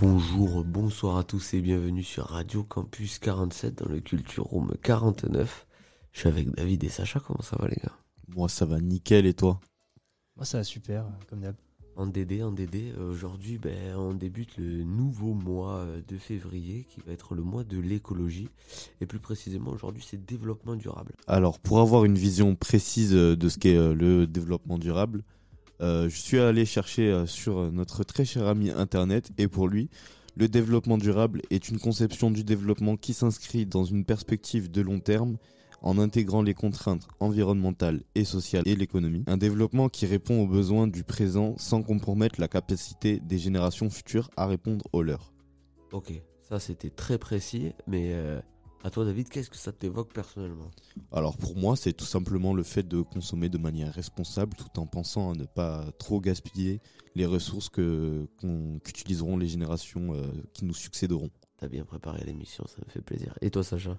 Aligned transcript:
Bonjour, 0.00 0.64
bonsoir 0.64 1.18
à 1.18 1.24
tous 1.24 1.52
et 1.52 1.60
bienvenue 1.60 2.02
sur 2.02 2.24
Radio 2.24 2.64
Campus 2.64 3.18
47 3.18 3.82
dans 3.82 3.88
le 3.90 4.00
Culture 4.00 4.44
Room 4.44 4.72
49. 4.82 5.66
Je 6.12 6.20
suis 6.20 6.28
avec 6.28 6.50
David 6.52 6.84
et 6.84 6.88
Sacha, 6.88 7.20
comment 7.20 7.42
ça 7.42 7.56
va 7.58 7.68
les 7.68 7.76
gars? 7.76 7.92
Moi 8.28 8.48
ça 8.48 8.64
va 8.64 8.80
nickel 8.80 9.26
et 9.26 9.34
toi? 9.34 9.60
Moi 10.36 10.46
ça 10.46 10.58
va 10.58 10.64
super, 10.64 11.04
comme 11.28 11.40
d'hab. 11.40 11.54
En 11.96 12.06
DD, 12.06 12.42
en 12.42 12.52
DD, 12.52 12.94
euh, 12.96 13.10
aujourd'hui 13.10 13.58
ben, 13.58 13.94
on 13.96 14.14
débute 14.14 14.56
le 14.56 14.84
nouveau 14.84 15.34
mois 15.34 15.80
euh, 15.80 16.00
de 16.08 16.16
février 16.16 16.86
qui 16.88 17.00
va 17.06 17.12
être 17.12 17.34
le 17.34 17.42
mois 17.42 17.64
de 17.64 17.78
l'écologie. 17.78 18.48
Et 19.02 19.06
plus 19.06 19.18
précisément 19.18 19.70
aujourd'hui 19.70 20.04
c'est 20.08 20.24
développement 20.24 20.76
durable. 20.76 21.12
Alors 21.26 21.58
pour 21.58 21.80
avoir 21.80 22.06
une 22.06 22.16
vision 22.16 22.54
précise 22.54 23.14
euh, 23.14 23.36
de 23.36 23.48
ce 23.50 23.58
qu'est 23.58 23.76
le 23.76 24.26
développement 24.26 24.78
durable, 24.78 25.18
euh, 25.18 25.39
je 25.80 26.16
suis 26.16 26.38
allé 26.38 26.64
chercher 26.64 27.10
euh, 27.10 27.26
sur 27.26 27.72
notre 27.72 28.04
très 28.04 28.24
cher 28.24 28.46
ami 28.46 28.70
Internet 28.70 29.30
et 29.38 29.48
pour 29.48 29.68
lui, 29.68 29.88
le 30.36 30.48
développement 30.48 30.98
durable 30.98 31.42
est 31.50 31.68
une 31.68 31.78
conception 31.78 32.30
du 32.30 32.44
développement 32.44 32.96
qui 32.96 33.14
s'inscrit 33.14 33.66
dans 33.66 33.84
une 33.84 34.04
perspective 34.04 34.70
de 34.70 34.80
long 34.80 35.00
terme 35.00 35.38
en 35.82 35.98
intégrant 35.98 36.42
les 36.42 36.54
contraintes 36.54 37.08
environnementales 37.20 38.02
et 38.14 38.24
sociales 38.24 38.62
et 38.66 38.76
l'économie. 38.76 39.24
Un 39.26 39.38
développement 39.38 39.88
qui 39.88 40.06
répond 40.06 40.42
aux 40.42 40.46
besoins 40.46 40.86
du 40.86 41.04
présent 41.04 41.54
sans 41.56 41.82
compromettre 41.82 42.40
la 42.40 42.48
capacité 42.48 43.18
des 43.20 43.38
générations 43.38 43.90
futures 43.90 44.30
à 44.36 44.46
répondre 44.46 44.84
aux 44.92 45.02
leurs. 45.02 45.32
Ok, 45.92 46.12
ça 46.42 46.60
c'était 46.60 46.90
très 46.90 47.18
précis, 47.18 47.72
mais 47.86 48.10
euh, 48.12 48.40
à 48.82 48.90
toi 48.90 49.04
David, 49.04 49.28
qu'est-ce 49.28 49.50
que 49.50 49.56
ça 49.56 49.72
t'évoque 49.72 50.12
personnellement? 50.12 50.70
Alors 51.12 51.36
pour 51.36 51.56
moi, 51.56 51.76
c'est 51.76 51.92
tout 51.92 52.04
simplement 52.04 52.54
le 52.54 52.62
fait 52.62 52.82
de 52.82 53.02
consommer 53.02 53.48
de 53.48 53.58
manière 53.58 53.92
responsable 53.92 54.56
tout 54.56 54.80
en 54.80 54.86
pensant 54.86 55.32
à 55.32 55.34
ne 55.34 55.44
pas 55.44 55.84
trop 55.98 56.20
gaspiller 56.20 56.80
les 57.14 57.26
ressources 57.26 57.68
que 57.68 58.26
qu'utiliseront 58.84 59.36
les 59.36 59.48
générations 59.48 60.14
euh, 60.14 60.26
qui 60.52 60.64
nous 60.64 60.74
succéderont. 60.74 61.30
T'as 61.58 61.68
bien 61.68 61.84
préparé 61.84 62.24
l'émission, 62.24 62.64
ça 62.66 62.78
me 62.86 62.90
fait 62.90 63.02
plaisir. 63.02 63.34
Et 63.42 63.50
toi 63.50 63.62
Sacha? 63.62 63.98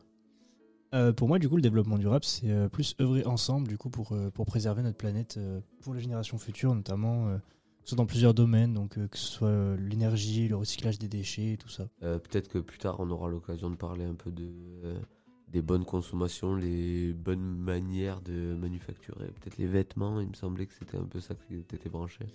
Euh, 0.94 1.14
pour 1.14 1.30
moi, 1.30 1.40
du 1.40 1.48
coup, 1.48 1.56
le 1.56 1.62
développement 1.62 1.98
durable, 1.98 2.26
c'est 2.26 2.50
euh, 2.50 2.68
plus 2.68 2.96
œuvrer 3.00 3.24
ensemble, 3.26 3.68
du 3.68 3.78
coup, 3.78 3.90
pour, 3.90 4.12
euh, 4.12 4.30
pour 4.30 4.46
préserver 4.46 4.84
notre 4.84 4.98
planète 4.98 5.36
euh, 5.38 5.62
pour 5.82 5.94
les 5.94 6.02
générations 6.02 6.38
futures, 6.38 6.76
notamment, 6.76 7.30
euh, 7.30 7.38
soit 7.84 7.96
dans 7.96 8.06
plusieurs 8.06 8.34
domaines, 8.34 8.74
donc 8.74 8.98
euh, 8.98 9.08
que 9.08 9.18
ce 9.18 9.26
soit 9.28 9.48
euh, 9.48 9.78
l'énergie, 9.78 10.48
le 10.48 10.56
recyclage 10.56 11.00
des 11.00 11.08
déchets, 11.08 11.58
tout 11.60 11.70
ça. 11.70 11.88
Euh, 12.04 12.20
Peut-être 12.20 12.48
que 12.48 12.60
plus 12.60 12.78
tard 12.78 12.98
on 13.00 13.10
aura 13.10 13.30
l'occasion 13.30 13.70
de 13.70 13.76
parler 13.76 14.06
un 14.06 14.14
peu 14.16 14.32
de 14.32 14.50
euh, 14.84 15.00
des 15.48 15.62
bonnes 15.62 15.86
consommations, 15.86 16.56
les 16.56 17.14
bonnes 17.14 17.58
manières 17.58 18.22
de 18.22 18.56
manufacturer, 18.56 19.28
peut-être 19.28 19.58
les 19.58 19.68
vêtements. 19.68 20.22
Il 20.22 20.30
me 20.30 20.34
semblait 20.34 20.66
que 20.66 20.74
c'était 20.74 20.98
un 20.98 21.06
peu 21.06 21.20
ça 21.20 21.36
qui 21.36 21.64
t'était 21.64 21.90
branché. 21.90 22.26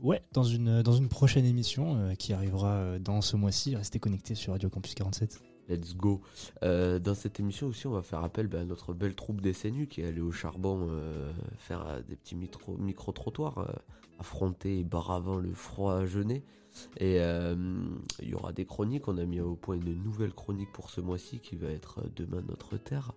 Ouais, 0.00 0.22
dans 0.32 0.44
une, 0.44 0.82
dans 0.82 0.92
une 0.92 1.08
prochaine 1.08 1.44
émission 1.44 2.14
qui 2.18 2.32
arrivera 2.32 2.98
dans 3.00 3.20
ce 3.20 3.36
mois-ci, 3.36 3.74
restez 3.74 3.98
connectés 3.98 4.34
sur 4.36 4.52
Radio 4.52 4.68
Campus 4.68 4.94
47. 4.94 5.42
Let's 5.68 5.94
go. 5.94 6.22
Euh, 6.62 6.98
dans 6.98 7.14
cette 7.14 7.40
émission 7.40 7.66
aussi, 7.66 7.86
on 7.86 7.90
va 7.92 8.02
faire 8.02 8.22
appel 8.24 8.46
bah, 8.46 8.60
à 8.60 8.64
notre 8.64 8.94
belle 8.94 9.14
troupe 9.14 9.40
des 9.40 9.52
CNU 9.52 9.86
qui 9.86 10.00
est 10.00 10.06
allée 10.06 10.20
au 10.20 10.32
charbon 10.32 10.86
euh, 10.90 11.30
faire 11.58 11.86
euh, 11.86 12.00
des 12.08 12.16
petits 12.16 12.36
micro- 12.36 12.78
micro-trottoirs, 12.78 13.82
affronter 14.18 14.78
et 14.80 14.84
baravant 14.84 15.36
le 15.36 15.52
froid 15.52 16.06
genêt. 16.06 16.42
Et 16.96 17.20
euh, 17.20 17.54
il 18.22 18.28
y 18.30 18.34
aura 18.34 18.52
des 18.52 18.64
chroniques. 18.64 19.08
On 19.08 19.18
a 19.18 19.24
mis 19.26 19.40
au 19.40 19.56
point 19.56 19.76
une 19.76 20.02
nouvelle 20.02 20.32
chronique 20.32 20.72
pour 20.72 20.90
ce 20.90 21.00
mois-ci 21.00 21.40
qui 21.40 21.56
va 21.56 21.68
être 21.68 22.02
Demain 22.16 22.42
notre 22.48 22.76
terre, 22.78 23.12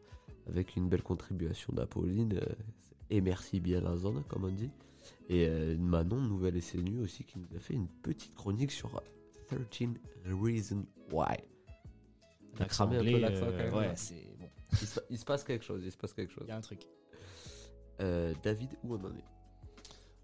avec 0.47 0.75
une 0.75 0.89
belle 0.89 1.03
contribution 1.03 1.71
d'Apolline. 1.73 2.39
et 3.09 3.21
merci 3.21 3.59
bien 3.59 3.79
la 3.81 3.95
zone, 3.95 4.23
comme 4.27 4.43
on 4.45 4.51
dit. 4.51 4.71
Et 5.29 5.47
Manon, 5.77 6.19
nouvelle 6.21 6.61
SNU 6.61 6.99
aussi, 7.01 7.23
qui 7.23 7.39
nous 7.39 7.55
a 7.55 7.59
fait 7.59 7.73
une 7.75 7.87
petite 7.87 8.35
chronique 8.35 8.71
sur 8.71 9.01
13 9.47 9.89
Reasons 10.25 10.85
Why. 11.11 11.37
T'as 12.57 12.65
cramé 12.65 12.97
un 12.97 13.03
peu 13.03 13.17
l'accent 13.19 13.45
quand 13.45 13.57
même. 13.57 13.73
Ouais, 13.73 13.91
c'est 13.95 14.35
bon. 14.39 14.49
Il 14.73 14.87
se, 14.87 14.99
il 15.09 15.17
se 15.17 15.25
passe 15.25 15.43
quelque 15.43 15.65
chose, 15.65 15.81
il 15.83 15.91
se 15.91 15.97
passe 15.97 16.13
quelque 16.13 16.31
chose. 16.31 16.43
Il 16.47 16.49
y 16.49 16.53
a 16.53 16.57
un 16.57 16.61
truc. 16.61 16.81
Euh, 17.99 18.33
David, 18.43 18.69
où 18.83 18.95
on 18.95 19.05
en 19.05 19.11
est 19.15 19.25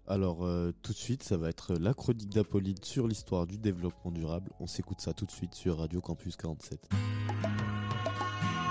Alors 0.06 0.44
euh, 0.44 0.72
tout 0.82 0.92
de 0.92 0.96
suite, 0.96 1.22
ça 1.22 1.36
va 1.36 1.48
être 1.48 1.74
la 1.74 1.94
chronique 1.94 2.30
d'Apolline 2.30 2.82
sur 2.82 3.06
l'histoire 3.06 3.46
du 3.46 3.58
développement 3.58 4.10
durable. 4.10 4.50
On 4.58 4.66
s'écoute 4.66 5.00
ça 5.00 5.12
tout 5.12 5.26
de 5.26 5.30
suite 5.30 5.54
sur 5.54 5.78
Radio 5.78 6.00
Campus 6.00 6.36
47. 6.36 6.88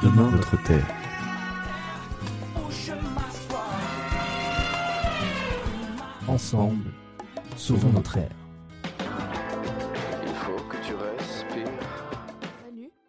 Demain 0.03 0.31
notre 0.31 0.61
terre. 0.63 0.87
Ensemble, 6.27 6.91
sauvons 7.55 7.93
notre 7.93 8.17
ère. 8.17 8.46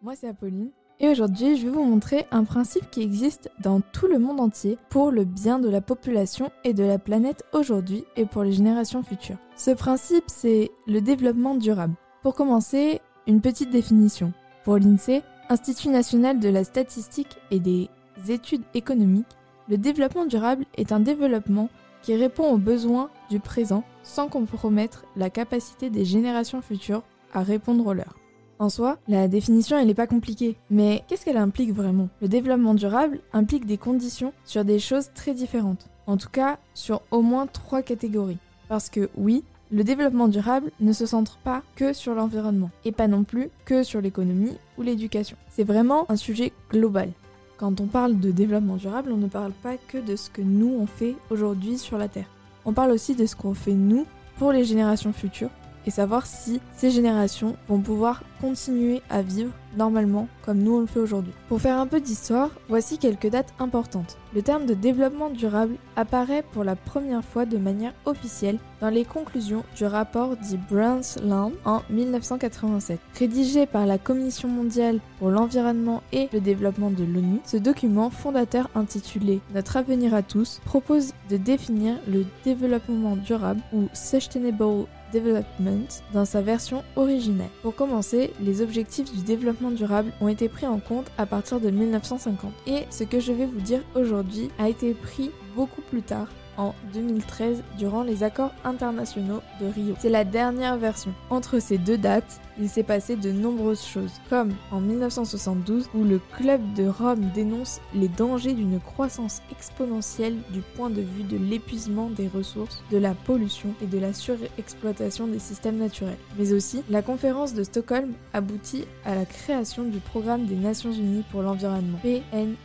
Moi 0.09 0.15
c'est 0.19 0.27
Apolline. 0.27 0.71
Et 0.99 1.07
aujourd'hui, 1.07 1.55
je 1.55 1.65
vais 1.65 1.71
vous 1.71 1.83
montrer 1.83 2.25
un 2.31 2.43
principe 2.43 2.89
qui 2.89 3.03
existe 3.03 3.51
dans 3.61 3.79
tout 3.79 4.07
le 4.07 4.17
monde 4.17 4.39
entier 4.39 4.79
pour 4.89 5.11
le 5.11 5.23
bien 5.23 5.59
de 5.59 5.69
la 5.69 5.81
population 5.81 6.49
et 6.63 6.73
de 6.73 6.83
la 6.83 6.97
planète 6.97 7.43
aujourd'hui 7.53 8.05
et 8.15 8.25
pour 8.25 8.41
les 8.41 8.51
générations 8.51 9.03
futures. 9.03 9.37
Ce 9.55 9.69
principe, 9.69 10.23
c'est 10.25 10.71
le 10.87 10.99
développement 11.01 11.53
durable. 11.53 11.93
Pour 12.23 12.33
commencer, 12.33 13.01
une 13.27 13.39
petite 13.39 13.69
définition. 13.69 14.33
Pour 14.63 14.79
l'INSEE, 14.79 15.21
Institut 15.47 15.89
national 15.89 16.39
de 16.39 16.49
la 16.49 16.63
statistique 16.63 17.37
et 17.51 17.59
des 17.59 17.87
études 18.29 18.63
économiques, 18.73 19.37
le 19.67 19.77
développement 19.77 20.25
durable 20.25 20.65
est 20.75 20.91
un 20.91 21.01
développement 21.01 21.69
qui 22.01 22.15
répond 22.15 22.51
aux 22.51 22.57
besoins 22.57 23.11
du 23.29 23.39
présent 23.39 23.83
sans 24.01 24.27
compromettre 24.27 25.05
la 25.15 25.29
capacité 25.29 25.91
des 25.91 26.03
générations 26.03 26.63
futures 26.63 27.03
à 27.31 27.43
répondre 27.43 27.85
aux 27.85 27.93
leurs. 27.93 28.18
En 28.61 28.67
soi, 28.67 28.97
la 29.07 29.29
définition 29.29 29.77
elle 29.77 29.87
n'est 29.87 29.93
pas 29.93 30.05
compliquée, 30.05 30.57
mais 30.69 31.03
qu'est-ce 31.07 31.23
qu'elle 31.23 31.37
implique 31.37 31.71
vraiment? 31.71 32.09
Le 32.21 32.27
développement 32.27 32.73
durable 32.73 33.21
implique 33.31 33.65
des 33.65 33.77
conditions 33.77 34.33
sur 34.43 34.65
des 34.65 34.79
choses 34.79 35.11
très 35.15 35.33
différentes, 35.33 35.87
en 36.07 36.17
tout 36.17 36.27
cas 36.27 36.57
sur 36.73 37.01
au 37.09 37.21
moins 37.21 37.47
trois 37.47 37.81
catégories. 37.81 38.37
Parce 38.67 38.89
que 38.89 39.09
oui, 39.15 39.45
le 39.71 39.85
développement 39.85 40.27
durable 40.27 40.71
ne 40.81 40.91
se 40.91 41.05
centre 41.05 41.37
pas 41.37 41.63
que 41.77 41.93
sur 41.93 42.15
l'environnement, 42.15 42.69
et 42.83 42.91
pas 42.91 43.07
non 43.07 43.23
plus 43.23 43.49
que 43.63 43.83
sur 43.83 44.01
l'économie 44.01 44.57
ou 44.77 44.81
l'éducation. 44.81 45.37
C'est 45.49 45.63
vraiment 45.63 46.05
un 46.11 46.17
sujet 46.17 46.51
global. 46.69 47.11
Quand 47.55 47.79
on 47.79 47.87
parle 47.87 48.19
de 48.19 48.31
développement 48.31 48.75
durable, 48.75 49.13
on 49.13 49.17
ne 49.17 49.27
parle 49.27 49.53
pas 49.53 49.77
que 49.77 49.99
de 49.99 50.17
ce 50.17 50.29
que 50.29 50.41
nous 50.41 50.75
on 50.77 50.85
fait 50.85 51.15
aujourd'hui 51.29 51.77
sur 51.77 51.97
la 51.97 52.09
Terre. 52.09 52.29
On 52.65 52.73
parle 52.73 52.91
aussi 52.91 53.15
de 53.15 53.25
ce 53.25 53.37
qu'on 53.37 53.53
fait 53.53 53.71
nous 53.71 54.05
pour 54.37 54.51
les 54.51 54.65
générations 54.65 55.13
futures 55.13 55.49
et 55.85 55.91
savoir 55.91 56.25
si 56.25 56.61
ces 56.75 56.91
générations 56.91 57.55
vont 57.67 57.79
pouvoir 57.79 58.23
continuer 58.41 59.01
à 59.09 59.21
vivre 59.21 59.51
normalement 59.77 60.27
comme 60.43 60.59
nous 60.59 60.75
on 60.75 60.79
le 60.81 60.87
fait 60.87 60.99
aujourd'hui. 60.99 61.33
Pour 61.47 61.61
faire 61.61 61.77
un 61.77 61.87
peu 61.87 61.99
d'histoire, 61.99 62.49
voici 62.67 62.97
quelques 62.97 63.29
dates 63.29 63.53
importantes. 63.59 64.17
Le 64.33 64.41
terme 64.41 64.65
de 64.65 64.73
développement 64.73 65.29
durable 65.29 65.75
apparaît 65.95 66.43
pour 66.53 66.63
la 66.63 66.75
première 66.75 67.23
fois 67.23 67.45
de 67.45 67.57
manière 67.57 67.93
officielle 68.05 68.59
dans 68.81 68.89
les 68.89 69.05
conclusions 69.05 69.63
du 69.75 69.85
rapport 69.85 70.37
dit 70.37 70.59
Brundtland 70.69 71.53
en 71.65 71.81
1987. 71.89 72.99
Rédigé 73.17 73.65
par 73.65 73.85
la 73.85 73.97
Commission 73.97 74.47
mondiale 74.47 74.99
pour 75.19 75.29
l'environnement 75.29 76.01
et 76.11 76.29
le 76.33 76.39
développement 76.39 76.89
de 76.89 77.03
l'ONU, 77.03 77.39
ce 77.45 77.57
document 77.57 78.09
fondateur 78.09 78.69
intitulé 78.75 79.41
Notre 79.53 79.77
avenir 79.77 80.13
à 80.13 80.21
tous 80.21 80.61
propose 80.65 81.13
de 81.29 81.37
définir 81.37 81.95
le 82.07 82.25
développement 82.43 83.15
durable 83.15 83.61
ou 83.73 83.87
Sustainable 83.93 84.85
Development 85.13 86.03
dans 86.13 86.25
sa 86.25 86.41
version 86.41 86.83
originelle. 86.95 87.49
Pour 87.61 87.75
commencer, 87.75 88.33
les 88.41 88.61
objectifs 88.61 89.11
du 89.11 89.21
développement 89.23 89.71
durable 89.71 90.11
ont 90.21 90.27
été 90.27 90.49
pris 90.49 90.67
en 90.67 90.79
compte 90.79 91.07
à 91.17 91.25
partir 91.25 91.59
de 91.59 91.69
1950 91.69 92.51
et 92.67 92.85
ce 92.89 93.03
que 93.03 93.19
je 93.19 93.31
vais 93.31 93.45
vous 93.45 93.61
dire 93.61 93.81
aujourd'hui 93.95 94.49
a 94.59 94.69
été 94.69 94.93
pris 94.93 95.31
beaucoup 95.55 95.81
plus 95.81 96.01
tard 96.01 96.27
en 96.57 96.75
2013 96.93 97.63
durant 97.77 98.03
les 98.03 98.23
accords 98.23 98.53
internationaux 98.65 99.41
de 99.61 99.67
Rio. 99.67 99.95
C'est 99.99 100.09
la 100.09 100.25
dernière 100.25 100.77
version. 100.77 101.13
Entre 101.29 101.59
ces 101.59 101.77
deux 101.77 101.97
dates, 101.97 102.41
il 102.59 102.69
s'est 102.69 102.83
passé 102.83 103.15
de 103.15 103.31
nombreuses 103.31 103.85
choses, 103.85 104.11
comme 104.29 104.53
en 104.71 104.81
1972 104.81 105.89
où 105.93 106.03
le 106.03 106.19
club 106.37 106.61
de 106.73 106.87
Rome 106.87 107.31
dénonce 107.33 107.79
les 107.93 108.07
dangers 108.07 108.53
d'une 108.53 108.79
croissance 108.79 109.41
exponentielle 109.51 110.35
du 110.51 110.61
point 110.75 110.89
de 110.89 111.01
vue 111.01 111.23
de 111.23 111.37
l'épuisement 111.37 112.09
des 112.09 112.27
ressources, 112.27 112.83
de 112.91 112.97
la 112.97 113.13
pollution 113.13 113.73
et 113.81 113.85
de 113.85 113.97
la 113.97 114.13
surexploitation 114.13 115.27
des 115.27 115.39
systèmes 115.39 115.77
naturels. 115.77 116.17
Mais 116.37 116.53
aussi, 116.53 116.83
la 116.89 117.01
conférence 117.01 117.53
de 117.53 117.63
Stockholm 117.63 118.13
aboutit 118.33 118.85
à 119.05 119.15
la 119.15 119.25
création 119.25 119.83
du 119.83 119.99
programme 119.99 120.45
des 120.45 120.55
Nations 120.55 120.91
Unies 120.91 121.23
pour 121.31 121.41
l'environnement, 121.41 121.99
PNU. 122.01 122.55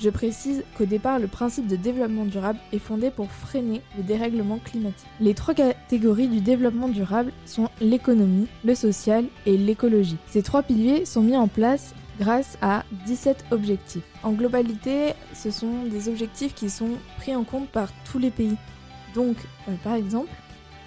Je 0.00 0.10
précise 0.10 0.64
qu'au 0.76 0.86
départ, 0.86 1.18
le 1.18 1.28
principe 1.28 1.66
de 1.66 1.76
développement 1.76 2.24
durable 2.24 2.58
est 2.72 2.78
fondé 2.78 3.10
pour 3.10 3.30
freiner 3.30 3.82
le 3.96 4.02
dérèglement 4.02 4.58
climatique. 4.58 5.06
Les 5.20 5.34
trois 5.34 5.54
catégories 5.54 6.28
du 6.28 6.40
développement 6.40 6.88
durable 6.88 7.32
sont 7.44 7.68
l'économie, 7.80 8.46
le 8.64 8.74
social 8.74 9.26
et 9.46 9.56
l'écologie. 9.56 10.16
Ces 10.26 10.42
trois 10.42 10.62
piliers 10.62 11.04
sont 11.04 11.22
mis 11.22 11.36
en 11.36 11.48
place 11.48 11.94
grâce 12.18 12.58
à 12.60 12.84
17 13.06 13.46
objectifs. 13.50 14.04
En 14.22 14.32
globalité, 14.32 15.14
ce 15.34 15.50
sont 15.50 15.84
des 15.84 16.08
objectifs 16.08 16.54
qui 16.54 16.70
sont 16.70 16.90
pris 17.18 17.34
en 17.34 17.44
compte 17.44 17.68
par 17.68 17.88
tous 18.10 18.18
les 18.18 18.30
pays. 18.30 18.56
Donc, 19.14 19.36
euh, 19.68 19.72
par 19.82 19.94
exemple, 19.94 20.30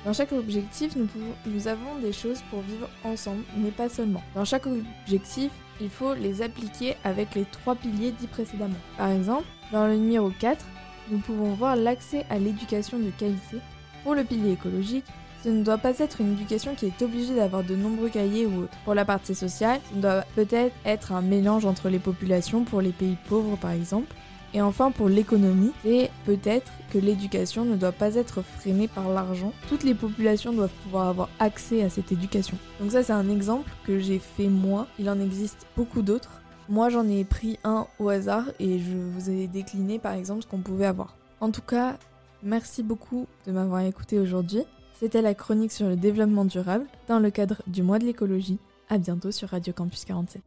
dans 0.06 0.14
chaque 0.14 0.32
objectif, 0.34 0.96
nous, 0.96 1.08
nous 1.48 1.68
avons 1.68 1.96
des 2.02 2.14
choses 2.14 2.42
pour 2.50 2.62
vivre 2.62 2.88
ensemble, 3.04 3.44
mais 3.58 3.72
pas 3.72 3.90
seulement. 3.90 4.22
Dans 4.36 4.46
chaque 4.46 4.68
objectif, 4.68 5.52
il 5.82 5.90
faut 5.90 6.14
les 6.14 6.42
appliquer 6.42 6.96
avec 7.04 7.34
les 7.36 7.46
trois 7.46 7.76
piliers 7.76 8.12
dits 8.12 8.28
précédemment. 8.28 8.76
Par 8.98 9.10
exemple, 9.10 9.48
dans 9.72 9.88
le 9.88 9.96
numéro 9.96 10.32
4, 10.40 10.64
nous 11.10 11.20
pouvons 11.20 11.54
voir 11.54 11.76
l'accès 11.76 12.26
à 12.30 12.38
l'éducation 12.38 13.00
de 13.00 13.10
qualité. 13.10 13.58
Pour 14.04 14.14
le 14.16 14.24
pilier 14.24 14.54
écologique, 14.54 15.06
ce 15.46 15.52
ne 15.52 15.64
doit 15.64 15.78
pas 15.78 16.00
être 16.00 16.22
une 16.22 16.34
éducation 16.34 16.74
qui 16.74 16.88
est 16.88 17.02
obligée 17.04 17.36
d'avoir 17.36 17.64
de 17.64 17.76
nombreux 17.76 18.10
cahiers 18.10 18.48
ou 18.48 18.64
autres. 18.64 18.76
Pour 18.84 18.96
la 18.96 19.06
partie 19.06 19.36
sociale, 19.36 19.80
ce 19.94 20.00
doit 20.00 20.24
peut-être 20.34 20.74
être 20.86 21.12
un 21.12 21.22
mélange 21.22 21.66
entre 21.66 21.88
les 21.90 22.00
populations 22.00 22.64
pour 22.64 22.82
les 22.82 22.92
pays 22.92 23.16
pauvres 23.30 23.56
par 23.56 23.70
exemple. 23.70 24.12
Et 24.56 24.62
enfin 24.64 24.90
pour 24.90 25.08
l'économie, 25.08 25.72
c'est 25.84 26.10
peut-être 26.26 26.72
que 26.92 26.98
l'éducation 26.98 27.64
ne 27.64 27.76
doit 27.76 27.92
pas 27.92 28.16
être 28.16 28.42
freinée 28.42 28.88
par 28.88 29.08
l'argent. 29.10 29.54
Toutes 29.70 29.84
les 29.84 29.94
populations 29.94 30.52
doivent 30.52 30.74
pouvoir 30.82 31.10
avoir 31.10 31.30
accès 31.38 31.84
à 31.84 31.92
cette 31.92 32.12
éducation. 32.12 32.58
Donc 32.80 32.92
ça 32.92 33.04
c'est 33.04 33.14
un 33.14 33.30
exemple 33.30 33.70
que 33.86 34.00
j'ai 34.00 34.18
fait 34.18 34.48
moi. 34.48 34.88
Il 34.98 35.08
en 35.12 35.20
existe 35.20 35.68
beaucoup 35.78 36.02
d'autres. 36.02 36.42
Moi 36.70 36.90
j'en 36.90 37.08
ai 37.08 37.24
pris 37.24 37.60
un 37.64 37.86
au 38.00 38.10
hasard 38.10 38.46
et 38.60 38.80
je 38.80 38.98
vous 38.98 39.30
ai 39.30 39.46
décliné 39.46 40.00
par 40.00 40.14
exemple 40.14 40.42
ce 40.42 40.48
qu'on 40.48 40.62
pouvait 40.62 40.88
avoir. 40.88 41.16
En 41.40 41.52
tout 41.52 41.62
cas, 41.62 41.98
merci 42.42 42.82
beaucoup 42.82 43.28
de 43.46 43.52
m'avoir 43.52 43.82
écouté 43.82 44.18
aujourd'hui. 44.18 44.64
C'était 44.98 45.22
la 45.22 45.34
chronique 45.34 45.74
sur 45.74 45.88
le 45.88 45.98
développement 45.98 46.46
durable 46.46 46.86
dans 47.08 47.20
le 47.20 47.30
cadre 47.30 47.62
du 47.68 47.84
mois 47.84 48.00
de 48.00 48.06
l'écologie. 48.06 48.60
À 48.90 48.98
bientôt 48.98 49.32
sur 49.32 49.50
Radio 49.50 49.74
Campus 49.74 50.06
47. 50.06 50.42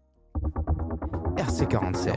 RC 1.37 1.67
47. 1.69 2.15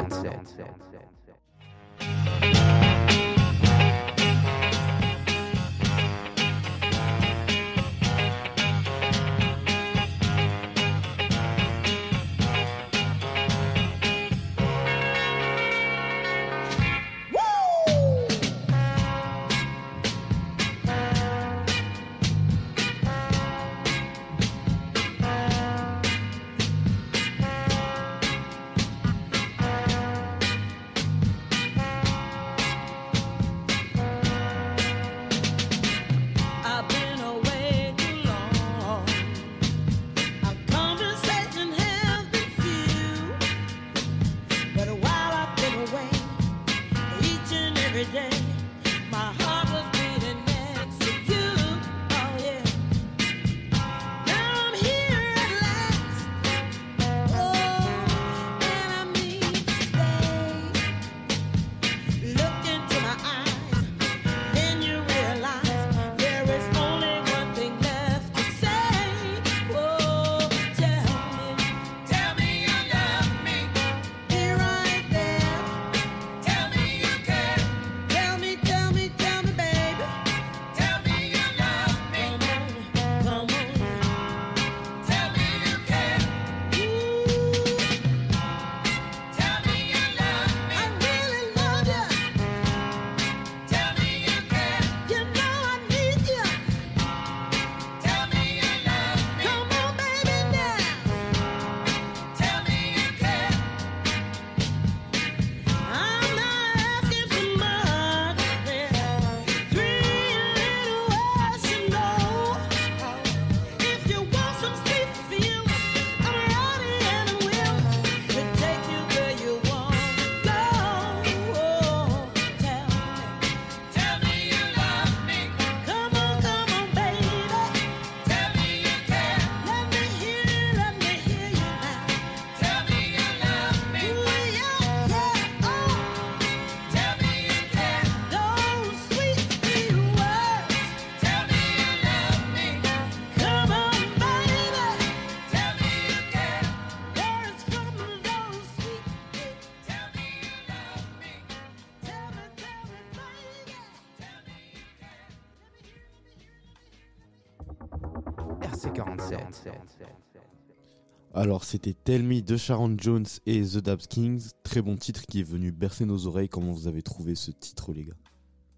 Alors 161.42 161.64
c'était 161.64 161.94
Tell 161.94 162.22
Me 162.22 162.40
de 162.44 162.56
Sharon 162.56 162.96
Jones 163.00 163.26
et 163.48 163.64
The 163.64 163.78
Dabs 163.78 164.06
Kings, 164.08 164.52
très 164.62 164.80
bon 164.84 164.96
titre 164.96 165.26
qui 165.26 165.40
est 165.40 165.44
venu 165.44 165.72
bercer 165.72 166.06
nos 166.06 166.28
oreilles. 166.28 166.50
Comment 166.50 166.72
vous 166.72 166.88
avez 166.88 167.02
trouvé 167.02 167.34
ce 167.34 167.50
titre 167.50 167.94
les 167.94 168.04
gars? 168.04 168.14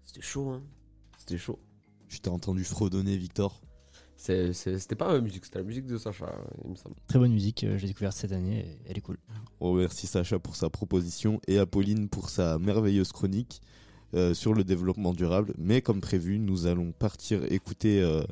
C'était 0.02 0.22
chaud, 0.22 0.48
hein. 0.48 0.62
C'était 1.18 1.36
chaud. 1.36 1.58
Je 2.08 2.20
t'ai 2.20 2.30
entendu 2.30 2.64
fredonner 2.64 3.18
Victor. 3.18 3.60
C'était 4.16 4.94
pas 4.96 5.12
ma 5.12 5.20
musique, 5.20 5.44
c'était 5.44 5.58
la 5.58 5.64
musique 5.66 5.84
de 5.84 5.98
Sacha, 5.98 6.34
il 6.64 6.70
me 6.70 6.74
semble. 6.76 6.96
Très 7.06 7.18
bonne 7.18 7.34
musique, 7.34 7.64
euh, 7.64 7.76
je 7.76 7.82
l'ai 7.82 7.88
découverte 7.88 8.16
cette 8.16 8.32
année 8.32 8.60
et 8.60 8.78
elle 8.88 8.96
est 8.96 9.02
cool. 9.02 9.18
On 9.60 9.72
remercie 9.72 10.06
Sacha 10.06 10.38
pour 10.38 10.56
sa 10.56 10.70
proposition 10.70 11.42
et 11.46 11.58
Apolline 11.58 12.08
pour 12.08 12.30
sa 12.30 12.58
merveilleuse 12.58 13.12
chronique 13.12 13.60
euh, 14.14 14.32
sur 14.32 14.54
le 14.54 14.64
développement 14.64 15.12
durable. 15.12 15.52
Mais 15.58 15.82
comme 15.82 16.00
prévu, 16.00 16.38
nous 16.38 16.64
allons 16.64 16.92
partir 16.92 17.44
écouter 17.52 18.00
euh, 18.00 18.22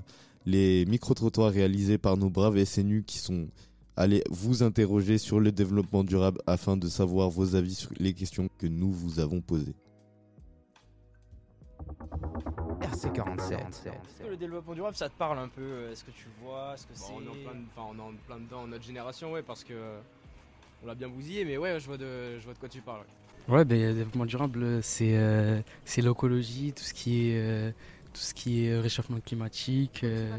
les 0.46 0.86
micro-trottoirs 0.86 1.52
réalisés 1.52 1.98
par 1.98 2.16
nos 2.16 2.30
braves 2.30 2.64
SNU 2.64 3.04
qui 3.04 3.18
sont 3.18 3.48
allés 3.96 4.22
vous 4.30 4.62
interroger 4.62 5.18
sur 5.18 5.40
le 5.40 5.52
développement 5.52 6.04
durable 6.04 6.40
afin 6.46 6.76
de 6.76 6.88
savoir 6.88 7.28
vos 7.30 7.54
avis 7.54 7.74
sur 7.74 7.90
les 7.98 8.14
questions 8.14 8.48
que 8.58 8.66
nous 8.66 8.90
vous 8.92 9.20
avons 9.20 9.40
posées. 9.40 9.74
RC47. 12.80 13.52
Est-ce 13.54 14.22
que 14.24 14.28
le 14.30 14.36
développement 14.36 14.74
durable, 14.74 14.96
ça 14.96 15.08
te 15.08 15.16
parle 15.16 15.38
un 15.38 15.48
peu 15.48 15.88
Est-ce 15.90 16.04
que 16.04 16.10
tu 16.10 16.26
vois 16.42 16.74
ce 16.76 16.84
que 16.86 16.92
c'est 16.94 17.12
Bon, 17.12 17.18
on, 17.18 17.22
est 17.24 17.28
en 17.28 17.32
plein, 17.50 17.60
de- 17.60 17.64
enfin, 17.76 17.88
on 17.90 17.98
est 17.98 18.02
en 18.02 18.12
plein 18.26 18.38
dedans, 18.38 18.66
notre 18.66 18.84
génération, 18.84 19.32
ouais, 19.32 19.42
parce 19.42 19.64
que 19.64 19.72
euh, 19.74 20.00
on 20.82 20.86
l'a 20.86 20.94
bien 20.94 21.08
bousillé, 21.08 21.44
mais 21.44 21.56
ouais, 21.58 21.78
je 21.80 21.86
vois 21.86 21.98
de, 21.98 22.38
je 22.38 22.44
vois 22.44 22.54
de 22.54 22.58
quoi 22.58 22.68
tu 22.68 22.80
parles. 22.80 23.00
ouais. 23.48 23.54
Ouais, 23.54 23.64
ben, 23.64 23.80
le 23.80 23.94
développement 23.94 24.24
durable, 24.26 24.82
c'est 24.82 25.16
euh, 25.16 25.60
c'est 25.84 26.00
l'écologie, 26.00 26.72
tout 26.72 26.84
ce 26.84 26.94
qui 26.94 27.30
est 27.30 27.40
euh, 27.40 27.72
tout 28.12 28.20
ce 28.20 28.34
qui 28.34 28.64
est 28.66 28.78
réchauffement 28.78 29.18
climatique. 29.20 30.04
euh, 30.04 30.38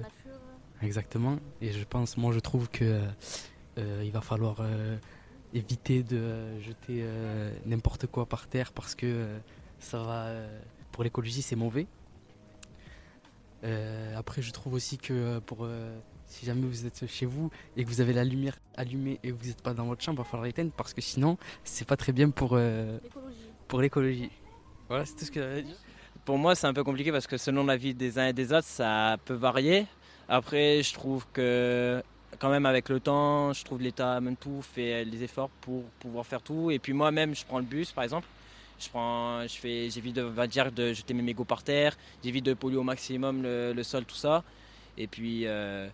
exactement. 0.84 1.38
Et 1.62 1.72
je 1.72 1.84
pense, 1.84 2.18
moi, 2.18 2.32
je 2.34 2.40
trouve 2.40 2.70
que 2.70 3.02
euh, 3.78 4.04
il 4.04 4.12
va 4.12 4.22
falloir 4.22 4.58
euh, 4.60 4.98
éviter 5.54 6.04
de 6.04 6.18
euh, 6.18 6.62
jeter 6.62 7.02
euh, 7.02 7.52
n'importe 7.66 8.08
quoi 8.08 8.26
par 8.26 8.48
terre 8.48 8.72
parce 8.72 8.96
que 8.96 9.06
euh, 9.06 9.38
ça 9.80 10.00
va 10.00 10.26
euh, 10.26 10.60
pour 10.92 11.04
l'écologie, 11.04 11.42
c'est 11.42 11.56
mauvais. 11.56 11.88
Euh, 13.64 14.18
après, 14.18 14.42
je 14.42 14.52
trouve 14.52 14.74
aussi 14.74 14.98
que 14.98 15.14
euh, 15.14 15.40
pour 15.40 15.60
euh, 15.62 15.98
si 16.26 16.46
jamais 16.46 16.66
vous 16.68 16.86
êtes 16.86 17.08
chez 17.08 17.26
vous 17.26 17.50
et 17.78 17.84
que 17.84 17.90
vous 17.90 18.02
avez 18.02 18.14
la 18.14 18.24
lumière 18.24 18.58
allumée 18.76 19.20
et 19.24 19.30
que 19.30 19.34
vous 19.34 19.48
n'êtes 19.48 19.62
pas 19.62 19.74
dans 19.74 19.86
votre 19.86 20.04
chambre, 20.04 20.22
il 20.22 20.24
va 20.24 20.30
falloir 20.30 20.46
l'éteindre 20.46 20.72
parce 20.76 20.94
que 20.94 21.02
sinon, 21.02 21.38
c'est 21.64 21.88
pas 21.88 21.98
très 21.98 22.12
bien 22.12 22.30
pour 22.30 22.52
euh, 22.54 23.00
pour 23.68 23.82
l'écologie. 23.82 24.30
Voilà, 24.90 25.06
c'est 25.06 25.16
tout 25.16 25.26
ce 25.26 25.32
que 25.32 25.40
j'avais 25.40 25.60
à 25.60 25.62
dire. 25.62 25.78
Pour 26.26 26.38
moi, 26.38 26.56
c'est 26.56 26.68
un 26.68 26.74
peu 26.74 26.84
compliqué 26.84 27.12
parce 27.12 27.28
que 27.28 27.38
selon 27.38 27.66
la 27.66 27.78
vie 27.78 27.94
des 27.94 28.18
uns 28.20 28.28
et 28.28 28.34
des 28.34 28.54
autres, 28.54 28.68
ça 28.68 29.18
peut 29.26 29.34
varier. 29.34 29.86
Après, 30.30 30.82
je 30.84 30.94
trouve 30.94 31.26
que 31.34 32.02
quand 32.40 32.50
même 32.50 32.66
avec 32.66 32.90
le 32.90 33.00
temps, 33.00 33.54
je 33.54 33.64
trouve 33.64 33.82
l'État 33.82 34.20
même 34.20 34.36
tout 34.36 34.62
fait 34.62 35.06
les 35.06 35.24
efforts 35.24 35.50
pour 35.62 35.84
pouvoir 36.00 36.26
faire 36.26 36.42
tout. 36.42 36.72
Et 36.72 36.80
puis 36.80 36.94
moi-même, 36.94 37.36
je 37.36 37.46
prends 37.46 37.60
le 37.60 37.66
bus, 37.66 37.92
par 37.92 38.04
exemple. 38.04 38.28
Je 38.80 38.90
prends, 38.90 39.44
je 39.44 39.56
fais, 39.56 39.90
j'évite 39.90 40.16
de, 40.16 40.24
va 40.24 40.48
dire, 40.48 40.72
de 40.72 40.94
jeter 40.94 41.14
mes 41.14 41.22
mégots 41.22 41.46
par 41.46 41.64
terre. 41.64 41.96
J'évite 42.24 42.46
de 42.46 42.54
polluer 42.54 42.78
au 42.78 42.84
maximum 42.84 43.44
le, 43.44 43.84
sol, 43.84 44.06
tout 44.06 44.16
ça. 44.16 44.44
Et 44.98 45.08
puis, 45.08 45.44
euh, 45.46 45.88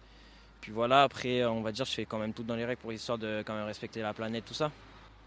puis 0.61 0.71
voilà. 0.71 1.03
Après, 1.03 1.45
on 1.45 1.61
va 1.61 1.71
dire, 1.71 1.85
je 1.85 1.91
fais 1.91 2.05
quand 2.05 2.17
même 2.17 2.33
tout 2.33 2.43
dans 2.43 2.55
les 2.55 2.65
règles 2.65 2.81
pour 2.81 2.93
histoire 2.93 3.17
de 3.17 3.43
quand 3.45 3.53
même 3.53 3.65
respecter 3.65 4.01
la 4.01 4.13
planète, 4.13 4.45
tout 4.45 4.53
ça. 4.53 4.71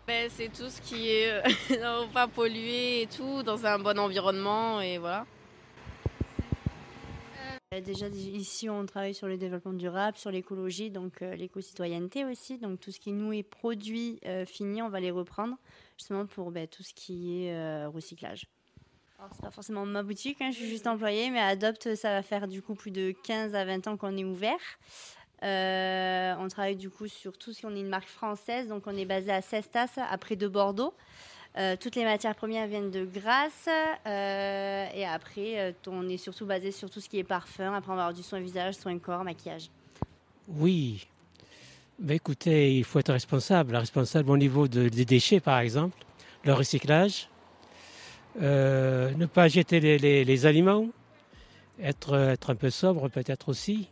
Ben, 0.07 0.29
c'est 0.35 0.49
tout 0.49 0.69
ce 0.69 0.81
qui 0.81 1.11
est 1.11 1.43
non, 1.81 2.09
pas 2.13 2.27
pollué 2.27 3.03
et 3.03 3.07
tout, 3.07 3.43
dans 3.43 3.65
un 3.65 3.79
bon 3.79 3.99
environnement 3.99 4.81
et 4.81 4.99
voilà. 4.99 5.25
Euh, 7.73 7.81
Déjà 7.81 8.09
ici 8.09 8.69
on 8.69 8.85
travaille 8.87 9.15
sur 9.15 9.27
le 9.27 9.37
développement 9.37 9.73
durable, 9.73 10.17
sur 10.17 10.31
l'écologie, 10.31 10.91
donc 10.91 11.23
euh, 11.23 11.35
l'éco-citoyenneté 11.35 12.25
aussi. 12.25 12.59
Donc 12.59 12.81
tout 12.81 12.91
ce 12.91 13.01
qui 13.01 13.13
nous 13.13 13.33
est 13.33 13.43
produit 13.43 14.21
euh, 14.27 14.45
fini, 14.45 14.83
on 14.83 14.89
va 14.89 15.01
les 15.01 15.11
reprendre 15.11 15.57
justement 15.97 16.27
pour 16.27 16.51
ben, 16.51 16.67
tout 16.67 16.83
ce 16.83 16.93
qui 16.95 17.45
est 17.45 17.55
euh, 17.55 17.89
recyclage. 17.89 18.47
Alors 19.19 19.31
c'est 19.35 19.43
pas 19.43 19.51
forcément 19.51 19.87
ma 19.87 20.03
boutique, 20.03 20.41
hein, 20.41 20.51
je 20.51 20.57
suis 20.57 20.69
juste 20.69 20.87
employée, 20.87 21.31
mais 21.31 21.41
Adopt 21.41 21.95
ça 21.95 22.11
va 22.11 22.23
faire 22.23 22.49
du 22.49 22.61
coup 22.61 22.75
plus 22.75 22.91
de 22.91 23.15
15 23.25 23.55
à 23.55 23.65
20 23.65 23.87
ans 23.87 23.97
qu'on 23.97 24.17
est 24.17 24.25
ouvert. 24.25 24.59
On 25.43 26.49
travaille 26.49 26.77
du 26.77 26.91
coup 26.91 27.09
sur 27.09 27.37
tout 27.39 27.53
ce 27.53 27.63
qu'on 27.63 27.75
est 27.75 27.81
une 27.81 27.89
marque 27.89 28.09
française, 28.09 28.69
donc 28.69 28.87
on 28.87 28.97
est 28.97 29.05
basé 29.05 29.33
à 29.33 29.43
Cestas, 29.43 29.95
après 30.11 30.37
de 30.37 30.49
Bordeaux. 30.49 30.95
Euh, 31.59 31.77
toutes 31.79 31.97
les 31.97 32.05
matières 32.05 32.35
premières 32.35 32.67
viennent 32.67 32.91
de 32.91 33.05
Grasse. 33.05 33.69
euh, 34.07 34.87
et 34.95 35.05
après, 35.05 35.59
euh, 35.61 35.73
on 35.87 36.09
est 36.09 36.17
surtout 36.17 36.47
basé 36.47 36.71
sur 36.73 36.89
tout 36.89 37.01
ce 37.01 37.09
qui 37.11 37.19
est 37.19 37.25
parfum. 37.25 37.75
Après, 37.75 37.93
on 37.93 37.97
va 37.97 38.03
avoir 38.07 38.15
du 38.15 38.23
soin 38.23 38.41
visage, 38.41 38.75
soin 38.75 38.99
corps, 38.99 39.23
maquillage. 39.23 39.69
Oui. 40.49 41.07
Écoutez, 42.09 42.77
il 42.79 42.85
faut 42.85 42.99
être 43.01 43.13
responsable. 43.13 43.77
Responsable 43.77 44.31
au 44.31 44.37
niveau 44.39 44.67
de- 44.67 44.89
des 44.89 45.05
déchets, 45.05 45.41
par 45.41 45.59
exemple, 45.61 45.97
le 46.45 46.53
recyclage. 46.55 47.29
Ne 48.41 49.27
pas 49.27 49.49
jeter 49.49 49.79
les, 49.79 50.25
les- 50.25 50.47
aliments. 50.47 50.87
Être, 51.83 52.15
être 52.15 52.51
un 52.51 52.55
peu 52.55 52.71
sobre, 52.71 53.09
peut-être 53.09 53.49
aussi. 53.51 53.89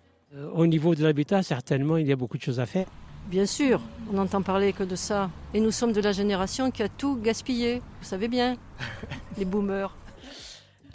Au 0.55 0.67
niveau 0.67 0.95
de 0.95 1.03
l'habitat, 1.03 1.43
certainement, 1.43 1.97
il 1.99 2.07
y 2.07 2.13
a 2.13 2.17
beaucoup 2.17 2.39
de 2.39 2.43
choses 2.43 2.61
à 2.61 2.67
faire. 2.67 2.87
Bien 3.31 3.47
sûr, 3.47 3.81
on 4.11 4.15
n'entend 4.15 4.43
parler 4.43 4.73
que 4.73 4.83
de 4.83 4.97
ça. 4.97 5.31
Et 5.55 5.61
nous 5.61 5.71
sommes 5.71 5.93
de 5.93 6.01
la 6.01 6.13
génération 6.13 6.71
qui 6.71 6.83
a 6.83 6.89
tout 6.89 7.17
gaspillé. 7.17 7.77
Vous 8.01 8.07
savez 8.07 8.27
bien, 8.29 8.57
les 9.39 9.45
boomers. 9.45 9.95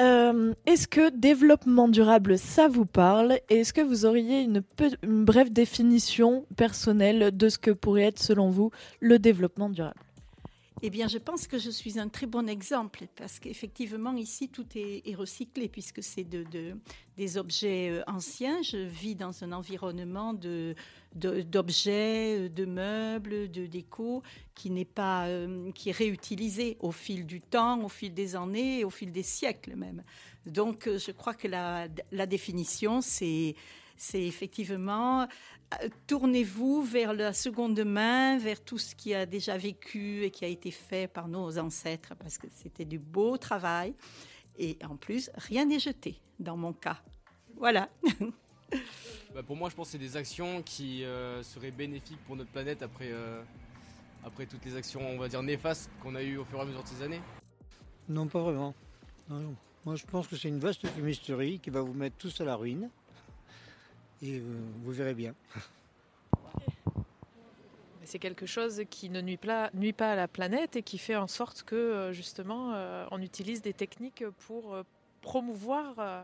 Euh, 0.01 0.53
Est-ce 0.65 0.89
que 0.89 1.09
développement 1.09 1.87
durable, 1.87 2.37
ça 2.37 2.67
vous 2.67 2.85
parle? 2.85 3.39
Et 3.49 3.59
est-ce 3.61 3.71
que 3.71 3.79
vous 3.79 4.05
auriez 4.05 4.41
une, 4.41 4.61
peu- 4.61 4.91
une 5.03 5.23
brève 5.23 5.53
définition 5.53 6.45
personnelle 6.57 7.35
de 7.35 7.47
ce 7.47 7.57
que 7.57 7.71
pourrait 7.71 8.03
être, 8.03 8.19
selon 8.19 8.49
vous, 8.49 8.71
le 8.99 9.17
développement 9.19 9.69
durable? 9.69 10.01
Eh 10.81 10.89
bien, 10.89 11.07
je 11.07 11.17
pense 11.17 11.47
que 11.47 11.57
je 11.57 11.69
suis 11.69 11.99
un 11.99 12.09
très 12.09 12.27
bon 12.27 12.49
exemple 12.49 13.05
parce 13.15 13.39
qu'effectivement, 13.39 14.13
ici, 14.15 14.49
tout 14.49 14.65
est, 14.75 15.15
recyclé 15.15 15.69
puisque 15.69 16.03
c'est 16.03 16.25
de, 16.25 16.43
de- 16.43 16.75
des 17.15 17.37
objets 17.37 17.89
euh, 17.91 18.03
anciens. 18.07 18.61
Je 18.61 18.77
vis 18.77 19.15
dans 19.15 19.43
un 19.43 19.53
environnement 19.53 20.33
de, 20.33 20.75
d'objets, 21.13 22.39
euh, 22.39 22.49
de 22.49 22.65
meubles, 22.65 23.49
de 23.49 23.65
déco 23.67 24.21
qui 24.53 24.69
n'est 24.69 24.83
pas, 24.83 25.27
euh, 25.27 25.71
qui 25.71 25.89
est 25.89 25.97
réutilisé 25.97 26.75
au 26.81 26.91
fil 26.91 27.25
du 27.25 27.39
temps, 27.39 27.81
au 27.81 27.89
fil 27.89 28.13
des 28.13 28.35
années, 28.35 28.83
au 28.83 28.89
fil 28.89 29.13
des 29.13 29.23
siècles 29.23 29.75
même. 29.77 30.03
Donc, 30.45 30.89
je 30.89 31.11
crois 31.11 31.33
que 31.33 31.47
la, 31.47 31.87
la 32.11 32.25
définition, 32.25 32.99
c'est, 32.99 33.55
c'est 33.95 34.21
effectivement 34.23 35.25
tournez-vous 36.07 36.83
vers 36.83 37.13
la 37.13 37.33
seconde 37.33 37.79
main, 37.83 38.37
vers 38.37 38.63
tout 38.63 38.77
ce 38.77 38.95
qui 38.95 39.13
a 39.13 39.25
déjà 39.25 39.57
vécu 39.57 40.23
et 40.23 40.31
qui 40.31 40.45
a 40.45 40.47
été 40.47 40.71
fait 40.71 41.07
par 41.07 41.27
nos 41.27 41.57
ancêtres, 41.57 42.13
parce 42.17 42.37
que 42.37 42.47
c'était 42.51 42.85
du 42.85 42.99
beau 42.99 43.37
travail. 43.37 43.93
Et 44.57 44.77
en 44.87 44.95
plus, 44.95 45.29
rien 45.35 45.65
n'est 45.65 45.79
jeté 45.79 46.21
dans 46.39 46.57
mon 46.57 46.73
cas. 46.73 47.01
Voilà. 47.57 47.89
Bah, 49.33 49.43
pour 49.43 49.57
moi, 49.57 49.69
je 49.69 49.75
pense 49.75 49.87
que 49.87 49.91
c'est 49.91 49.97
des 49.97 50.15
actions 50.15 50.63
qui 50.63 51.03
euh, 51.03 51.43
seraient 51.43 51.71
bénéfiques 51.71 52.19
pour 52.25 52.37
notre 52.37 52.49
planète 52.51 52.81
après, 52.81 53.11
euh, 53.11 53.43
après 54.23 54.45
toutes 54.45 54.63
les 54.63 54.77
actions, 54.77 55.01
on 55.01 55.17
va 55.17 55.27
dire, 55.27 55.43
néfastes 55.43 55.89
qu'on 56.01 56.15
a 56.15 56.23
eues 56.23 56.37
au 56.37 56.45
fur 56.45 56.57
et 56.57 56.61
à 56.61 56.65
mesure 56.65 56.81
de 56.81 56.87
ces 56.87 57.03
années. 57.03 57.21
Non, 58.07 58.27
pas 58.27 58.41
vraiment. 58.41 58.73
Non, 59.29 59.39
non. 59.39 59.55
Moi, 59.85 59.95
je 59.95 60.05
pense 60.05 60.27
que 60.27 60.37
c'est 60.37 60.47
une 60.47 60.59
vaste 60.59 60.87
fumisterie 60.87 61.59
qui 61.59 61.69
va 61.69 61.81
vous 61.81 61.93
mettre 61.93 62.15
tous 62.15 62.39
à 62.39 62.45
la 62.45 62.55
ruine. 62.55 62.89
Et 64.21 64.39
euh, 64.39 64.41
vous 64.83 64.91
verrez 64.91 65.13
bien. 65.13 65.33
Mais 67.99 68.05
C'est 68.05 68.19
quelque 68.19 68.45
chose 68.45 68.83
qui 68.89 69.09
ne 69.09 69.21
nuit 69.21 69.37
pas, 69.37 69.69
nuit 69.73 69.93
pas 69.93 70.11
à 70.11 70.15
la 70.15 70.27
planète 70.27 70.75
et 70.75 70.83
qui 70.83 70.97
fait 70.97 71.15
en 71.15 71.27
sorte 71.27 71.63
que 71.63 71.75
euh, 71.75 72.13
justement 72.13 72.73
euh, 72.73 73.05
on 73.11 73.21
utilise 73.21 73.61
des 73.61 73.73
techniques 73.73 74.23
pour 74.47 74.75
promouvoir 75.21 75.95
euh, 75.97 76.23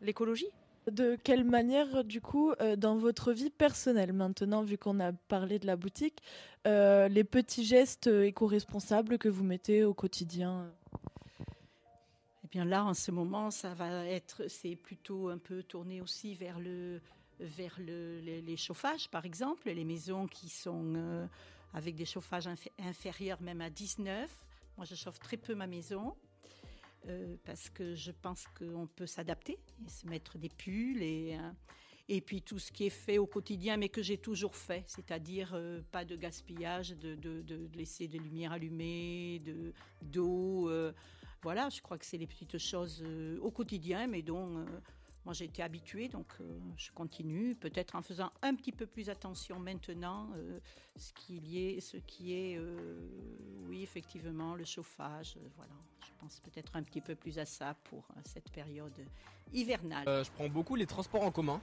l'écologie. 0.00 0.48
De 0.90 1.18
quelle 1.24 1.42
manière, 1.42 2.04
du 2.04 2.20
coup, 2.20 2.52
euh, 2.52 2.76
dans 2.76 2.96
votre 2.96 3.32
vie 3.32 3.50
personnelle, 3.50 4.12
maintenant, 4.12 4.62
vu 4.62 4.78
qu'on 4.78 5.00
a 5.00 5.12
parlé 5.12 5.58
de 5.58 5.66
la 5.66 5.74
boutique, 5.74 6.22
euh, 6.68 7.08
les 7.08 7.24
petits 7.24 7.64
gestes 7.64 8.06
éco-responsables 8.06 9.18
que 9.18 9.28
vous 9.28 9.42
mettez 9.42 9.82
au 9.82 9.94
quotidien? 9.94 10.70
Là, 12.64 12.84
en 12.84 12.94
ce 12.94 13.10
moment, 13.10 13.50
ça 13.50 13.74
va 13.74 14.04
être, 14.06 14.48
c'est 14.48 14.76
plutôt 14.76 15.28
un 15.28 15.38
peu 15.38 15.62
tourné 15.62 16.00
aussi 16.00 16.34
vers 16.34 16.58
le, 16.58 17.00
vers 17.40 17.74
le, 17.78 18.20
les, 18.20 18.56
chauffages, 18.56 19.08
par 19.10 19.24
exemple, 19.24 19.70
les 19.70 19.84
maisons 19.84 20.26
qui 20.26 20.48
sont 20.48 20.94
euh, 20.96 21.26
avec 21.74 21.94
des 21.96 22.04
chauffages 22.06 22.46
inf- 22.46 22.70
inférieurs 22.78 23.40
même 23.42 23.60
à 23.60 23.70
19. 23.70 24.30
Moi, 24.76 24.86
je 24.86 24.94
chauffe 24.94 25.18
très 25.18 25.36
peu 25.36 25.54
ma 25.54 25.66
maison. 25.66 26.14
euh, 27.08 27.36
parce 27.44 27.70
que 27.70 27.94
je 27.94 28.10
pense 28.10 28.44
qu'on 28.58 28.86
peut 28.86 29.06
s'adapter 29.06 29.58
et 29.86 29.88
se 29.90 30.06
mettre 30.08 30.38
des 30.38 30.48
pulls 30.48 31.02
et, 31.02 31.36
euh, 31.38 31.50
et 32.08 32.20
puis 32.20 32.42
tout 32.42 32.58
ce 32.58 32.72
qui 32.72 32.86
est 32.86 32.90
fait 32.90 33.18
au 33.18 33.26
quotidien 33.26 33.76
mais 33.76 33.88
que 33.88 34.02
j'ai 34.02 34.18
toujours 34.18 34.56
fait, 34.56 34.82
c'est-à-dire 34.88 35.56
pas 35.92 36.04
de 36.04 36.16
gaspillage, 36.16 36.90
de, 36.90 37.14
de- 37.16 37.42
de 37.42 37.68
laisser 37.74 38.08
des 38.08 38.18
lumières 38.18 38.52
allumées, 38.52 39.40
de, 39.44 39.72
d'eau. 40.02 40.68
Voilà, 41.46 41.68
je 41.68 41.80
crois 41.80 41.96
que 41.96 42.04
c'est 42.04 42.16
les 42.16 42.26
petites 42.26 42.58
choses 42.58 43.04
euh, 43.06 43.38
au 43.40 43.52
quotidien 43.52 44.08
mais 44.08 44.20
dont 44.20 44.58
euh, 44.58 44.64
moi 45.24 45.32
j'ai 45.32 45.44
été 45.44 45.62
habituée 45.62 46.08
donc 46.08 46.26
euh, 46.40 46.58
je 46.76 46.90
continue, 46.90 47.54
peut-être 47.54 47.94
en 47.94 48.02
faisant 48.02 48.32
un 48.42 48.52
petit 48.56 48.72
peu 48.72 48.84
plus 48.84 49.08
attention 49.10 49.60
maintenant, 49.60 50.28
ce, 50.96 51.12
qui 51.12 51.64
est, 51.64 51.78
ce 51.78 51.98
qui 51.98 52.32
est, 52.32 52.58
oui 53.68 53.84
effectivement, 53.84 54.56
le 54.56 54.64
chauffage, 54.64 55.38
voilà. 55.54 55.74
Je 56.04 56.10
pense 56.18 56.40
peut-être 56.40 56.74
un 56.74 56.82
petit 56.82 57.00
peu 57.00 57.14
plus 57.14 57.38
à 57.38 57.44
ça 57.44 57.76
pour 57.84 58.08
cette 58.24 58.50
période 58.50 58.98
hivernale. 59.52 60.24
Je 60.24 60.30
prends 60.32 60.48
beaucoup 60.48 60.74
les 60.74 60.86
transports 60.86 61.22
en 61.22 61.30
commun. 61.30 61.60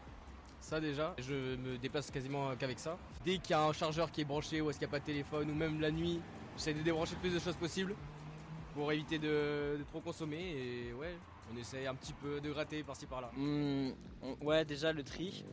Ça 0.61 0.79
déjà, 0.79 1.13
je 1.17 1.57
me 1.57 1.77
déplace 1.77 2.09
quasiment 2.09 2.55
qu'avec 2.55 2.79
ça. 2.79 2.97
Dès 3.25 3.37
qu'il 3.37 3.51
y 3.51 3.53
a 3.53 3.63
un 3.65 3.73
chargeur 3.73 4.13
qui 4.13 4.21
est 4.21 4.25
branché 4.25 4.61
ou 4.61 4.69
est-ce 4.69 4.79
qu'il 4.79 4.87
n'y 4.87 4.91
a 4.91 4.95
pas 4.97 5.01
de 5.01 5.05
téléphone 5.05 5.51
ou 5.51 5.53
même 5.53 5.81
la 5.81 5.91
nuit, 5.91 6.21
j'essaie 6.55 6.73
de 6.73 6.81
débrancher 6.81 7.15
le 7.15 7.19
plus 7.19 7.33
de 7.33 7.39
choses 7.39 7.57
possible 7.57 7.93
pour 8.73 8.91
éviter 8.91 9.19
de, 9.19 9.77
trop 9.89 9.99
consommer 9.99 10.41
et 10.41 10.93
ouais, 10.93 11.15
on 11.53 11.57
essaye 11.57 11.87
un 11.87 11.95
petit 11.95 12.13
peu 12.13 12.41
de 12.41 12.51
gratter 12.51 12.83
par-ci 12.83 13.05
par-là. 13.05 13.31
Hmm, 13.35 13.91
ouais, 14.41 14.65
déjà 14.65 14.91
le 14.91 15.03
tri. 15.03 15.45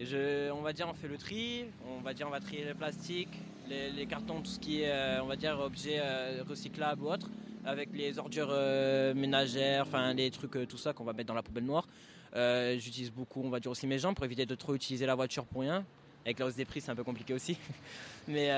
On 0.00 0.62
va 0.62 0.72
dire, 0.72 0.88
on 0.88 0.94
fait 0.94 1.08
le 1.08 1.18
tri. 1.18 1.66
On 1.88 2.00
va 2.00 2.14
dire, 2.14 2.26
on 2.28 2.30
va 2.30 2.40
trier 2.40 2.64
le 2.64 2.74
plastique, 2.74 3.40
les, 3.68 3.90
les 3.90 4.06
cartons, 4.06 4.40
tout 4.40 4.50
ce 4.50 4.58
qui 4.58 4.82
est, 4.82 4.90
euh, 4.90 5.22
on 5.22 5.26
va 5.26 5.36
dire, 5.36 5.58
objet 5.58 5.98
euh, 6.00 6.42
recyclable 6.48 7.02
ou 7.02 7.10
autre. 7.10 7.28
avec 7.64 7.90
les 7.92 8.18
ordures 8.18 8.48
euh, 8.50 9.12
ménagères, 9.14 9.82
enfin 9.82 10.14
les 10.14 10.30
trucs, 10.30 10.68
tout 10.68 10.78
ça 10.78 10.92
qu'on 10.92 11.04
va 11.04 11.12
mettre 11.12 11.28
dans 11.28 11.34
la 11.34 11.42
poubelle 11.42 11.64
noire. 11.64 11.86
J'utilise 12.34 13.10
beaucoup, 13.10 13.42
on 13.42 13.50
va 13.50 13.60
dire 13.60 13.70
aussi 13.70 13.86
mes 13.86 13.98
jambes 13.98 14.14
pour 14.14 14.24
éviter 14.24 14.46
de 14.46 14.54
trop 14.54 14.74
utiliser 14.74 15.06
la 15.06 15.14
voiture 15.14 15.44
pour 15.44 15.62
rien. 15.62 15.84
Avec 16.24 16.38
la 16.38 16.46
hausse 16.46 16.56
des 16.56 16.64
prix, 16.64 16.80
c'est 16.80 16.90
un 16.90 16.94
peu 16.94 17.04
compliqué 17.04 17.32
aussi. 17.34 17.56
Mais 18.28 18.50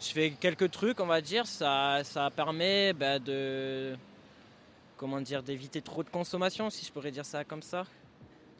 je 0.00 0.08
fais 0.08 0.30
quelques 0.30 0.70
trucs, 0.70 1.00
on 1.00 1.06
va 1.06 1.20
dire. 1.20 1.46
Ça, 1.46 2.02
ça 2.04 2.30
permet 2.30 2.92
bah, 2.92 3.18
de, 3.18 3.96
comment 4.96 5.20
dire, 5.20 5.42
d'éviter 5.42 5.82
trop 5.82 6.02
de 6.02 6.08
consommation, 6.08 6.70
si 6.70 6.84
je 6.84 6.92
pourrais 6.92 7.10
dire 7.10 7.24
ça 7.24 7.44
comme 7.44 7.62
ça. 7.62 7.86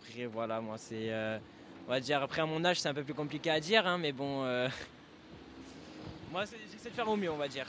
Après, 0.00 0.26
voilà, 0.26 0.60
moi, 0.60 0.78
c'est, 0.78 1.12
euh, 1.12 1.38
on 1.86 1.90
va 1.90 2.00
dire, 2.00 2.22
après 2.22 2.42
à 2.42 2.46
mon 2.46 2.64
âge, 2.64 2.80
c'est 2.80 2.88
un 2.88 2.94
peu 2.94 3.04
plus 3.04 3.14
compliqué 3.14 3.50
à 3.50 3.60
dire, 3.60 3.86
hein, 3.86 3.98
mais 3.98 4.12
bon, 4.12 4.44
euh, 4.44 4.68
moi, 6.32 6.44
j'essaie 6.44 6.90
de 6.90 6.94
faire 6.94 7.08
au 7.08 7.16
mieux, 7.16 7.30
on 7.30 7.36
va 7.36 7.48
dire. 7.48 7.66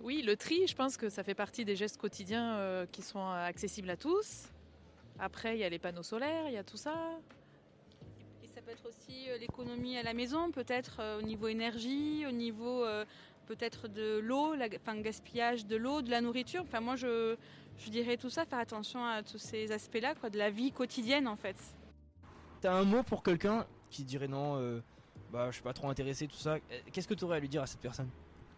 Oui, 0.00 0.22
le 0.22 0.36
tri, 0.36 0.66
je 0.66 0.74
pense 0.74 0.96
que 0.96 1.08
ça 1.08 1.22
fait 1.22 1.34
partie 1.34 1.64
des 1.64 1.76
gestes 1.76 1.96
quotidiens 1.96 2.56
euh, 2.56 2.86
qui 2.90 3.02
sont 3.02 3.24
accessibles 3.30 3.88
à 3.88 3.96
tous. 3.96 4.48
Après, 5.18 5.56
il 5.56 5.60
y 5.60 5.64
a 5.64 5.68
les 5.68 5.78
panneaux 5.78 6.02
solaires, 6.02 6.46
il 6.48 6.54
y 6.54 6.58
a 6.58 6.64
tout 6.64 6.76
ça. 6.76 6.94
Ça 8.64 8.66
peut 8.66 8.72
être 8.78 8.88
aussi 8.88 9.28
euh, 9.28 9.38
l'économie 9.38 9.96
à 9.98 10.04
la 10.04 10.14
maison, 10.14 10.52
peut-être 10.52 10.98
euh, 11.00 11.18
au 11.18 11.22
niveau 11.22 11.48
énergie, 11.48 12.24
au 12.28 12.30
niveau 12.30 12.84
euh, 12.84 13.04
peut-être 13.46 13.88
de 13.88 14.20
l'eau, 14.20 14.54
enfin 14.76 15.00
gaspillage 15.00 15.66
de 15.66 15.74
l'eau, 15.74 16.00
de 16.00 16.10
la 16.10 16.20
nourriture. 16.20 16.62
Enfin 16.62 16.80
moi 16.80 16.94
je, 16.94 17.34
je 17.78 17.90
dirais 17.90 18.16
tout 18.16 18.30
ça, 18.30 18.44
faire 18.44 18.60
attention 18.60 19.04
à 19.04 19.24
tous 19.24 19.38
ces 19.38 19.72
aspects-là, 19.72 20.14
quoi, 20.14 20.30
de 20.30 20.38
la 20.38 20.50
vie 20.50 20.70
quotidienne 20.70 21.26
en 21.26 21.34
fait. 21.34 21.56
T'as 22.60 22.72
un 22.74 22.84
mot 22.84 23.02
pour 23.02 23.24
quelqu'un 23.24 23.66
qui 23.90 24.04
dirait 24.04 24.28
non, 24.28 24.56
euh, 24.58 24.80
bah 25.32 25.46
je 25.48 25.54
suis 25.54 25.62
pas 25.64 25.72
trop 25.72 25.88
intéressé, 25.88 26.28
tout 26.28 26.36
ça. 26.36 26.58
Qu'est-ce 26.92 27.08
que 27.08 27.14
tu 27.14 27.24
aurais 27.24 27.38
à 27.38 27.40
lui 27.40 27.48
dire 27.48 27.62
à 27.62 27.66
cette 27.66 27.80
personne? 27.80 28.08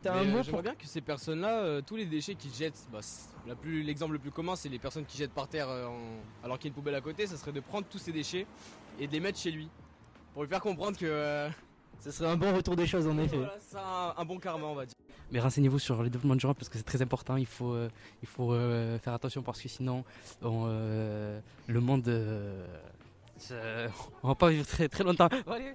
T'as 0.02 0.18
un 0.20 0.24
mot 0.24 0.42
pour. 0.44 0.60
bien 0.60 0.74
que 0.74 0.86
ces 0.86 1.00
personnes-là, 1.00 1.60
euh, 1.62 1.80
tous 1.80 1.96
les 1.96 2.04
déchets 2.04 2.34
qu'ils 2.34 2.52
jettent, 2.52 2.86
bah, 2.92 3.00
la 3.46 3.54
plus- 3.56 3.82
l'exemple 3.82 4.12
le 4.12 4.18
plus 4.18 4.30
commun, 4.30 4.54
c'est 4.54 4.68
les 4.68 4.78
personnes 4.78 5.06
qui 5.06 5.16
jettent 5.16 5.32
par 5.32 5.48
terre 5.48 5.70
euh, 5.70 5.86
en- 5.86 6.44
alors 6.44 6.58
qu'il 6.58 6.66
y 6.66 6.68
a 6.68 6.72
une 6.72 6.74
poubelle 6.74 6.94
à 6.94 7.00
côté. 7.00 7.26
Ça 7.26 7.38
serait 7.38 7.52
de 7.52 7.60
prendre 7.60 7.86
tous 7.88 7.96
ces 7.96 8.12
déchets 8.12 8.46
et 9.00 9.06
de 9.06 9.12
les 9.12 9.20
mettre 9.20 9.38
chez 9.38 9.50
lui. 9.50 9.70
Pour 10.34 10.42
lui 10.42 10.48
faire 10.50 10.60
comprendre 10.60 10.98
que. 10.98 11.06
euh, 11.06 11.48
Ce 12.00 12.10
serait 12.10 12.28
un 12.28 12.36
bon 12.36 12.52
retour 12.54 12.76
des 12.76 12.86
choses 12.86 13.06
en 13.06 13.16
effet. 13.18 13.36
voilà, 13.36 13.54
c'est 13.60 13.76
un, 13.78 14.14
un 14.20 14.24
bon 14.24 14.38
karma, 14.38 14.66
on 14.66 14.74
va 14.74 14.84
dire. 14.84 14.94
Mais 15.32 15.40
renseignez-vous 15.40 15.78
sur 15.78 16.02
le 16.02 16.10
développement 16.10 16.36
durable 16.36 16.58
parce 16.58 16.68
que 16.68 16.76
c'est 16.76 16.84
très 16.84 17.00
important. 17.00 17.36
Il 17.36 17.46
faut, 17.46 17.72
euh, 17.72 17.88
il 18.22 18.28
faut 18.28 18.52
euh, 18.52 18.98
faire 18.98 19.14
attention 19.14 19.42
parce 19.42 19.60
que 19.62 19.68
sinon, 19.68 20.04
on, 20.42 20.64
euh, 20.68 21.40
le 21.66 21.80
monde, 21.80 22.06
euh, 22.08 22.66
on 24.22 24.28
va 24.28 24.34
pas 24.34 24.50
vivre 24.50 24.66
très 24.66 24.88
très 24.88 25.02
longtemps. 25.02 25.28
Allez. 25.46 25.72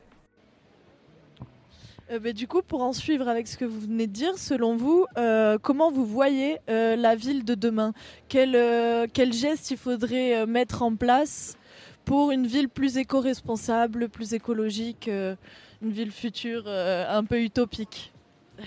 Euh, 2.12 2.20
bah, 2.20 2.32
du 2.34 2.48
coup, 2.48 2.62
pour 2.62 2.82
en 2.82 2.94
suivre 2.94 3.28
avec 3.28 3.48
ce 3.48 3.56
que 3.58 3.66
vous 3.66 3.82
venez 3.82 4.08
de 4.08 4.12
dire, 4.14 4.38
selon 4.38 4.76
vous, 4.76 5.06
euh, 5.18 5.58
comment 5.62 5.92
vous 5.92 6.06
voyez 6.06 6.58
euh, 6.70 6.96
la 6.96 7.16
ville 7.16 7.44
de 7.46 7.54
demain? 7.56 7.94
Quel, 8.30 8.56
euh, 8.56 9.06
quel 9.12 9.32
geste 9.34 9.70
il 9.72 9.78
faudrait 9.78 10.38
euh, 10.38 10.46
mettre 10.48 10.82
en 10.84 10.96
place 10.96 11.56
pour 12.10 12.32
une 12.32 12.48
ville 12.48 12.70
plus 12.70 12.98
éco-responsable, 12.98 14.10
plus 14.10 14.34
écologique, 14.34 15.08
euh, 15.08 15.36
une 15.80 15.92
ville 15.92 16.12
future 16.12 16.64
euh, 16.66 17.06
un 17.08 17.24
peu 17.24 17.40
utopique 17.40 18.12
Euh, 18.58 18.64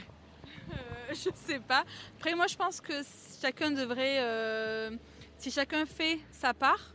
je 1.08 1.28
sais 1.34 1.58
pas. 1.58 1.84
Après, 2.16 2.36
moi, 2.36 2.46
je 2.46 2.54
pense 2.54 2.80
que 2.80 2.92
chacun 3.40 3.72
devrait, 3.72 4.20
euh, 4.20 4.96
si 5.38 5.50
chacun 5.50 5.86
fait 5.86 6.20
sa 6.30 6.54
part, 6.54 6.94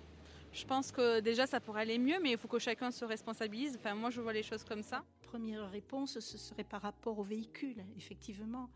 je 0.54 0.64
pense 0.64 0.94
que 0.94 1.20
déjà 1.20 1.46
ça 1.48 1.60
pourrait 1.60 1.82
aller 1.82 1.98
mieux, 1.98 2.20
mais 2.24 2.32
il 2.32 2.38
faut 2.38 2.48
que 2.48 2.60
chacun 2.60 2.92
se 2.92 3.04
responsabilise. 3.04 3.76
Enfin, 3.78 3.94
moi, 3.94 4.10
je 4.10 4.22
vois 4.22 4.32
les 4.32 4.44
choses 4.44 4.64
comme 4.64 4.84
ça. 4.84 5.04
Première 5.24 5.70
réponse, 5.70 6.18
ce 6.18 6.38
serait 6.38 6.64
par 6.64 6.82
rapport 6.82 7.20
aux 7.20 7.26
véhicules, 7.26 7.84
effectivement, 7.98 8.70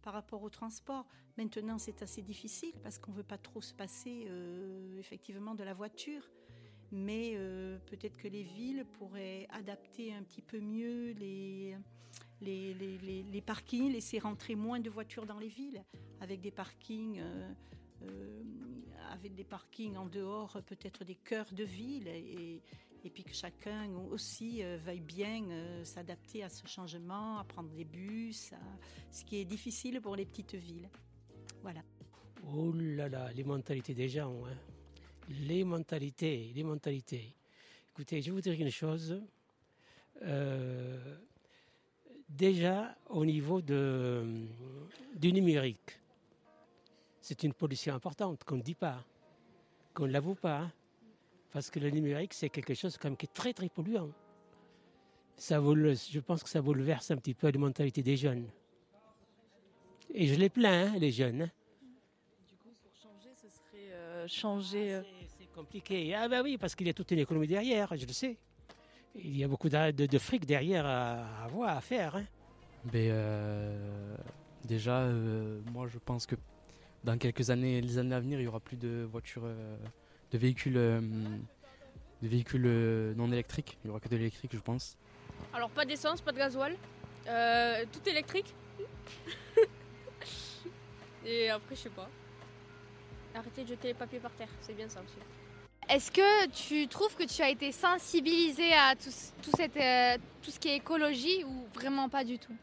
par 0.00 0.14
rapport 0.14 0.42
au 0.42 0.48
transport. 0.48 1.04
Maintenant, 1.36 1.76
c'est 1.76 2.00
assez 2.00 2.22
difficile 2.22 2.72
parce 2.82 2.96
qu'on 2.98 3.10
ne 3.12 3.18
veut 3.18 3.30
pas 3.34 3.36
trop 3.36 3.60
se 3.60 3.74
passer 3.74 4.26
euh, 4.30 4.98
effectivement 4.98 5.54
de 5.54 5.64
la 5.64 5.74
voiture. 5.74 6.22
Mais 6.92 7.32
euh, 7.36 7.78
peut-être 7.86 8.16
que 8.16 8.28
les 8.28 8.42
villes 8.42 8.84
pourraient 8.98 9.46
adapter 9.50 10.12
un 10.12 10.22
petit 10.22 10.42
peu 10.42 10.58
mieux 10.60 11.12
les, 11.12 11.76
les, 12.40 12.74
les- 12.74 12.98
les- 12.98 13.22
les 13.22 13.40
parkings, 13.40 13.92
laisser 13.92 14.18
rentrer 14.18 14.54
moins 14.56 14.80
de 14.80 14.90
voitures 14.90 15.26
dans 15.26 15.38
les 15.38 15.48
villes, 15.48 15.84
avec 16.20 16.40
des 16.40 16.50
parkings, 16.50 17.20
euh, 17.20 17.52
euh, 18.02 18.42
avec 19.12 19.34
des 19.34 19.44
parkings 19.44 19.96
en 19.96 20.06
dehors, 20.06 20.60
peut-être 20.66 21.04
des 21.04 21.14
cœurs 21.14 21.52
de 21.52 21.64
ville, 21.64 22.08
et, 22.08 22.60
et 23.04 23.10
puis 23.10 23.22
que 23.24 23.34
chacun 23.34 23.88
aussi 24.10 24.62
euh, 24.64 24.76
veuille 24.84 25.00
bien 25.00 25.44
s'adapter 25.84 26.42
à 26.42 26.48
ce 26.48 26.66
changement, 26.66 27.38
à 27.38 27.44
prendre 27.44 27.70
des 27.70 27.84
bus, 27.84 28.52
ce 29.12 29.24
qui 29.24 29.36
est 29.36 29.44
difficile 29.44 30.00
pour 30.00 30.16
les 30.16 30.26
petites 30.26 30.54
villes. 30.56 30.88
Voilà. 31.62 31.82
Oh 32.52 32.72
là 32.72 33.08
là, 33.08 33.32
les 33.32 33.44
mentalités 33.44 33.94
des 33.94 34.08
gens. 34.08 34.44
hein. 34.46 34.56
Les 35.30 35.62
mentalités, 35.62 36.50
les 36.54 36.64
mentalités. 36.64 37.32
Écoutez, 37.90 38.20
je 38.20 38.32
vous 38.32 38.40
dire 38.40 38.52
une 38.60 38.70
chose. 38.70 39.22
Euh, 40.22 41.16
déjà, 42.28 42.96
au 43.08 43.24
niveau 43.24 43.62
de, 43.62 44.44
du 45.14 45.32
numérique, 45.32 46.00
c'est 47.20 47.44
une 47.44 47.52
pollution 47.54 47.94
importante 47.94 48.42
qu'on 48.42 48.56
ne 48.56 48.62
dit 48.62 48.74
pas, 48.74 49.04
qu'on 49.94 50.06
ne 50.08 50.12
l'avoue 50.12 50.34
pas. 50.34 50.70
Parce 51.52 51.70
que 51.70 51.78
le 51.78 51.90
numérique, 51.90 52.34
c'est 52.34 52.48
quelque 52.48 52.74
chose 52.74 52.96
quand 52.96 53.08
même 53.08 53.16
qui 53.16 53.26
est 53.26 53.32
très 53.32 53.52
très 53.52 53.68
polluant. 53.68 54.10
Ça 55.36 55.60
je 55.60 56.20
pense 56.20 56.42
que 56.42 56.48
ça 56.48 56.60
bouleverse 56.60 57.10
un 57.12 57.16
petit 57.16 57.34
peu 57.34 57.48
les 57.48 57.58
mentalités 57.58 58.02
des 58.02 58.16
jeunes. 58.16 58.48
Et 60.12 60.26
je 60.26 60.34
les 60.34 60.48
plains, 60.48 60.92
hein, 60.92 60.98
les 60.98 61.12
jeunes. 61.12 61.42
hein. 61.42 61.50
Pour 62.82 62.94
changer, 62.94 63.32
ce 63.34 63.48
serait 63.48 63.92
euh, 63.92 64.28
changer. 64.28 65.02
Compliqué. 65.64 66.14
Ah 66.14 66.28
ben 66.28 66.42
oui, 66.42 66.56
parce 66.58 66.74
qu'il 66.74 66.86
y 66.86 66.90
a 66.90 66.94
toute 66.94 67.10
une 67.10 67.18
économie 67.18 67.46
derrière, 67.46 67.94
je 67.96 68.06
le 68.06 68.12
sais. 68.12 68.36
Il 69.14 69.36
y 69.36 69.44
a 69.44 69.48
beaucoup 69.48 69.68
de, 69.68 69.90
de- 69.90 70.06
de 70.06 70.18
fric 70.18 70.46
derrière 70.46 70.86
à, 70.86 71.40
à 71.40 71.44
avoir, 71.44 71.76
à 71.76 71.80
faire. 71.80 72.16
hein. 72.16 72.24
Ben, 72.84 73.10
euh, 73.10 74.16
déjà, 74.64 75.00
euh, 75.00 75.60
moi 75.72 75.86
je 75.88 75.98
pense 75.98 76.24
que 76.26 76.36
dans 77.04 77.18
quelques 77.18 77.50
années, 77.50 77.80
les 77.80 77.98
années 77.98 78.14
à 78.14 78.20
venir, 78.20 78.40
il 78.40 78.44
y 78.44 78.46
aura 78.46 78.60
plus 78.60 78.76
de 78.76 79.06
voitures, 79.10 79.42
euh, 79.44 79.76
de 80.32 80.38
véhicules, 80.38 80.74
de 80.74 81.08
véhicules 82.22 83.14
non 83.16 83.30
électriques. 83.32 83.76
Il 83.84 83.88
y 83.88 83.90
aura 83.90 84.00
que 84.00 84.08
de 84.08 84.16
l'électrique, 84.16 84.52
je 84.54 84.60
pense. 84.60 84.96
Alors 85.52 85.70
pas 85.70 85.84
d'essence, 85.84 86.20
pas 86.22 86.32
de 86.32 86.38
gasoil, 86.38 86.76
euh, 87.28 87.84
tout 87.92 88.08
électrique. 88.08 88.54
Et 91.26 91.50
après, 91.50 91.74
je 91.74 91.80
sais 91.82 91.90
pas. 91.90 92.08
Arrêtez 93.34 93.62
de 93.64 93.68
jeter 93.68 93.88
les 93.88 93.94
papiers 93.94 94.18
par 94.20 94.32
terre, 94.32 94.48
c'est 94.62 94.74
bien 94.74 94.88
ça 94.88 95.00
aussi. 95.00 95.18
Est-ce 95.90 96.12
que 96.12 96.46
tu 96.50 96.86
trouves 96.86 97.16
que 97.16 97.24
tu 97.24 97.42
as 97.42 97.50
été 97.50 97.72
sensibilisé 97.72 98.72
à 98.72 98.94
tout, 98.94 99.10
euh, 99.10 100.16
tout 100.40 100.50
ce 100.52 100.60
qui 100.60 100.68
est 100.68 100.76
écologie 100.76 101.42
ou 101.42 101.66
vraiment 101.74 102.08
pas 102.08 102.22
du 102.22 102.38
tout? 102.38 102.54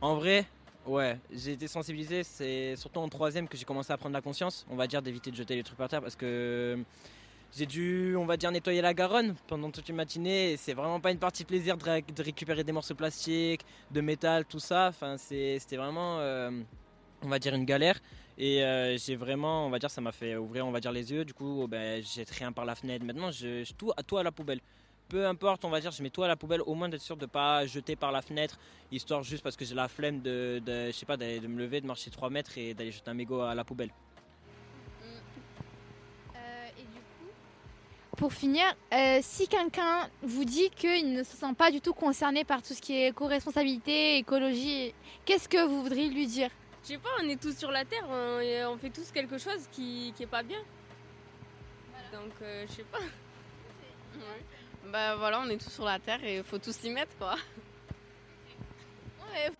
En 0.00 0.14
vrai, 0.14 0.46
ouais, 0.86 1.18
j'ai 1.30 1.52
été 1.52 1.68
sensibilisé. 1.68 2.24
C'est 2.24 2.76
surtout 2.76 3.00
en 3.00 3.10
troisième 3.10 3.46
que 3.46 3.58
j'ai 3.58 3.66
commencé 3.66 3.92
à 3.92 3.98
prendre 3.98 4.14
la 4.14 4.22
conscience, 4.22 4.64
on 4.70 4.76
va 4.76 4.86
dire, 4.86 5.02
d'éviter 5.02 5.30
de 5.30 5.36
jeter 5.36 5.54
les 5.54 5.62
trucs 5.62 5.76
par 5.76 5.90
terre 5.90 6.00
parce 6.00 6.16
que 6.16 6.78
j'ai 7.54 7.66
dû, 7.66 8.16
on 8.16 8.24
va 8.24 8.38
dire, 8.38 8.50
nettoyer 8.50 8.80
la 8.80 8.94
Garonne 8.94 9.34
pendant 9.46 9.70
toute 9.70 9.86
une 9.90 9.96
matinée. 9.96 10.56
C'est 10.56 10.72
vraiment 10.72 10.98
pas 10.98 11.10
une 11.10 11.18
partie 11.18 11.44
plaisir 11.44 11.76
de, 11.76 11.84
ré- 11.84 12.02
de 12.16 12.22
récupérer 12.22 12.64
des 12.64 12.72
morceaux 12.72 12.94
de 12.94 12.98
plastique, 12.98 13.66
de 13.90 14.00
métal, 14.00 14.46
tout 14.46 14.60
ça. 14.60 14.86
Enfin, 14.88 15.18
c'était 15.18 15.76
vraiment, 15.76 16.20
euh, 16.20 16.50
on 17.20 17.28
va 17.28 17.38
dire, 17.38 17.54
une 17.54 17.66
galère. 17.66 18.00
Et 18.42 18.64
euh, 18.64 18.96
j'ai 18.96 19.16
vraiment, 19.16 19.66
on 19.66 19.70
va 19.70 19.78
dire, 19.78 19.90
ça 19.90 20.00
m'a 20.00 20.12
fait 20.12 20.34
ouvrir, 20.34 20.66
on 20.66 20.70
va 20.70 20.80
dire, 20.80 20.92
les 20.92 21.12
yeux. 21.12 21.26
Du 21.26 21.34
coup, 21.34 21.66
ben, 21.68 22.02
je 22.02 22.08
jette 22.08 22.30
rien 22.30 22.52
par 22.52 22.64
la 22.64 22.74
fenêtre. 22.74 23.04
Maintenant, 23.04 23.30
je, 23.30 23.70
tout, 23.74 23.92
tout 24.06 24.16
à 24.16 24.22
la 24.22 24.32
poubelle 24.32 24.60
peu 25.10 25.26
importe, 25.26 25.64
on 25.64 25.70
va 25.70 25.80
dire, 25.80 25.90
je 25.90 26.02
mets 26.04 26.10
tout 26.10 26.22
à 26.22 26.28
la 26.28 26.36
poubelle, 26.36 26.62
au 26.62 26.74
moins 26.74 26.88
d'être 26.88 27.02
sûr 27.02 27.16
de 27.16 27.26
pas 27.26 27.66
jeter 27.66 27.96
par 27.96 28.12
la 28.12 28.22
fenêtre, 28.22 28.58
histoire 28.92 29.24
juste 29.24 29.42
parce 29.42 29.56
que 29.56 29.64
j'ai 29.64 29.74
la 29.74 29.88
flemme 29.88 30.20
de, 30.20 30.62
je 30.64 30.92
sais 30.92 31.04
pas, 31.04 31.16
de 31.16 31.46
me 31.48 31.58
lever, 31.58 31.80
de 31.80 31.86
marcher 31.88 32.10
3 32.10 32.30
mètres 32.30 32.56
et 32.56 32.74
d'aller 32.74 32.92
jeter 32.92 33.10
un 33.10 33.14
mégot 33.14 33.40
à 33.40 33.56
la 33.56 33.64
poubelle. 33.64 33.90
Pour 38.16 38.32
finir, 38.32 38.64
euh, 38.92 39.18
si 39.20 39.48
quelqu'un 39.48 40.08
vous 40.22 40.44
dit 40.44 40.70
qu'il 40.70 41.12
ne 41.12 41.24
se 41.24 41.36
sent 41.36 41.54
pas 41.58 41.72
du 41.72 41.80
tout 41.80 41.94
concerné 41.94 42.44
par 42.44 42.62
tout 42.62 42.74
ce 42.74 42.80
qui 42.80 42.94
est 42.94 43.08
éco-responsabilité, 43.08 44.18
écologie, 44.18 44.94
qu'est-ce 45.24 45.48
que 45.48 45.66
vous 45.66 45.82
voudriez 45.82 46.08
lui 46.08 46.28
dire? 46.28 46.50
Je 46.82 46.88
sais 46.88 46.98
pas, 46.98 47.10
on 47.22 47.28
est 47.28 47.40
tous 47.40 47.56
sur 47.56 47.70
la 47.70 47.84
terre, 47.84 48.06
on, 48.08 48.78
fait 48.78 48.90
tous 48.90 49.10
quelque 49.12 49.38
chose 49.38 49.68
qui, 49.70 50.12
qui 50.16 50.22
est 50.22 50.26
pas 50.26 50.42
bien. 50.42 50.60
Donc, 52.12 52.32
euh, 52.42 52.66
je 52.68 52.72
sais 52.72 52.84
pas. 52.84 52.98
Ouais. 52.98 54.44
Bah 54.90 55.16
voilà, 55.16 55.40
on 55.40 55.48
est 55.48 55.58
tous 55.58 55.70
sur 55.70 55.84
la 55.84 55.98
terre 55.98 56.24
et 56.24 56.38
il 56.38 56.42
faut 56.42 56.58
tous 56.58 56.74
s'y 56.74 56.90
mettre 56.90 57.16
quoi. 57.18 57.36
Ouais. 59.32 59.50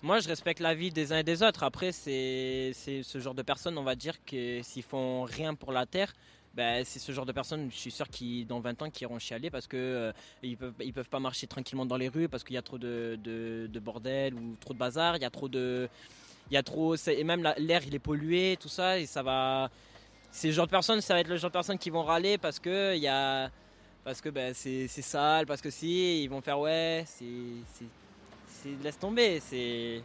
Moi, 0.00 0.20
je 0.20 0.28
respecte 0.28 0.60
la 0.60 0.74
vie 0.74 0.90
des 0.90 1.12
uns 1.12 1.18
et 1.18 1.22
des 1.22 1.42
autres. 1.42 1.62
Après, 1.64 1.92
c'est 1.92 2.70
c'est 2.74 3.02
ce 3.02 3.18
genre 3.18 3.34
de 3.34 3.42
personnes, 3.42 3.76
on 3.76 3.82
va 3.82 3.94
dire, 3.94 4.14
que 4.24 4.62
s'ils 4.62 4.82
font 4.82 5.24
rien 5.24 5.54
pour 5.54 5.72
la 5.72 5.86
terre, 5.86 6.12
ben, 6.54 6.84
c'est 6.84 7.00
ce 7.00 7.10
genre 7.10 7.26
de 7.26 7.32
personnes, 7.32 7.68
je 7.70 7.76
suis 7.76 7.90
sûr, 7.90 8.08
qui 8.08 8.44
dans 8.44 8.60
20 8.60 8.82
ans, 8.82 8.90
qui 8.90 9.02
iront 9.02 9.18
chialer 9.18 9.50
parce 9.50 9.66
que 9.66 9.76
euh, 9.76 10.12
ils 10.42 10.56
peuvent, 10.56 10.74
ils 10.80 10.92
peuvent 10.92 11.08
pas 11.08 11.18
marcher 11.20 11.46
tranquillement 11.46 11.84
dans 11.84 11.96
les 11.96 12.08
rues 12.08 12.28
parce 12.28 12.44
qu'il 12.44 12.54
y 12.54 12.58
a 12.58 12.62
trop 12.62 12.78
de, 12.78 13.18
de, 13.22 13.68
de 13.70 13.80
bordel 13.80 14.34
ou 14.34 14.56
trop 14.60 14.72
de 14.72 14.78
bazar, 14.78 15.16
il 15.16 15.22
y 15.22 15.24
a 15.24 15.30
trop 15.30 15.48
de, 15.48 15.88
il 16.50 16.54
y 16.54 16.56
a 16.56 16.62
trop, 16.62 16.94
et 16.96 17.24
même 17.24 17.42
la- 17.42 17.54
l'air 17.54 17.82
il 17.86 17.94
est 17.94 17.98
pollué, 17.98 18.56
tout 18.60 18.68
ça, 18.68 18.98
et 18.98 19.06
ça 19.06 19.22
va. 19.22 19.70
Ces 20.30 20.50
genre 20.52 20.66
de 20.66 20.70
personnes, 20.70 21.00
ça 21.00 21.14
va 21.14 21.20
être 21.20 21.28
le 21.28 21.36
genre 21.36 21.50
de 21.50 21.52
personnes 21.52 21.78
qui 21.78 21.90
vont 21.90 22.02
râler 22.02 22.38
parce 22.38 22.58
que 22.58 22.94
il 22.96 23.02
y 23.02 23.08
a, 23.08 23.50
parce 24.02 24.20
que 24.20 24.28
ben, 24.28 24.52
c'est 24.52 24.88
sale, 24.88 25.46
parce 25.46 25.60
que 25.60 25.70
si, 25.70 26.22
ils 26.24 26.28
vont 26.28 26.40
faire 26.40 26.58
ouais, 26.58 27.04
c'est, 27.06 27.24
laisse 28.82 28.98
tomber, 28.98 29.40
c'est. 29.40 30.02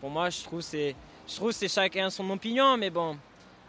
Pour 0.00 0.10
moi, 0.10 0.30
je 0.30 0.42
trouve 0.42 0.60
c'est, 0.60 0.94
je 1.26 1.34
trouve 1.34 1.52
c'est 1.52 1.68
chacun 1.68 2.10
son 2.10 2.28
opinion, 2.30 2.76
mais 2.76 2.90
bon, 2.90 3.16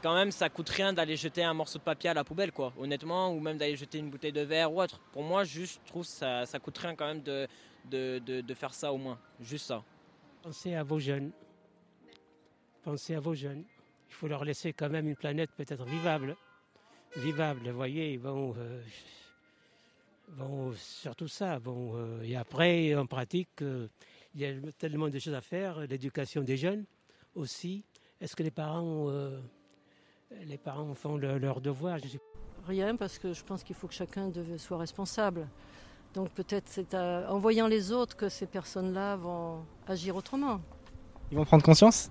quand 0.03 0.13
même, 0.13 0.31
ça 0.31 0.49
coûte 0.49 0.69
rien 0.69 0.93
d'aller 0.93 1.15
jeter 1.15 1.43
un 1.43 1.53
morceau 1.53 1.79
de 1.79 1.83
papier 1.83 2.09
à 2.09 2.13
la 2.13 2.23
poubelle, 2.23 2.51
quoi, 2.51 2.71
honnêtement, 2.77 3.31
ou 3.31 3.39
même 3.39 3.57
d'aller 3.57 3.75
jeter 3.75 3.97
une 3.97 4.09
bouteille 4.09 4.31
de 4.31 4.41
verre 4.41 4.71
ou 4.71 4.81
autre. 4.81 4.99
Pour 5.11 5.23
moi, 5.23 5.43
juste, 5.43 5.79
je 5.85 5.89
trouve 5.89 6.05
ça, 6.05 6.45
ça 6.45 6.59
coûte 6.59 6.77
rien 6.77 6.95
quand 6.95 7.07
même 7.07 7.21
de, 7.21 7.47
de, 7.89 8.41
de 8.41 8.53
faire 8.53 8.73
ça 8.73 8.93
au 8.93 8.97
moins, 8.97 9.17
juste 9.41 9.65
ça. 9.65 9.83
Pensez 10.43 10.75
à 10.75 10.83
vos 10.83 10.99
jeunes. 10.99 11.31
Pensez 12.89 13.13
à 13.13 13.19
vos 13.19 13.35
jeunes. 13.35 13.65
Il 14.07 14.15
faut 14.15 14.27
leur 14.27 14.43
laisser 14.43 14.73
quand 14.73 14.89
même 14.89 15.07
une 15.07 15.15
planète 15.15 15.51
peut-être 15.55 15.85
vivable. 15.85 16.35
Vivable, 17.17 17.69
vous 17.69 17.75
voyez. 17.75 18.17
Bon, 18.17 18.55
euh, 18.57 18.81
bon 20.29 20.73
surtout 20.73 21.27
ça. 21.27 21.59
Bon, 21.59 21.91
euh, 21.93 22.23
et 22.23 22.35
après, 22.35 22.95
en 22.95 23.05
pratique, 23.05 23.61
euh, 23.61 23.87
il 24.33 24.41
y 24.41 24.45
a 24.47 24.53
tellement 24.79 25.07
de 25.07 25.19
choses 25.19 25.35
à 25.35 25.41
faire. 25.41 25.81
L'éducation 25.81 26.41
des 26.41 26.57
jeunes 26.57 26.83
aussi. 27.35 27.83
Est-ce 28.19 28.35
que 28.35 28.41
les 28.41 28.49
parents, 28.49 29.07
euh, 29.09 29.39
les 30.45 30.57
parents 30.57 30.95
font 30.95 31.15
le- 31.15 31.37
leur 31.37 31.61
devoir? 31.61 31.99
Je 31.99 32.07
sais 32.07 32.19
Rien, 32.65 32.95
parce 32.95 33.19
que 33.19 33.33
je 33.33 33.43
pense 33.43 33.63
qu'il 33.63 33.75
faut 33.75 33.87
que 33.87 33.93
chacun 33.93 34.31
soit 34.57 34.79
responsable. 34.79 35.47
Donc 36.15 36.31
peut-être 36.31 36.67
c'est 36.67 36.95
en 36.95 37.37
voyant 37.37 37.67
les 37.67 37.91
autres 37.91 38.17
que 38.17 38.29
ces 38.29 38.47
personnes-là 38.47 39.15
vont 39.15 39.63
agir 39.85 40.15
autrement. 40.15 40.59
Ils 41.29 41.37
vont 41.37 41.45
prendre 41.45 41.63
conscience? 41.63 42.09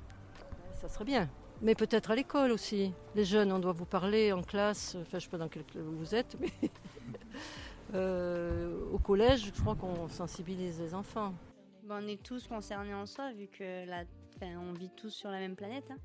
Ça 0.79 0.89
serait 0.89 1.05
bien. 1.05 1.29
Mais 1.61 1.75
peut-être 1.75 2.13
à 2.13 2.15
l'école 2.15 2.53
aussi. 2.53 2.93
Les 3.17 3.25
jeunes, 3.25 3.51
on 3.51 3.59
doit 3.59 3.73
vous 3.73 3.85
parler 3.85 4.33
en 4.33 4.43
classe. 4.43 4.95
Enfin, 5.01 5.11
je 5.13 5.17
ne 5.17 5.21
sais 5.21 5.29
pas 5.29 5.39
dans 5.39 5.49
quel 5.49 5.65
club 5.65 5.85
vous 5.85 6.15
êtes, 6.15 6.37
mais 6.39 6.53
euh, 7.95 8.87
au 8.93 8.99
collège, 8.99 9.47
je 9.47 9.61
crois 9.61 9.75
qu'on 9.75 10.07
sensibilise 10.09 10.79
les 10.79 10.95
enfants. 10.95 11.35
Bon, 11.83 11.97
on 12.05 12.07
est 12.07 12.23
tous 12.23 12.47
concernés 12.47 12.95
en 12.95 13.07
soi, 13.07 13.33
vu 13.33 13.49
que 13.49 13.87
la... 13.87 14.05
enfin, 14.37 14.57
on 14.61 14.73
vit 14.73 14.91
tous 14.91 15.11
sur 15.11 15.31
la 15.31 15.41
même 15.41 15.57
planète. 15.57 15.91
hein. 15.91 15.97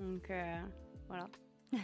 Donc 0.00 0.30
euh, 0.30 0.60
voilà. 1.08 1.28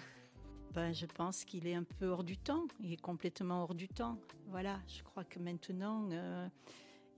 Ben, 0.72 0.94
je 0.94 1.04
pense 1.04 1.44
qu'il 1.44 1.66
est 1.66 1.74
un 1.74 1.82
peu 1.82 2.06
hors 2.06 2.24
du 2.24 2.38
temps. 2.38 2.64
Il 2.80 2.94
est 2.94 3.00
complètement 3.00 3.64
hors 3.64 3.74
du 3.74 3.88
temps. 3.88 4.16
Voilà, 4.46 4.80
je 4.88 5.02
crois 5.02 5.22
que 5.22 5.38
maintenant, 5.38 6.08
euh, 6.12 6.48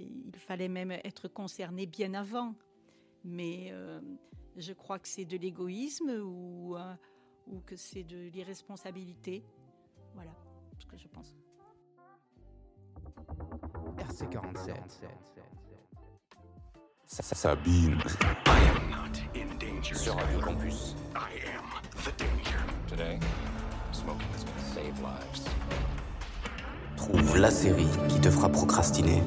il 0.01 0.33
fallait 0.37 0.67
même 0.67 0.91
être 0.91 1.29
concerné 1.29 1.87
bien 1.87 2.15
avant. 2.15 2.57
Mais 3.23 3.69
euh, 3.71 4.01
je 4.57 4.73
crois 4.73 4.99
que 4.99 5.09
c'est 5.09 5.25
de 5.25 5.37
l'égoïsme 5.37 6.11
ou, 6.23 6.77
euh, 6.77 6.95
ou 7.47 7.61
que 7.61 7.77
c'est 7.77 8.05
de 8.05 8.29
l'irresponsabilité. 8.29 9.45
Voilà 10.15 10.35
ce 10.79 10.87
que 10.87 10.97
je 10.97 11.09
pense. 11.09 11.35
RC47. 13.99 14.75
Sabine. 17.07 17.99
Sur 19.93 20.15
Radio 20.17 20.41
Campus. 20.41 20.95
Today, 22.89 23.19
smoking 23.93 24.27
is 24.37 24.45
gonna 24.45 24.63
save 24.75 25.01
lives. 25.03 25.49
Trouve 26.97 27.37
la 27.39 27.51
série 27.51 27.87
qui 28.09 28.21
te 28.21 28.31
fera 28.31 28.49
procrastiner. 28.49 29.23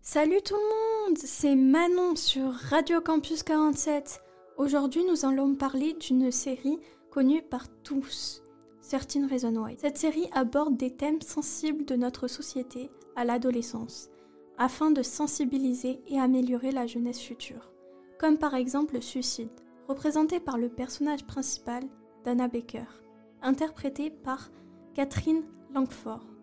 Salut 0.00 0.40
tout 0.44 0.54
le 0.54 0.60
monde, 0.60 0.95
c'est 1.14 1.54
Manon 1.54 2.16
sur 2.16 2.52
Radio 2.52 3.00
Campus 3.00 3.42
47. 3.42 4.22
Aujourd'hui, 4.56 5.04
nous 5.04 5.24
allons 5.24 5.54
parler 5.54 5.94
d'une 5.94 6.32
série 6.32 6.78
connue 7.10 7.42
par 7.42 7.68
tous, 7.84 8.42
Certain 8.80 9.26
Reason 9.28 9.54
Why. 9.54 9.76
Cette 9.78 9.98
série 9.98 10.28
aborde 10.32 10.76
des 10.76 10.90
thèmes 10.90 11.20
sensibles 11.20 11.84
de 11.84 11.94
notre 11.94 12.26
société 12.28 12.90
à 13.14 13.24
l'adolescence, 13.24 14.10
afin 14.58 14.90
de 14.90 15.02
sensibiliser 15.02 16.00
et 16.08 16.18
améliorer 16.18 16.72
la 16.72 16.86
jeunesse 16.86 17.20
future, 17.20 17.70
comme 18.18 18.38
par 18.38 18.54
exemple 18.54 18.94
le 18.94 19.00
suicide, 19.00 19.50
représenté 19.88 20.40
par 20.40 20.58
le 20.58 20.68
personnage 20.68 21.24
principal 21.24 21.84
d'Anna 22.24 22.48
Baker, 22.48 22.86
interprétée 23.42 24.10
par 24.10 24.50
Catherine 24.94 25.44
Langford. 25.72 26.35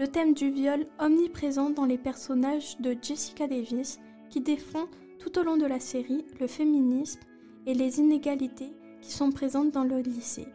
Le 0.00 0.08
thème 0.08 0.32
du 0.32 0.48
viol 0.48 0.86
omniprésent 0.98 1.68
dans 1.68 1.84
les 1.84 1.98
personnages 1.98 2.80
de 2.80 2.96
Jessica 3.02 3.46
Davis 3.46 4.00
qui 4.30 4.40
défend 4.40 4.86
tout 5.18 5.38
au 5.38 5.42
long 5.42 5.58
de 5.58 5.66
la 5.66 5.78
série 5.78 6.24
le 6.40 6.46
féminisme 6.46 7.20
et 7.66 7.74
les 7.74 7.98
inégalités 7.98 8.72
qui 9.02 9.12
sont 9.12 9.30
présentes 9.30 9.72
dans 9.72 9.84
le 9.84 9.98
lycée. 9.98 10.46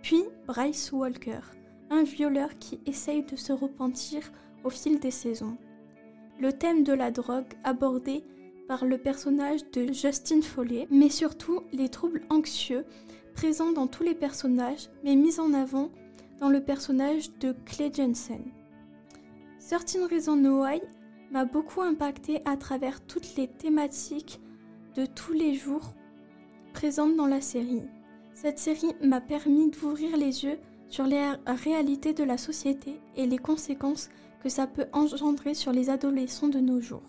Puis 0.00 0.22
Bryce 0.46 0.90
Walker, 0.90 1.40
un 1.90 2.02
violeur 2.02 2.48
qui 2.58 2.80
essaye 2.86 3.22
de 3.24 3.36
se 3.36 3.52
repentir 3.52 4.22
au 4.64 4.70
fil 4.70 4.98
des 5.00 5.10
saisons. 5.10 5.58
Le 6.40 6.54
thème 6.54 6.82
de 6.82 6.94
la 6.94 7.10
drogue 7.10 7.52
abordé 7.64 8.24
par 8.68 8.86
le 8.86 8.96
personnage 8.96 9.70
de 9.70 9.92
Justin 9.92 10.40
Foley, 10.40 10.88
mais 10.90 11.10
surtout 11.10 11.60
les 11.74 11.90
troubles 11.90 12.22
anxieux 12.30 12.86
présents 13.34 13.72
dans 13.72 13.86
tous 13.86 14.02
les 14.02 14.14
personnages, 14.14 14.88
mais 15.04 15.14
mis 15.14 15.40
en 15.40 15.52
avant 15.52 15.90
dans 16.40 16.48
le 16.48 16.62
personnage 16.62 17.30
de 17.40 17.54
Clay 17.66 17.90
Jensen. 17.92 18.50
Certain 19.68 20.06
Reason 20.06 20.42
Why 20.46 20.80
m'a 21.30 21.44
beaucoup 21.44 21.82
impacté 21.82 22.40
à 22.46 22.56
travers 22.56 23.04
toutes 23.04 23.36
les 23.36 23.48
thématiques 23.48 24.40
de 24.94 25.04
tous 25.04 25.34
les 25.34 25.52
jours 25.56 25.92
présentes 26.72 27.16
dans 27.16 27.26
la 27.26 27.42
série. 27.42 27.82
Cette 28.32 28.58
série 28.58 28.94
m'a 29.04 29.20
permis 29.20 29.70
d'ouvrir 29.70 30.16
les 30.16 30.42
yeux 30.42 30.58
sur 30.88 31.04
les 31.04 31.32
réalités 31.44 32.14
de 32.14 32.24
la 32.24 32.38
société 32.38 32.98
et 33.14 33.26
les 33.26 33.36
conséquences 33.36 34.08
que 34.42 34.48
ça 34.48 34.66
peut 34.66 34.86
engendrer 34.94 35.52
sur 35.52 35.70
les 35.70 35.90
adolescents 35.90 36.48
de 36.48 36.60
nos 36.60 36.80
jours. 36.80 37.04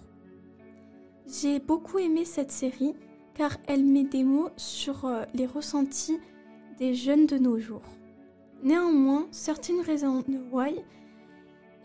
J'ai 1.27 1.59
beaucoup 1.59 1.97
aimé 1.97 2.25
cette 2.25 2.51
série 2.51 2.93
car 3.35 3.55
elle 3.67 3.85
met 3.85 4.03
des 4.03 4.25
mots 4.25 4.49
sur 4.57 5.05
euh, 5.05 5.23
les 5.33 5.45
ressentis 5.45 6.19
des 6.77 6.93
jeunes 6.93 7.25
de 7.25 7.37
nos 7.37 7.57
jours. 7.57 7.87
Néanmoins, 8.63 9.29
Certain 9.31 9.81
Reason 9.81 10.25
Why 10.51 10.83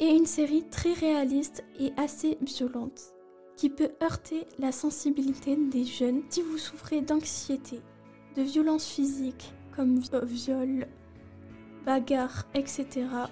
est 0.00 0.16
une 0.16 0.26
série 0.26 0.64
très 0.70 0.92
réaliste 0.92 1.64
et 1.78 1.92
assez 1.96 2.38
violente 2.40 3.14
qui 3.57 3.70
peut 3.70 3.90
heurter 4.02 4.46
la 4.59 4.72
sensibilité 4.72 5.57
des 5.57 5.85
jeunes 5.85 6.22
si 6.28 6.42
vous 6.42 6.59
souffrez 6.59 7.00
d'anxiété, 7.00 7.80
de 8.37 8.42
violences 8.42 8.88
physiques 8.88 9.52
comme 9.76 10.00
euh, 10.12 10.24
viol, 10.24 10.87
bagarre, 11.85 12.44
etc. 12.54 12.87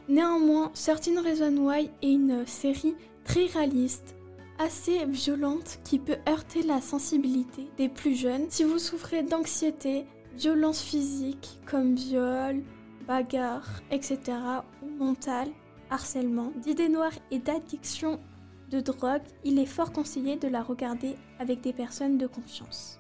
Néanmoins, 0.08 0.70
Certain 0.74 1.20
Reason 1.20 1.56
Why 1.56 1.90
est 2.02 2.12
une 2.12 2.46
série 2.46 2.94
très 3.24 3.46
réaliste, 3.46 4.14
assez 4.58 5.04
violente 5.06 5.80
qui 5.84 5.98
peut 5.98 6.18
heurter 6.28 6.62
la 6.62 6.80
sensibilité 6.80 7.68
des 7.76 7.88
plus 7.88 8.14
jeunes 8.14 8.46
si 8.48 8.64
vous 8.64 8.78
souffrez 8.78 9.22
d'anxiété, 9.22 10.06
violences 10.36 10.82
physiques 10.82 11.60
comme 11.66 11.94
viol, 11.94 12.62
bagarre, 13.06 13.68
etc. 13.90 14.18
ou 14.82 14.88
mentale, 14.88 15.48
harcèlement, 15.92 16.52
d'idées 16.56 16.88
noires 16.88 17.18
et 17.30 17.38
d'addiction 17.38 18.18
de 18.70 18.80
drogue, 18.80 19.22
il 19.44 19.58
est 19.58 19.66
fort 19.66 19.92
conseillé 19.92 20.36
de 20.36 20.48
la 20.48 20.62
regarder 20.62 21.16
avec 21.38 21.60
des 21.60 21.74
personnes 21.74 22.16
de 22.16 22.26
confiance. 22.26 22.98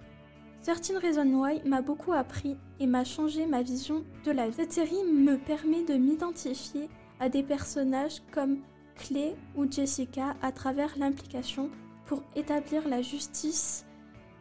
Certain 0.60 0.98
Reason 0.98 1.26
Why 1.26 1.62
m'a 1.64 1.80
beaucoup 1.80 2.12
appris 2.12 2.56
et 2.78 2.86
m'a 2.86 3.04
changé 3.04 3.46
ma 3.46 3.62
vision 3.62 4.04
de 4.24 4.30
la 4.30 4.48
vie. 4.48 4.54
Cette 4.54 4.72
série 4.72 5.04
me 5.04 5.36
permet 5.36 5.82
de 5.82 5.94
m'identifier 5.94 6.88
à 7.18 7.28
des 7.28 7.42
personnages 7.42 8.22
comme 8.30 8.58
Clay 8.94 9.34
ou 9.56 9.68
Jessica 9.68 10.36
à 10.42 10.52
travers 10.52 10.96
l'implication 10.98 11.70
pour 12.06 12.22
établir 12.36 12.86
la 12.86 13.00
justice 13.00 13.86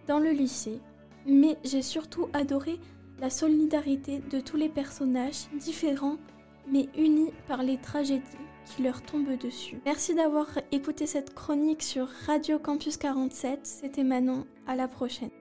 dans 0.07 0.19
le 0.19 0.31
lycée. 0.31 0.79
Mais 1.25 1.57
j'ai 1.63 1.81
surtout 1.81 2.27
adoré 2.33 2.79
la 3.19 3.29
solidarité 3.29 4.21
de 4.29 4.41
tous 4.41 4.57
les 4.57 4.69
personnages 4.69 5.47
différents 5.57 6.17
mais 6.67 6.89
unis 6.97 7.31
par 7.47 7.63
les 7.63 7.77
tragédies 7.77 8.23
qui 8.65 8.83
leur 8.83 9.01
tombent 9.01 9.37
dessus. 9.37 9.79
Merci 9.85 10.15
d'avoir 10.15 10.47
écouté 10.71 11.07
cette 11.07 11.33
chronique 11.33 11.83
sur 11.83 12.07
Radio 12.25 12.59
Campus 12.59 12.97
47. 12.97 13.59
C'était 13.63 14.03
Manon. 14.03 14.45
À 14.67 14.75
la 14.75 14.87
prochaine. 14.87 15.31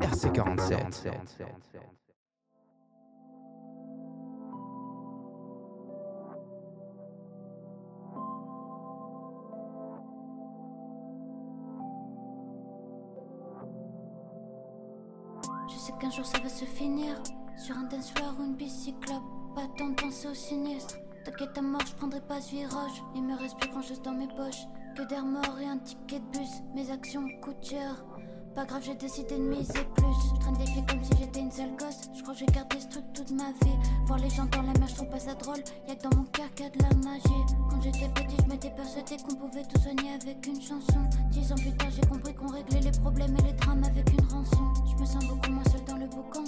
RC47. 0.00 1.90
Je 15.72 15.78
sais 15.78 15.92
qu'un 16.00 16.10
jour 16.10 16.26
ça 16.26 16.38
va 16.40 16.48
se 16.48 16.64
finir 16.64 17.16
Sur 17.56 17.76
un 17.76 17.84
dance 17.84 18.10
floor 18.10 18.34
ou 18.38 18.44
une 18.44 18.56
bicyclope 18.56 19.22
Pas 19.54 19.68
tant 19.78 19.90
de 19.90 19.94
penser 19.94 20.28
au 20.28 20.34
sinistre 20.34 20.96
T'inquiète 21.24 21.56
à 21.58 21.62
mort, 21.62 21.82
je 21.86 21.94
prendrai 21.94 22.20
pas 22.22 22.40
ce 22.40 22.50
virage. 22.50 23.02
Il 23.14 23.22
me 23.22 23.36
reste 23.36 23.58
plus 23.58 23.68
grand 23.70 23.82
chose 23.82 24.00
dans 24.00 24.12
mes 24.12 24.26
poches. 24.26 24.64
Que 24.96 25.02
d'air 25.02 25.24
mort 25.24 25.58
et 25.60 25.66
un 25.66 25.76
ticket 25.76 26.18
de 26.18 26.38
bus. 26.38 26.48
Mes 26.74 26.90
actions 26.90 27.28
coûtent 27.42 27.62
cher. 27.62 28.04
Pas 28.60 28.66
grave, 28.66 28.82
j'ai 28.84 28.94
décidé 28.94 29.38
de 29.38 29.42
miser 29.42 29.72
plus. 29.96 30.34
Je 30.34 30.38
traîne 30.38 30.54
des 30.58 30.66
filles 30.66 30.84
comme 30.86 31.02
si 31.02 31.12
j'étais 31.18 31.40
une 31.40 31.50
sale 31.50 31.74
gosse. 31.78 32.10
Je 32.14 32.20
crois 32.20 32.34
que 32.34 32.40
j'ai 32.40 32.44
gardé 32.44 32.78
ce 32.78 32.88
truc 32.88 33.04
toute 33.14 33.30
ma 33.30 33.52
vie. 33.64 33.78
Voir 34.04 34.18
les 34.18 34.28
gens 34.28 34.44
dans 34.44 34.60
la 34.60 34.78
mer, 34.78 34.86
je 34.86 34.96
trouve 34.96 35.08
pas 35.08 35.18
ça 35.18 35.32
drôle. 35.32 35.62
Y'a 35.88 35.94
que 35.94 36.02
dans 36.02 36.14
mon 36.14 36.24
cœur 36.24 36.44
qu'il 36.54 36.66
y 36.66 36.68
a 36.68 36.70
de 36.70 36.82
la 36.82 37.10
magie. 37.10 37.54
Quand 37.70 37.80
j'étais 37.80 38.10
petit, 38.10 38.36
je 38.38 38.48
m'étais 38.50 38.68
persuadé 38.68 39.16
qu'on 39.16 39.34
pouvait 39.34 39.64
tout 39.64 39.80
soigner 39.80 40.12
avec 40.12 40.46
une 40.46 40.60
chanson. 40.60 41.00
Dix 41.30 41.50
ans 41.50 41.54
plus 41.54 41.74
tard, 41.74 41.88
j'ai 41.90 42.06
compris 42.06 42.34
qu'on 42.34 42.48
réglait 42.48 42.80
les 42.80 43.00
problèmes 43.00 43.34
et 43.38 43.42
les 43.44 43.52
drames 43.54 43.82
avec 43.82 44.12
une 44.12 44.26
rançon. 44.26 44.74
Je 44.84 45.00
me 45.00 45.06
sens 45.06 45.24
beaucoup 45.24 45.50
moins 45.50 45.64
seule 45.64 45.84
dans 45.86 45.96
le 45.96 46.06
boucan. 46.08 46.44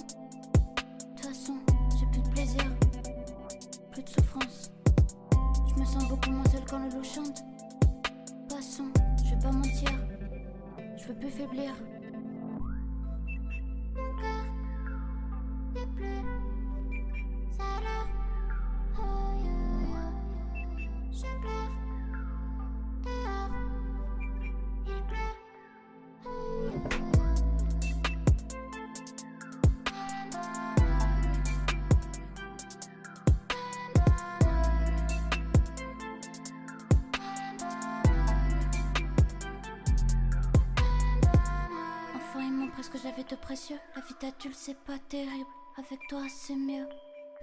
Avec 45.14 46.01
toi, 46.09 46.22
c'est 46.31 46.57
mieux. 46.57 46.87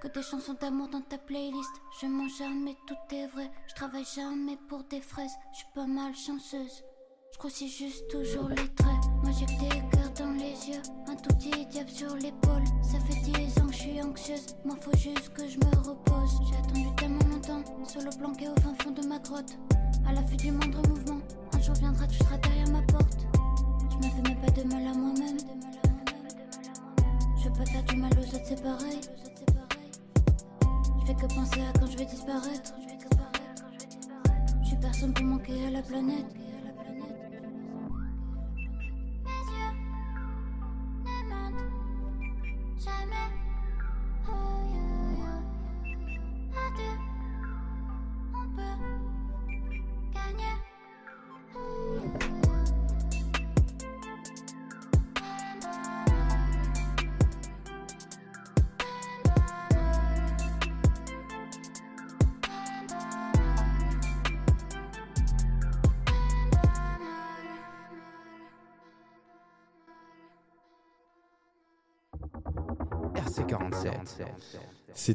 Que 0.02 0.08
des 0.08 0.24
chansons 0.24 0.56
d'amour 0.60 0.88
dans 0.88 1.02
ta 1.02 1.20
playlist. 1.20 1.70
Je 2.02 2.08
mens 2.08 2.28
jamais, 2.40 2.76
tout 2.88 3.16
est 3.16 3.28
vrai. 3.28 3.52
Je 3.68 3.76
travaille 3.76 4.06
jamais 4.16 4.58
pour 4.68 4.84
des 4.86 5.02
fraises. 5.02 5.36
Je 5.52 5.58
suis 5.58 5.68
pas 5.76 5.86
mal 5.86 6.16
chanceuse. 6.16 6.84
Je 7.32 7.38
grossis 7.38 7.70
juste 7.70 8.08
toujours 8.08 8.50
les 8.50 8.56
traits. 8.56 9.06
Moi 9.22 9.32
j'ai 9.38 9.46
que 9.46 9.60
des 9.62 9.90
cœurs 9.92 10.12
dans 10.18 10.32
les 10.32 10.68
yeux. 10.68 10.82
Un 11.10 11.16
tout 11.16 11.36
petit 11.36 11.64
diable 11.68 11.92
sur 11.92 12.16
l'épaule. 12.16 12.64
Ça 12.82 13.00
fait 13.02 13.22
dix 13.22 13.60
ans 13.60 13.68
que 13.68 13.74
je 13.74 13.78
suis 13.78 14.02
anxieuse. 14.02 14.56
Moi 14.66 14.76
faut 14.82 14.98
juste 14.98 15.32
que 15.34 15.48
je 15.48 15.60
me 15.60 15.88
repose. 15.88 16.40
J'ai 16.50 16.58
attendu 16.58 16.96
tellement 16.96 17.26
longtemps. 17.26 17.64
Solo 17.86 18.10
planqué 18.18 18.48
au 18.48 18.56
fin 18.62 18.74
fond 18.82 18.92
de 18.92 19.06
ma 19.06 19.20
grotte. 19.20 19.60
À 20.08 20.14
la 20.14 20.22
vue 20.22 20.38
du 20.38 20.52
moindre 20.52 20.82
mouvement. 20.90 21.22
Un 21.54 21.62
jour 21.62 21.76
viendra, 21.76 22.08
tu 22.08 22.18
seras 22.18 22.38
derrière 22.38 22.72
ma 22.72 22.82
porte. 22.82 23.28
Je 23.92 23.98
me 23.98 24.12
fais 24.12 24.22
même 24.24 24.42
pas 24.42 24.52
de 24.52 24.64
mal 24.64 24.88
à 24.88 24.94
moi-même. 24.94 25.38
Je 27.50 27.54
veux 27.54 27.66
pas 27.66 27.72
faire 27.72 27.84
du 27.84 27.96
mal 27.96 28.12
aux 28.14 28.36
autres, 28.36 28.46
c'est 28.46 28.62
pareil. 28.62 29.00
Je 31.02 31.06
fais 31.08 31.16
que 31.16 31.34
penser 31.34 31.62
à 31.62 31.80
quand 31.80 31.88
je 31.88 31.98
vais 31.98 32.06
disparaître. 32.06 32.74
Je 34.62 34.68
suis 34.68 34.78
personne 34.78 35.14
pour 35.14 35.26
manquer 35.26 35.66
à 35.66 35.72
la 35.72 35.82
planète. 35.82 36.39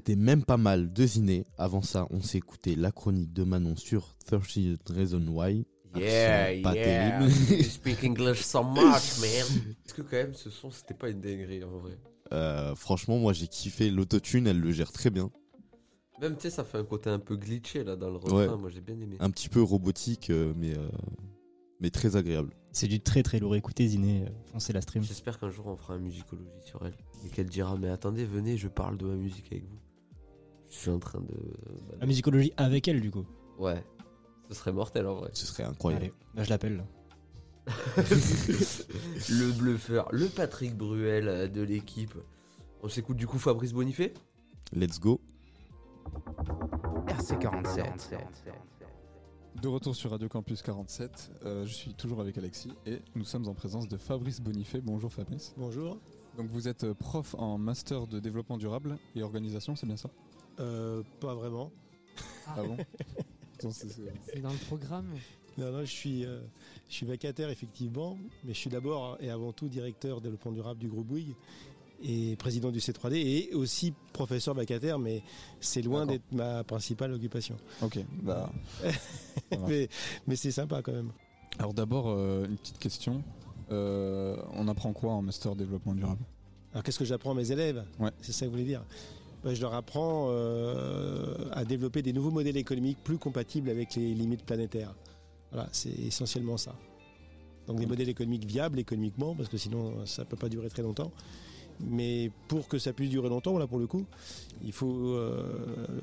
C'était 0.07 0.21
même 0.21 0.45
pas 0.45 0.59
mal 0.59 0.93
de 0.93 1.07
Ziné. 1.07 1.47
Avant 1.57 1.81
ça, 1.81 2.07
on 2.11 2.21
s'est 2.21 2.37
écouté 2.37 2.75
la 2.75 2.93
chronique 2.93 3.33
de 3.33 3.43
Manon 3.43 3.75
sur 3.75 4.19
30 4.27 4.43
Reasons 4.90 5.27
Why. 5.29 5.64
Yeah, 5.97 6.43
Accent 6.43 6.62
pas 6.62 6.75
yeah. 6.75 7.19
terrible. 7.21 7.33
You 7.57 7.64
speak 7.64 8.05
English 8.05 8.43
so 8.43 8.62
much, 8.62 8.83
man. 8.83 9.64
Est-ce 9.87 9.95
que 9.95 10.03
quand 10.03 10.19
même 10.19 10.35
ce 10.35 10.51
son, 10.51 10.71
c'était 10.71 10.93
pas 10.93 11.09
une 11.09 11.23
dinguerie 11.23 11.64
en 11.64 11.79
vrai? 11.79 11.97
Euh, 12.35 12.75
franchement, 12.75 13.17
moi 13.17 13.33
j'ai 13.33 13.47
kiffé 13.47 13.88
l'autotune, 13.88 14.47
elle 14.47 14.61
le 14.61 14.73
gère 14.73 14.93
très 14.93 15.09
bien. 15.09 15.31
Même, 16.21 16.35
tu 16.37 16.43
sais, 16.43 16.51
ça 16.51 16.64
fait 16.64 16.77
un 16.77 16.85
côté 16.85 17.09
un 17.09 17.19
peu 17.19 17.37
glitché 17.37 17.83
là 17.83 17.97
dans 17.97 18.11
le 18.11 18.17
refrain. 18.17 18.37
Ouais. 18.37 18.57
Moi, 18.59 18.69
j'ai 18.69 18.83
bien 18.83 19.01
aimé. 19.01 19.17
Un 19.21 19.31
petit 19.31 19.49
peu 19.49 19.62
robotique, 19.62 20.29
euh, 20.29 20.53
mais, 20.55 20.77
euh, 20.77 20.87
mais 21.81 21.88
très 21.88 22.17
agréable. 22.17 22.53
C'est 22.73 22.88
du 22.88 23.01
très 23.01 23.23
très 23.23 23.38
lourd. 23.38 23.57
Écoutez, 23.57 23.88
Ziné, 23.88 24.25
euh, 24.27 24.31
foncez 24.53 24.75
la 24.75 24.83
stream. 24.83 25.03
J'espère 25.03 25.38
qu'un 25.38 25.49
jour 25.49 25.67
on 25.69 25.77
fera 25.77 25.95
un 25.95 25.99
musicologie 25.99 26.51
sur 26.62 26.85
elle 26.85 26.95
et 27.25 27.31
qu'elle 27.31 27.49
dira 27.49 27.75
Mais 27.79 27.88
attendez, 27.88 28.27
venez, 28.27 28.59
je 28.59 28.69
parle 28.69 28.99
de 28.99 29.07
ma 29.07 29.14
musique 29.14 29.47
avec 29.51 29.64
vous. 29.64 29.79
Je 30.75 30.79
suis 30.81 30.91
en 30.91 30.99
train 30.99 31.21
de. 31.21 31.27
bah, 31.89 31.95
La 32.01 32.07
musicologie 32.07 32.53
avec 32.57 32.89
elle, 32.89 33.01
du 33.01 33.11
coup. 33.13 33.25
Ouais. 33.59 33.83
Ce 34.49 34.55
serait 34.57 34.73
mortel 34.73 35.07
en 35.07 35.15
vrai. 35.15 35.31
Ce 35.33 35.47
serait 35.47 35.63
incroyable. 35.63 36.05
Allez, 36.07 36.15
là, 36.35 36.43
je 36.43 36.51
l'appelle. 36.51 36.77
là. 36.79 36.85
le 37.97 39.53
bluffeur, 39.59 40.09
le 40.13 40.27
Patrick 40.27 40.77
Bruel 40.77 41.29
euh, 41.29 41.49
de 41.49 41.63
l'équipe. 41.63 42.15
On 42.83 42.89
s'écoute 42.89 43.17
du 43.17 43.27
coup 43.27 43.39
Fabrice 43.39 43.73
Bonifay 43.73 44.13
Let's 44.75 45.01
go. 45.01 45.19
RC47. 47.07 48.19
De 49.63 49.69
retour 49.69 49.95
sur 49.97 50.11
Radio 50.11 50.29
Campus 50.29 50.61
47, 50.61 51.31
euh, 51.45 51.65
je 51.65 51.73
suis 51.73 51.95
toujours 51.95 52.21
avec 52.21 52.37
Alexis 52.37 52.73
et 52.85 52.99
nous 53.15 53.25
sommes 53.25 53.47
en 53.49 53.55
présence 53.55 53.89
de 53.89 53.97
Fabrice 53.97 54.41
Bonifay. 54.43 54.81
Bonjour 54.83 55.11
Fabrice. 55.13 55.55
Bonjour. 55.57 55.99
Donc 56.37 56.49
vous 56.51 56.69
êtes 56.69 56.93
prof 56.93 57.35
en 57.39 57.57
master 57.57 58.07
de 58.09 58.19
développement 58.21 58.59
durable 58.59 58.99
et 59.15 59.23
organisation, 59.23 59.75
c'est 59.77 59.87
bien 59.87 59.97
ça? 59.97 60.11
Euh, 60.61 61.03
pas 61.21 61.35
vraiment. 61.35 61.71
Ah 62.47 62.62
bon 62.62 62.77
Attends, 63.59 63.71
c'est- 63.71 64.40
dans 64.40 64.53
le 64.53 64.59
programme 64.67 65.07
Non, 65.59 65.71
non, 65.73 65.81
je 65.81 65.90
suis, 65.90 66.25
euh, 66.25 66.40
je 66.88 66.95
suis 66.95 67.07
vacataire 67.07 67.49
effectivement, 67.49 68.19
mais 68.45 68.53
je 68.55 68.59
suis 68.59 68.71
d'abord 68.71 69.17
et 69.21 69.31
avant 69.31 69.53
tout 69.53 69.69
directeur 69.69 70.21
développement 70.21 70.53
durable 70.53 70.81
du 70.81 70.88
groupe 70.88 71.07
Bouygues 71.07 71.35
et 72.03 72.37
président 72.37 72.71
du 72.71 72.81
C3D 72.81 73.14
et 73.14 73.55
aussi 73.55 73.95
professeur 74.12 74.55
vacataire, 74.55 74.99
mais 74.99 75.23
c'est 75.61 75.81
loin 75.83 76.05
d'être 76.07 76.31
ma 76.33 76.64
principale 76.64 77.12
occupation. 77.12 77.57
Ok, 77.83 77.99
bah. 78.23 78.53
mais 79.69 79.88
mais 80.27 80.37
c'est 80.37 80.51
sympa 80.51 80.83
quand 80.83 80.93
même. 80.93 81.12
Alors 81.59 81.73
d'abord, 81.73 82.09
euh, 82.09 82.47
une 82.47 82.57
petite 82.59 82.79
question. 82.79 83.23
Euh, 83.71 84.37
on 84.53 84.67
apprend 84.69 84.93
quoi 84.93 85.12
en 85.12 85.23
master 85.23 85.55
développement 85.57 85.95
durable? 85.95 86.23
Alors 86.73 86.83
qu'est-ce 86.83 86.99
que 86.99 87.05
j'apprends 87.05 87.31
à 87.31 87.35
mes 87.35 87.51
élèves? 87.53 87.85
Ouais. 88.01 88.11
C'est 88.21 88.33
ça 88.33 88.40
que 88.40 88.47
vous 88.47 88.53
voulez 88.53 88.64
dire? 88.64 88.85
Je 89.45 89.61
leur 89.61 89.75
apprends 89.75 90.29
euh, 90.31 91.49
à 91.53 91.65
développer 91.65 92.01
des 92.03 92.13
nouveaux 92.13 92.31
modèles 92.31 92.57
économiques 92.57 92.99
plus 93.05 93.19
compatibles 93.19 93.69
avec 93.69 93.95
les 93.95 94.15
limites 94.15 94.45
planétaires. 94.45 94.95
Voilà, 95.53 95.69
c'est 95.73 95.91
essentiellement 95.91 96.57
ça. 96.57 96.75
Donc 97.67 97.79
des 97.79 97.87
modèles 97.87 98.09
économiques 98.09 98.45
viables 98.45 98.79
économiquement, 98.79 99.35
parce 99.35 99.49
que 99.49 99.57
sinon 99.57 100.07
ça 100.07 100.23
ne 100.23 100.29
peut 100.29 100.37
pas 100.37 100.49
durer 100.49 100.69
très 100.69 100.83
longtemps. 100.83 101.13
Mais 101.81 102.31
pour 102.49 102.69
que 102.69 102.79
ça 102.79 102.93
puisse 102.93 103.11
durer 103.11 103.29
longtemps, 103.29 103.59
là 103.59 103.67
pour 103.67 103.79
le 103.79 103.87
coup, 103.87 104.05
il 104.63 104.73
faut 104.73 105.09
euh, 105.09 105.57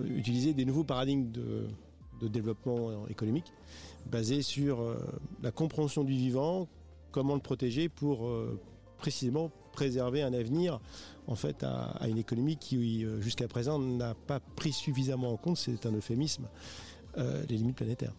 utiliser 0.06 0.54
des 0.54 0.66
nouveaux 0.66 0.84
paradigmes 0.84 1.32
de, 1.32 1.68
de 2.22 2.28
développement 2.28 3.08
économique 3.08 3.52
basés 4.10 4.42
sur 4.42 4.82
euh, 4.82 4.98
la 5.42 5.52
compréhension 5.52 6.04
du 6.04 6.14
vivant, 6.14 6.68
comment 7.12 7.36
le 7.36 7.42
protéger 7.42 7.90
pour 7.90 8.28
euh, 8.28 8.60
précisément 8.98 9.52
préserver 9.72 10.22
un 10.22 10.34
avenir 10.34 10.80
en 11.28 11.36
fait 11.36 11.64
à, 11.64 11.92
à 11.92 12.08
une 12.08 12.18
économie 12.18 12.58
qui 12.58 13.06
euh, 13.06 13.22
jusqu'à 13.22 13.48
présent 13.48 13.80
n'a 13.80 14.14
pas 14.14 14.40
pris 14.40 14.72
suffisamment 14.74 15.32
en 15.32 15.38
compte, 15.38 15.58
c'est 15.58 15.86
un 15.86 15.92
euphémisme, 15.94 16.48
euh, 17.18 17.44
les 17.50 17.58
limites 17.58 17.76
planétaires. 17.78 18.14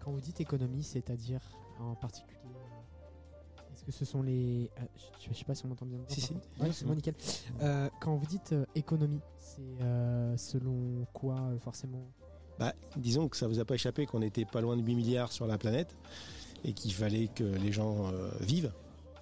Quand 0.00 0.10
vous 0.12 0.20
dites 0.20 0.40
économie, 0.40 0.82
c'est-à-dire 0.84 1.40
en 1.80 1.94
particulier 1.94 2.38
euh, 2.46 3.72
Est-ce 3.74 3.84
que 3.84 3.92
ce 3.92 4.04
sont 4.04 4.22
les. 4.22 4.70
euh, 4.78 4.82
je, 5.20 5.28
je 5.32 5.38
sais 5.38 5.44
pas 5.44 5.54
si 5.54 5.64
on 5.64 5.68
m'entend 5.68 5.86
bien. 5.86 5.98
Si, 6.08 6.20
si. 6.20 6.34
Ouais, 6.60 6.70
c'est 6.72 6.84
bon, 6.84 6.94
nickel. 6.94 7.14
Euh, 7.60 7.88
quand 8.00 8.14
vous 8.16 8.26
dites 8.26 8.52
euh, 8.52 8.64
économie, 8.74 9.20
c'est 9.38 10.38
selon 10.38 11.06
quoi 11.12 11.40
forcément? 11.60 12.06
Bah, 12.58 12.72
disons 12.96 13.28
que 13.28 13.36
ça 13.36 13.48
vous 13.48 13.58
a 13.58 13.64
pas 13.64 13.74
échappé 13.74 14.06
qu'on 14.06 14.22
était 14.22 14.44
pas 14.44 14.60
loin 14.60 14.76
de 14.76 14.82
8 14.82 14.94
milliards 14.94 15.32
sur 15.32 15.46
la 15.46 15.58
planète 15.58 15.94
et 16.64 16.72
qu'il 16.72 16.92
fallait 16.94 17.28
que 17.28 17.44
les 17.44 17.72
gens 17.72 18.10
vivent. 18.40 18.72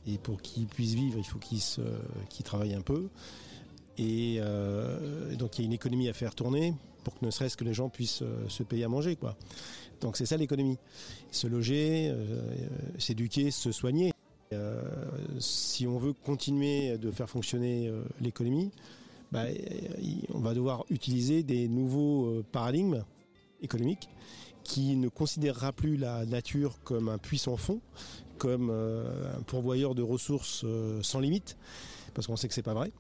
Et 0.07 0.19
pour 0.19 0.43
qu'ils 0.43 0.67
puissent 0.67 0.95
vivre, 0.95 1.19
il 1.19 1.25
faut 1.25 1.39
qu'ils 1.39 2.45
travaillent 2.45 2.75
un 2.75 2.83
peu. 2.83 3.09
Et 3.99 4.37
euh, 4.39 5.35
donc 5.37 5.59
il 5.59 5.63
y 5.63 5.65
a 5.65 5.67
une 5.67 5.73
économie 5.73 6.09
à 6.09 6.13
faire 6.13 6.35
tourner. 6.35 6.75
pour 7.05 7.19
que 7.19 7.25
ne 7.25 7.31
serait-ce 7.31 7.57
que 7.57 7.65
les 7.65 7.75
gens 7.75 7.89
puissent 7.89 8.23
euh, 8.23 8.49
se 8.49 8.63
payer 8.63 8.85
à 8.85 8.89
manger. 8.89 9.17
Donc 10.01 10.17
c'est 10.17 10.27
ça 10.27 10.37
l'économie. 10.37 10.79
Se 11.31 11.47
loger, 11.47 12.09
euh, 12.11 12.51
s'éduquer, 12.99 13.51
se 13.51 13.73
soigner. 13.73 14.13
Si 15.41 15.85
on 15.85 15.99
veut 15.99 16.13
continuer 16.13 16.97
de 16.97 17.11
faire 17.11 17.29
fonctionner 17.29 17.91
l'économie, 18.21 18.71
bah, 19.33 19.47
on 20.33 20.39
va 20.39 20.55
devoir 20.55 20.85
utiliser 20.91 21.43
des 21.43 21.67
nouveaux 21.67 22.45
paradigmes 22.53 23.03
économiques 23.63 24.09
qui 24.63 24.95
ne 24.95 25.09
considérera 25.09 25.73
plus 25.73 25.97
la 25.97 26.25
nature 26.25 26.79
comme 26.85 27.09
un 27.09 27.19
puissant 27.19 27.57
fond, 27.57 27.81
comme 28.45 28.69
euh, 28.71 29.39
un 29.39 29.41
pourvoyeur 29.41 29.95
de 29.95 30.03
ressources 30.03 30.65
euh, 30.65 31.03
sans 31.03 31.19
limite, 31.19 31.57
parce 32.13 32.27
qu'on 32.27 32.37
sait 32.37 32.47
que 32.47 32.53
c'est 32.53 32.63
pas 32.63 32.75
vrai. 32.75 32.93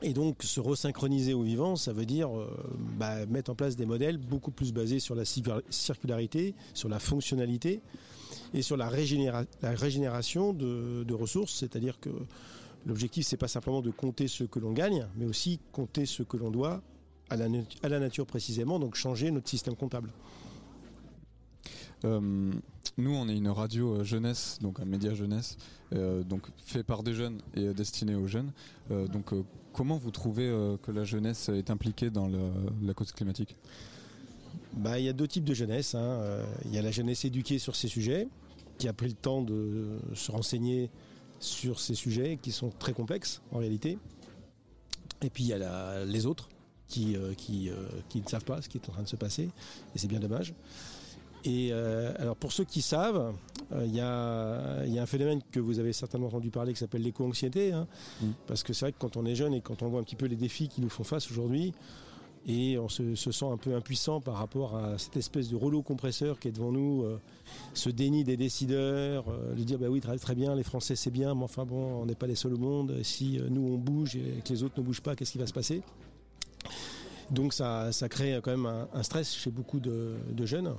Et 0.00 0.12
donc 0.12 0.44
se 0.44 0.60
resynchroniser 0.60 1.34
au 1.34 1.42
vivant, 1.42 1.74
ça 1.74 1.92
veut 1.92 2.06
dire 2.06 2.30
euh, 2.38 2.48
bah, 2.96 3.26
mettre 3.26 3.50
en 3.50 3.56
place 3.56 3.74
des 3.74 3.84
modèles 3.84 4.16
beaucoup 4.16 4.52
plus 4.52 4.72
basés 4.72 5.00
sur 5.00 5.16
la 5.16 5.24
cir- 5.24 5.60
circularité, 5.70 6.54
sur 6.72 6.88
la 6.88 7.00
fonctionnalité 7.00 7.80
et 8.54 8.62
sur 8.62 8.76
la, 8.76 8.88
la 9.60 9.70
régénération 9.72 10.52
de, 10.52 11.12
ressources. 11.12 11.56
C'est-à-dire 11.56 11.98
que 11.98 12.10
l'objectif, 12.86 13.26
c'est 13.26 13.36
pas 13.36 13.48
simplement 13.48 13.82
de 13.82 13.90
compter 13.90 14.28
ce 14.28 14.44
que 14.44 14.60
l'on 14.60 14.72
gagne, 14.72 15.08
mais 15.16 15.26
aussi 15.26 15.58
compter 15.72 16.06
ce 16.06 16.22
que 16.22 16.36
l'on 16.36 16.52
doit 16.52 16.80
à 17.28 17.36
la, 17.36 17.98
nature 17.98 18.24
précisément, 18.24 18.78
donc 18.78 18.94
changer 18.94 19.32
notre 19.32 19.48
système 19.48 19.74
comptable. 19.74 20.12
Nous, 22.98 23.14
on 23.14 23.28
est 23.28 23.36
une 23.36 23.48
radio 23.48 23.96
euh, 23.96 24.04
jeunesse, 24.04 24.58
donc 24.60 24.80
un 24.80 24.84
média 24.84 25.14
jeunesse, 25.14 25.56
euh, 25.94 26.22
donc 26.22 26.42
fait 26.64 26.82
par 26.82 27.02
des 27.02 27.14
jeunes 27.14 27.40
et 27.54 27.66
euh, 27.66 27.72
destiné 27.72 28.14
aux 28.14 28.26
jeunes. 28.26 28.52
Donc, 28.90 29.32
comment 29.72 29.98
vous 29.98 30.10
trouvez 30.10 30.48
que 30.82 30.90
la 30.90 31.04
jeunesse 31.04 31.48
est 31.48 31.70
impliquée 31.70 32.10
dans 32.10 32.28
la 32.82 32.92
cause 32.92 33.12
climatique? 33.12 33.54
Bah, 34.72 34.98
il 34.98 35.04
y 35.04 35.08
a 35.08 35.12
deux 35.12 35.28
types 35.28 35.44
de 35.44 35.54
jeunesse. 35.54 35.94
hein. 35.94 36.42
Il 36.64 36.74
y 36.74 36.78
a 36.78 36.82
la 36.82 36.90
jeunesse 36.90 37.24
éduquée 37.24 37.60
sur 37.60 37.76
ces 37.76 37.86
sujets, 37.86 38.26
qui 38.78 38.88
a 38.88 38.92
pris 38.92 39.06
le 39.06 39.14
temps 39.14 39.42
de 39.42 39.98
se 40.14 40.32
renseigner 40.32 40.90
sur 41.38 41.78
ces 41.78 41.94
sujets 41.94 42.36
qui 42.42 42.50
sont 42.50 42.70
très 42.80 42.92
complexes 42.92 43.42
en 43.52 43.58
réalité. 43.58 43.96
Et 45.22 45.30
puis 45.30 45.44
il 45.44 45.48
y 45.50 45.52
a 45.52 46.04
les 46.04 46.26
autres 46.26 46.48
qui, 46.88 47.16
qui, 47.36 47.70
qui 48.08 48.20
ne 48.20 48.28
savent 48.28 48.44
pas 48.44 48.60
ce 48.60 48.68
qui 48.68 48.78
est 48.78 48.88
en 48.88 48.92
train 48.92 49.04
de 49.04 49.08
se 49.08 49.16
passer, 49.16 49.50
et 49.94 49.98
c'est 49.98 50.08
bien 50.08 50.20
dommage. 50.20 50.52
Et 51.44 51.70
euh, 51.72 52.12
alors 52.18 52.36
pour 52.36 52.52
ceux 52.52 52.64
qui 52.64 52.82
savent, 52.82 53.32
euh, 53.72 53.84
il 53.86 53.94
y, 53.94 54.00
a, 54.00 54.84
il 54.84 54.92
y 54.92 54.98
a 54.98 55.02
un 55.02 55.06
phénomène 55.06 55.40
que 55.50 55.60
vous 55.60 55.78
avez 55.78 55.92
certainement 55.92 56.26
entendu 56.26 56.50
parler 56.50 56.72
qui 56.72 56.78
s'appelle 56.78 57.02
l'éco-anxiété, 57.02 57.72
hein. 57.72 57.86
parce 58.46 58.62
que 58.62 58.72
c'est 58.72 58.86
vrai 58.86 58.92
que 58.92 58.98
quand 58.98 59.16
on 59.16 59.24
est 59.24 59.34
jeune 59.34 59.54
et 59.54 59.60
quand 59.60 59.82
on 59.82 59.88
voit 59.88 60.00
un 60.00 60.04
petit 60.04 60.16
peu 60.16 60.26
les 60.26 60.36
défis 60.36 60.68
qui 60.68 60.80
nous 60.80 60.90
font 60.90 61.04
face 61.04 61.30
aujourd'hui, 61.30 61.72
et 62.46 62.78
on 62.78 62.88
se, 62.88 63.14
se 63.14 63.32
sent 63.32 63.46
un 63.46 63.56
peu 63.56 63.74
impuissant 63.74 64.20
par 64.20 64.36
rapport 64.36 64.76
à 64.76 64.98
cette 64.98 65.16
espèce 65.16 65.48
de 65.48 65.56
rouleau 65.56 65.82
compresseur 65.82 66.38
qui 66.38 66.48
est 66.48 66.52
devant 66.52 66.72
nous, 66.72 67.02
euh, 67.04 67.18
ce 67.74 67.90
déni 67.90 68.24
des 68.24 68.36
décideurs, 68.36 69.26
euh, 69.28 69.54
de 69.54 69.62
dire 69.62 69.78
bah 69.78 69.88
oui 69.88 70.00
très, 70.00 70.16
très 70.18 70.34
bien, 70.34 70.54
les 70.54 70.62
Français 70.62 70.96
c'est 70.96 71.10
bien, 71.10 71.34
mais 71.34 71.44
enfin 71.44 71.64
bon, 71.64 72.00
on 72.00 72.06
n'est 72.06 72.14
pas 72.14 72.26
les 72.26 72.34
seuls 72.34 72.54
au 72.54 72.58
monde. 72.58 73.02
Si 73.02 73.38
euh, 73.38 73.48
nous 73.50 73.62
on 73.62 73.76
bouge 73.76 74.16
et 74.16 74.40
que 74.42 74.48
les 74.50 74.62
autres 74.62 74.78
ne 74.78 74.84
bougent 74.84 75.02
pas, 75.02 75.16
qu'est-ce 75.16 75.32
qui 75.32 75.38
va 75.38 75.46
se 75.46 75.52
passer? 75.52 75.82
Donc 77.30 77.52
ça, 77.52 77.92
ça 77.92 78.08
crée 78.08 78.40
quand 78.42 78.50
même 78.50 78.66
un, 78.66 78.88
un 78.92 79.02
stress 79.02 79.34
chez 79.34 79.50
beaucoup 79.50 79.78
de, 79.78 80.14
de 80.32 80.46
jeunes 80.46 80.74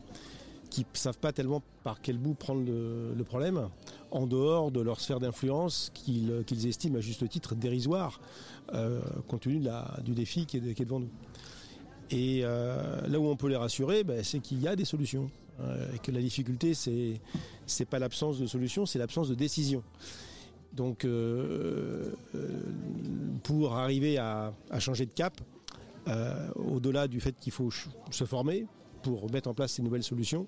qui 0.71 0.81
ne 0.81 0.97
savent 0.97 1.19
pas 1.19 1.33
tellement 1.33 1.61
par 1.83 2.01
quel 2.01 2.17
bout 2.17 2.33
prendre 2.33 2.63
le, 2.65 3.23
problème, 3.23 3.69
en 4.09 4.25
dehors 4.25 4.71
de 4.71 4.79
leur 4.79 4.99
sphère 4.99 5.19
d'influence 5.19 5.91
qu'ils 5.93 6.65
estiment 6.65 6.97
à 6.97 7.01
juste 7.01 7.27
titre 7.29 7.53
dérisoire, 7.53 8.19
euh, 8.73 9.01
compte 9.27 9.41
tenu 9.41 9.61
du 10.03 10.13
défi 10.13 10.45
qui 10.47 10.57
est, 10.57 10.79
devant 10.85 11.01
nous. 11.01 11.09
Et 12.09 12.41
euh, 12.43 13.05
là 13.07 13.19
où 13.19 13.27
on 13.27 13.35
peut 13.35 13.49
les 13.49 13.57
rassurer, 13.57 14.03
ben, 14.03 14.23
c'est 14.23 14.39
qu'il 14.39 14.61
y 14.61 14.67
a 14.67 14.75
des 14.75 14.85
solutions. 14.85 15.29
Euh, 15.59 15.93
et 15.93 15.99
que 15.99 16.11
la 16.11 16.21
difficulté, 16.21 16.73
c'est 16.73 17.19
c'est 17.67 17.85
pas 17.85 17.99
l'absence 17.99 18.39
de 18.39 18.47
solution, 18.47 18.85
c'est 18.85 18.97
l'absence 18.97 19.27
de 19.27 19.35
décision. 19.35 19.83
Donc, 20.73 21.05
pour 23.43 23.75
arriver 23.75 24.17
à, 24.17 24.53
changer 24.79 25.05
de 25.05 25.11
cap, 25.11 25.39
au-delà 26.55 27.09
du 27.09 27.19
fait 27.19 27.35
qu'il 27.37 27.51
faut 27.51 27.69
se 28.09 28.23
former 28.23 28.65
pour 29.01 29.31
mettre 29.31 29.49
en 29.49 29.53
place 29.53 29.73
ces 29.73 29.81
nouvelles 29.81 30.03
solutions, 30.03 30.47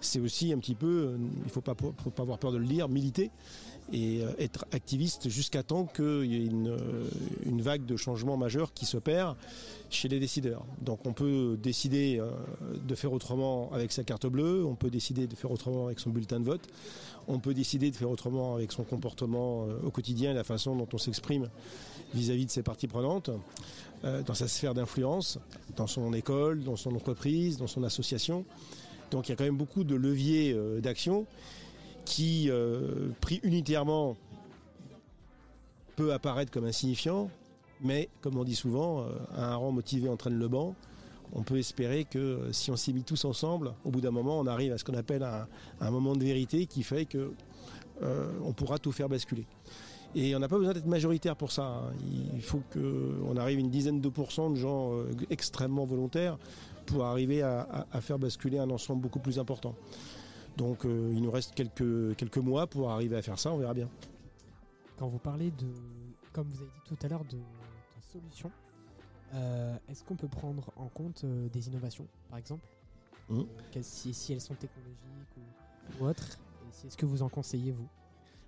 c'est 0.00 0.20
aussi 0.20 0.52
un 0.52 0.58
petit 0.58 0.74
peu, 0.74 0.86
euh, 0.86 1.16
il 1.18 1.44
ne 1.44 1.50
faut 1.50 1.60
pas, 1.60 1.74
avoir 2.18 2.38
peur 2.38 2.52
de 2.52 2.58
le 2.58 2.66
dire, 2.66 2.88
militer 2.88 3.30
et 3.92 4.22
euh, 4.22 4.32
être 4.38 4.66
activiste 4.72 5.28
jusqu'à 5.28 5.62
temps 5.62 5.84
qu'il 5.84 6.26
y 6.26 6.34
ait 6.34 6.46
une, 6.46 6.68
euh, 6.68 7.08
une 7.44 7.62
vague 7.62 7.86
de 7.86 7.96
changements 7.96 8.36
majeurs 8.36 8.72
qui 8.74 8.84
s'opère 8.84 9.36
chez 9.90 10.08
les 10.08 10.18
décideurs. 10.18 10.64
Donc 10.82 11.06
on 11.06 11.12
peut 11.12 11.56
décider 11.62 12.20
de 12.86 12.94
faire 12.96 13.12
autrement 13.12 13.70
avec 13.72 13.92
sa 13.92 14.02
carte 14.02 14.26
bleue, 14.26 14.64
on 14.64 14.74
peut 14.74 14.90
décider 14.90 15.28
de 15.28 15.36
faire 15.36 15.52
autrement 15.52 15.86
avec 15.86 16.00
son 16.00 16.10
bulletin 16.10 16.40
de 16.40 16.44
vote, 16.44 16.68
on 17.28 17.38
peut 17.38 17.54
décider 17.54 17.92
de 17.92 17.96
faire 17.96 18.10
autrement 18.10 18.56
avec 18.56 18.72
son 18.72 18.82
comportement 18.82 19.64
au 19.84 19.90
quotidien 19.90 20.32
et 20.32 20.34
la 20.34 20.42
façon 20.42 20.74
dont 20.74 20.88
on 20.92 20.98
s'exprime 20.98 21.48
vis-à-vis 22.14 22.46
de 22.46 22.50
ses 22.50 22.64
parties 22.64 22.88
prenantes, 22.88 23.30
dans 24.02 24.34
sa 24.34 24.48
sphère 24.48 24.74
d'influence, 24.74 25.38
dans 25.76 25.86
son 25.86 26.12
école, 26.12 26.64
dans 26.64 26.76
son 26.76 26.96
entreprise, 26.96 27.56
dans 27.56 27.68
son 27.68 27.84
association. 27.84 28.44
Donc 29.10 29.28
il 29.28 29.30
y 29.30 29.32
a 29.32 29.36
quand 29.36 29.44
même 29.44 29.56
beaucoup 29.56 29.84
de 29.84 29.94
leviers 29.94 30.52
euh, 30.52 30.80
d'action 30.80 31.26
qui, 32.04 32.50
euh, 32.50 33.08
pris 33.20 33.40
unitairement, 33.42 34.16
peut 35.96 36.12
apparaître 36.12 36.52
comme 36.52 36.64
insignifiant, 36.64 37.30
mais 37.80 38.08
comme 38.20 38.36
on 38.36 38.44
dit 38.44 38.54
souvent, 38.54 39.00
euh, 39.00 39.06
un 39.36 39.56
rang 39.56 39.72
motivé 39.72 40.08
entraîne 40.08 40.38
le 40.38 40.48
banc. 40.48 40.74
On 41.32 41.42
peut 41.42 41.58
espérer 41.58 42.04
que 42.04 42.48
si 42.52 42.70
on 42.70 42.76
s'y 42.76 42.92
met 42.92 43.00
tous 43.00 43.24
ensemble, 43.24 43.74
au 43.84 43.90
bout 43.90 44.00
d'un 44.00 44.12
moment, 44.12 44.38
on 44.38 44.46
arrive 44.46 44.72
à 44.72 44.78
ce 44.78 44.84
qu'on 44.84 44.94
appelle 44.94 45.24
un, 45.80 45.90
moment 45.90 46.14
de 46.14 46.22
vérité 46.22 46.66
qui 46.66 46.84
fait 46.84 47.04
que 47.04 47.32
on 48.00 48.52
pourra 48.52 48.78
tout 48.78 48.92
faire 48.92 49.08
basculer. 49.08 49.44
Et 50.14 50.36
on 50.36 50.38
n'a 50.38 50.46
pas 50.46 50.56
besoin 50.56 50.72
d'être 50.72 50.86
majoritaire 50.86 51.34
pour 51.34 51.50
ça. 51.50 51.64
hein. 51.64 51.92
Il 52.34 52.42
faut 52.42 52.62
qu'on 52.72 53.36
arrive 53.36 53.58
une 53.58 53.70
dizaine 53.70 54.00
de 54.00 54.08
pourcents 54.08 54.50
de 54.50 54.54
gens 54.54 54.92
extrêmement 55.28 55.84
volontaires 55.84 56.38
pour 56.86 57.04
arriver 57.04 57.42
à, 57.42 57.60
à- 57.62 57.86
à 57.92 58.00
faire 58.00 58.18
basculer 58.18 58.58
un 58.58 58.70
ensemble 58.70 59.02
beaucoup 59.02 59.18
plus 59.20 59.38
important. 59.38 59.74
Donc 60.56 60.84
euh, 60.86 61.12
il 61.14 61.20
nous 61.22 61.30
reste 61.30 61.54
quelques, 61.54 62.16
quelques 62.16 62.38
mois 62.38 62.66
pour 62.66 62.90
arriver 62.90 63.16
à 63.16 63.22
faire 63.22 63.38
ça, 63.38 63.52
on 63.52 63.58
verra 63.58 63.74
bien. 63.74 63.88
Quand 64.98 65.08
vous 65.08 65.18
parlez 65.18 65.50
de, 65.50 65.66
comme 66.32 66.48
vous 66.48 66.62
avez 66.62 66.70
dit 66.70 66.96
tout 66.96 66.96
à 67.04 67.08
l'heure, 67.08 67.24
de, 67.24 67.36
de 67.36 68.02
solutions, 68.12 68.50
euh, 69.34 69.76
est-ce 69.90 70.02
qu'on 70.04 70.16
peut 70.16 70.28
prendre 70.28 70.70
en 70.76 70.86
compte 70.88 71.22
euh, 71.24 71.48
des 71.50 71.68
innovations, 71.68 72.06
par 72.30 72.38
exemple. 72.38 72.66
Quelles- 73.72 73.84
si, 73.84 74.14
si 74.14 74.32
elles 74.32 74.40
sont 74.40 74.54
technologiques 74.54 75.36
ou, 76.00 76.04
ou 76.04 76.08
autres 76.08 76.38
Est-ce 76.86 76.96
que 76.96 77.04
vous 77.06 77.22
en 77.22 77.28
conseillez, 77.28 77.72
vous? 77.72 77.88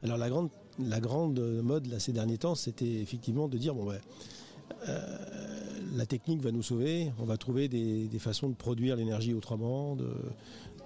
Alors 0.04 0.16
la 0.16 0.28
grande, 0.30 0.48
la 0.78 1.00
grande 1.00 1.40
mode 1.62 1.86
là, 1.86 1.98
ces 1.98 2.12
derniers 2.12 2.38
temps, 2.38 2.54
c'était 2.54 3.00
effectivement 3.02 3.48
de 3.48 3.58
dire 3.58 3.74
bon 3.74 3.84
ben, 3.86 3.98
euh, 4.88 5.47
la 5.94 6.06
technique 6.06 6.40
va 6.42 6.52
nous 6.52 6.62
sauver, 6.62 7.12
on 7.18 7.24
va 7.24 7.36
trouver 7.36 7.68
des, 7.68 8.08
façons 8.18 8.48
de 8.48 8.54
produire 8.54 8.96
l'énergie 8.96 9.34
autrement, 9.34 9.96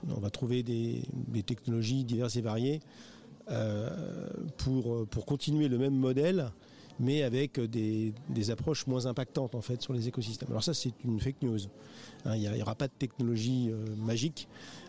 on 0.08 0.20
va 0.20 0.30
trouver 0.30 0.62
des, 0.62 1.02
technologies 1.44 2.04
diverses 2.04 2.36
et 2.36 2.40
variées 2.40 2.80
euh, 3.50 3.90
pour, 4.58 5.06
continuer 5.26 5.68
le 5.68 5.78
même 5.78 5.94
modèle, 5.94 6.50
mais 7.00 7.22
avec 7.22 7.58
des, 7.60 8.12
approches 8.50 8.86
moins 8.86 9.06
impactantes 9.06 9.54
en 9.54 9.60
fait 9.62 9.82
sur 9.82 9.92
les 9.92 10.08
écosystèmes. 10.08 10.50
Alors 10.50 10.64
ça 10.64 10.74
c'est 10.74 10.92
une 11.04 11.20
fake 11.20 11.42
news. 11.42 11.58
Hein, 12.24 12.36
Il 12.36 12.50
n'y 12.50 12.62
aura 12.62 12.74
pas 12.74 12.88
de 12.88 12.92
technologie 12.98 13.70
euh, 13.70 13.96
magique, 13.96 14.48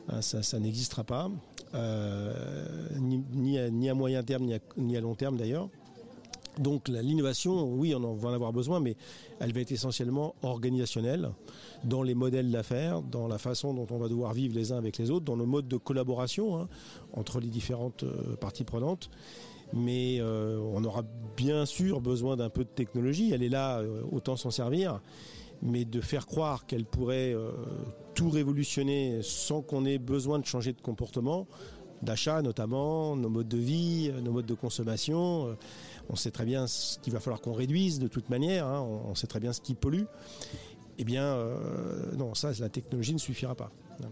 hein, 0.10 0.22
ça, 0.22 0.60
n'existera 0.60 1.04
pas, 1.04 1.32
euh, 1.74 2.90
ni, 3.00 3.90
à, 3.90 3.94
moyen 3.94 4.24
terme 4.24 4.48
ni 4.78 4.98
à 4.98 5.02
long 5.02 5.16
terme 5.16 5.38
d'ailleurs. 5.38 5.70
Donc 6.60 6.88
l'innovation, 6.88 7.74
oui, 7.74 7.96
on 7.96 8.14
va 8.14 8.30
en 8.30 8.34
avoir 8.34 8.54
besoin, 8.54 8.80
mais 8.80 8.96
elle 9.40 9.54
va 9.54 9.62
être 9.62 9.72
essentiellement 9.72 10.36
organisationnelle, 10.44 11.32
dans 11.84 12.04
les 12.04 12.14
modèles 12.14 12.52
d'affaires, 12.52 13.02
dans 13.02 13.28
la 13.28 13.38
façon 13.38 13.74
dont 13.74 13.88
on 13.90 13.98
va 13.98 14.08
devoir 14.08 14.34
vivre 14.34 14.56
les 14.56 14.72
uns 14.72 14.78
avec 14.78 14.98
les 14.98 15.10
autres, 15.10 15.26
dans 15.26 15.36
le 15.36 15.46
mode 15.46 15.68
de 15.68 15.78
collaboration 15.78 16.58
hein, 16.58 16.68
entre 17.14 17.40
les 17.40 17.48
différentes 17.48 18.04
euh, 18.04 18.36
parties 18.36 18.64
prenantes. 18.64 19.10
Mais 19.74 20.20
euh, 20.20 20.60
on 20.74 20.84
aura 20.84 21.04
bien 21.36 21.66
sûr 21.66 22.00
besoin 22.00 22.38
d'un 22.38 22.50
peu 22.50 22.64
de 22.64 22.70
technologie, 22.70 23.32
elle 23.34 23.42
est 23.42 23.50
là, 23.50 23.80
euh, 23.80 24.04
autant 24.12 24.36
s'en 24.36 24.52
servir. 24.52 25.02
Mais 25.64 25.86
de 25.86 26.02
faire 26.02 26.28
croire 26.28 26.66
qu'elle 26.66 26.84
pourrait 26.84 27.34
tout 28.16 28.30
révolutionner 28.30 29.22
sans 29.22 29.62
qu'on 29.62 29.86
ait 29.86 29.98
besoin 29.98 30.38
de 30.40 30.46
changer 30.46 30.74
de 30.74 30.82
comportement, 30.82 31.48
d'achat 32.02 32.42
notamment, 32.42 33.16
nos 33.16 33.30
modes 33.30 33.48
de 33.48 33.58
vie, 33.58 34.12
nos 34.24 34.34
modes 34.34 34.46
de 34.46 34.56
consommation. 34.56 35.56
On 36.10 36.16
sait 36.16 36.32
très 36.32 36.46
bien 36.46 36.68
ce 36.68 37.00
qu'il 37.00 37.14
va 37.14 37.20
falloir 37.20 37.42
qu'on 37.42 37.54
réduise 37.54 38.00
de 38.00 38.08
toute 38.08 38.30
manière, 38.30 38.68
hein, 38.68 38.82
on, 38.82 39.10
on 39.10 39.16
sait 39.16 39.28
très 39.28 39.40
bien 39.40 39.54
ce 39.54 39.62
qui 39.62 39.74
pollue. 39.74 40.04
Eh 40.98 41.04
bien, 41.04 41.24
euh, 41.24 42.12
non, 42.16 42.36
ça, 42.36 42.52
la 42.60 42.70
technologie 42.70 43.14
ne 43.14 43.20
suffira 43.20 43.56
pas. 43.56 43.72
Non. 44.02 44.10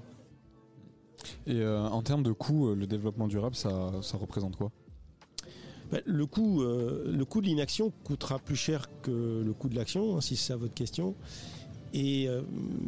Et 1.47 1.59
euh, 1.59 1.81
en 1.83 2.01
termes 2.01 2.23
de 2.23 2.31
coût, 2.31 2.69
euh, 2.69 2.75
le 2.75 2.87
développement 2.87 3.27
durable, 3.27 3.55
ça, 3.55 3.91
ça 4.01 4.17
représente 4.17 4.55
quoi? 4.55 4.71
Ben, 5.91 6.01
le, 6.05 6.25
coût, 6.25 6.61
euh, 6.61 7.11
le 7.11 7.25
coût 7.25 7.41
de 7.41 7.47
l'inaction 7.47 7.91
coûtera 8.03 8.39
plus 8.39 8.55
cher 8.55 8.87
que 9.01 9.43
le 9.45 9.53
coût 9.53 9.69
de 9.69 9.75
l'action, 9.75 10.17
hein, 10.17 10.21
si 10.21 10.35
c'est 10.35 10.53
ça 10.53 10.55
votre 10.55 10.73
question. 10.73 11.15
Et 11.93 12.29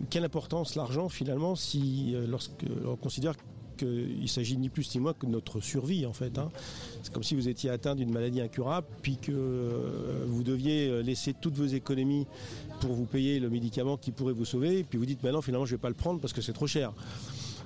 quelle 0.09 0.23
importance 0.23 0.75
l'argent 0.75 1.09
finalement 1.09 1.57
si 1.57 2.15
lorsque 2.25 2.63
on 2.85 2.95
considère 2.95 3.33
qu'il 3.73 4.27
s'agit 4.29 4.57
ni 4.57 4.69
plus 4.69 4.93
ni 4.95 5.01
moins 5.01 5.13
que 5.13 5.25
de 5.25 5.31
notre 5.31 5.59
survie 5.61 6.05
en 6.05 6.13
fait. 6.13 6.37
hein. 6.37 6.49
C'est 7.01 7.11
comme 7.13 7.23
si 7.23 7.35
vous 7.35 7.47
étiez 7.49 7.69
atteint 7.69 7.95
d'une 7.95 8.11
maladie 8.11 8.41
incurable, 8.41 8.87
puis 9.01 9.17
que 9.17 9.31
euh, 9.31 10.23
vous 10.27 10.43
deviez 10.43 11.03
laisser 11.03 11.33
toutes 11.33 11.55
vos 11.55 11.65
économies 11.65 12.25
pour 12.79 12.93
vous 12.93 13.05
payer 13.05 13.39
le 13.39 13.49
médicament 13.49 13.97
qui 13.97 14.11
pourrait 14.11 14.33
vous 14.33 14.45
sauver, 14.45 14.83
puis 14.83 14.97
vous 14.97 15.05
dites 15.05 15.21
maintenant 15.23 15.41
finalement 15.41 15.65
je 15.65 15.75
vais 15.75 15.81
pas 15.81 15.89
le 15.89 15.95
prendre 15.95 16.19
parce 16.19 16.33
que 16.33 16.41
c'est 16.41 16.53
trop 16.53 16.67
cher. 16.67 16.93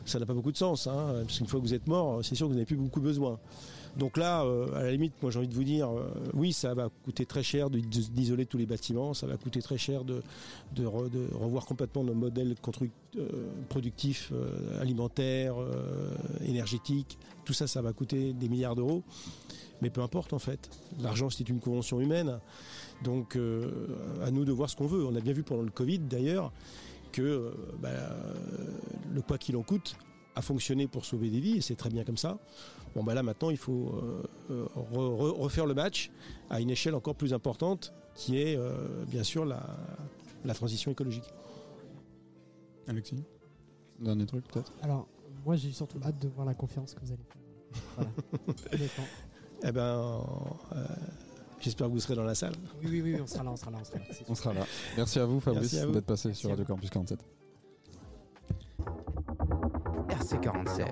Ça 0.05 0.19
n'a 0.19 0.25
pas 0.25 0.33
beaucoup 0.33 0.53
de 0.53 0.57
sens, 0.57 0.87
hein, 0.87 1.23
parce 1.25 1.37
qu'une 1.37 1.47
fois 1.47 1.59
que 1.59 1.65
vous 1.65 1.73
êtes 1.73 1.87
mort, 1.87 2.23
c'est 2.23 2.33
sûr 2.35 2.47
que 2.47 2.51
vous 2.51 2.55
n'avez 2.57 2.65
plus 2.65 2.77
beaucoup 2.77 3.01
besoin. 3.01 3.37
Donc 3.97 4.15
là, 4.17 4.43
euh, 4.43 4.67
à 4.75 4.83
la 4.83 4.91
limite, 4.91 5.13
moi 5.21 5.31
j'ai 5.31 5.39
envie 5.39 5.47
de 5.47 5.55
vous 5.55 5.63
dire, 5.63 5.89
euh, 5.89 6.07
oui, 6.33 6.53
ça 6.53 6.73
va 6.75 6.89
coûter 7.03 7.25
très 7.25 7.41
cher 7.41 7.69
d'isoler 7.71 8.45
tous 8.45 8.57
les 8.59 8.67
bâtiments, 8.67 9.15
ça 9.15 9.25
va 9.25 9.37
coûter 9.37 9.59
très 9.61 9.77
cher 9.79 10.03
de, 10.03 10.21
de 10.75 10.85
re- 10.85 11.09
de 11.09 11.27
revoir 11.33 11.65
complètement 11.65 12.03
nos 12.03 12.13
modèles 12.13 12.55
euh, 13.17 13.27
productifs, 13.69 14.31
alimentaires, 14.79 15.55
énergétiques. 16.45 17.17
Tout 17.43 17.53
ça, 17.53 17.65
ça 17.65 17.81
va 17.81 17.91
coûter 17.91 18.33
des 18.33 18.49
milliards 18.49 18.75
d'euros. 18.75 19.03
Mais 19.81 19.89
peu 19.89 20.01
importe 20.01 20.33
en 20.33 20.39
fait. 20.39 20.69
L'argent, 21.01 21.29
c'est 21.29 21.47
une 21.49 21.59
convention 21.59 21.99
humaine. 21.99 22.39
Donc 23.03 23.37
à 24.23 24.31
nous 24.31 24.45
de 24.45 24.51
voir 24.51 24.69
ce 24.69 24.75
qu'on 24.75 24.87
veut. 24.87 25.05
On 25.05 25.15
a 25.15 25.21
bien 25.21 25.33
vu 25.33 25.43
pendant 25.43 25.61
le 25.63 25.71
Covid 25.71 25.99
d'ailleurs 25.99 26.51
que 27.11 27.53
bah, 27.81 27.89
le 29.13 29.21
quoi 29.21 29.37
qu'il 29.37 29.55
en 29.55 29.63
coûte 29.63 29.95
a 30.35 30.41
fonctionné 30.41 30.87
pour 30.87 31.05
sauver 31.05 31.29
des 31.29 31.39
vies 31.39 31.57
et 31.57 31.61
c'est 31.61 31.75
très 31.75 31.89
bien 31.89 32.03
comme 32.03 32.17
ça. 32.17 32.37
Bon 32.95 33.03
bah 33.03 33.13
là 33.13 33.21
maintenant 33.23 33.49
il 33.51 33.57
faut 33.57 33.91
euh, 33.93 34.23
euh, 34.51 34.65
re- 34.75 35.15
re- 35.17 35.39
refaire 35.39 35.65
le 35.67 35.73
match 35.75 36.09
à 36.49 36.59
une 36.61 36.69
échelle 36.71 36.95
encore 36.95 37.15
plus 37.15 37.33
importante 37.33 37.93
qui 38.15 38.41
est 38.41 38.55
euh, 38.57 39.05
bien 39.07 39.23
sûr 39.23 39.45
la, 39.45 39.61
la 40.45 40.53
transition 40.53 40.91
écologique. 40.91 41.31
Alexis 42.87 43.23
Dernier 43.99 44.25
truc 44.25 44.47
peut-être? 44.47 44.71
Alors, 44.81 45.07
moi 45.45 45.55
j'ai 45.55 45.71
surtout 45.71 45.99
hâte 46.05 46.17
de 46.19 46.27
voir 46.27 46.45
la 46.47 46.53
conférence 46.53 46.93
que 46.93 47.01
vous 47.01 47.11
allez 47.11 47.23
faire. 47.23 47.41
Voilà. 47.95 48.09
Eh 49.63 49.71
ben 49.71 49.81
euh, 49.81 50.85
j'espère 51.59 51.87
que 51.87 51.91
vous 51.93 51.99
serez 51.99 52.13
dans 52.15 52.23
la 52.23 52.35
salle. 52.35 52.53
Oui, 52.83 52.87
oui, 52.91 53.01
oui, 53.01 53.19
on 53.21 53.25
sera 53.25 53.43
là, 53.43 53.51
on 53.51 53.55
sera 53.55 53.71
là, 53.71 53.79
on 53.81 53.83
sera 53.83 53.97
là. 53.97 54.05
On 54.29 54.35
sera 54.35 54.53
là. 54.53 54.65
Merci 54.95 55.17
à 55.19 55.25
vous 55.25 55.39
Fabrice 55.39 55.61
Merci 55.73 55.79
à 55.79 55.85
vous. 55.87 55.93
d'être 55.93 56.05
passé 56.05 56.27
Merci 56.27 56.41
sur 56.41 56.49
Radio. 56.51 56.63
Campus 56.65 56.89
47. 56.91 57.19
RC47. 60.09 60.87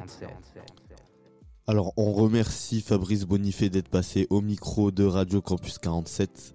Alors, 1.67 1.93
on 1.97 2.13
remercie 2.13 2.81
Fabrice 2.81 3.25
Bonifay 3.25 3.69
d'être 3.69 3.89
passé 3.89 4.27
au 4.29 4.41
micro 4.41 4.91
de 4.91 5.03
Radio 5.03 5.41
Campus 5.41 5.79
47 5.79 6.53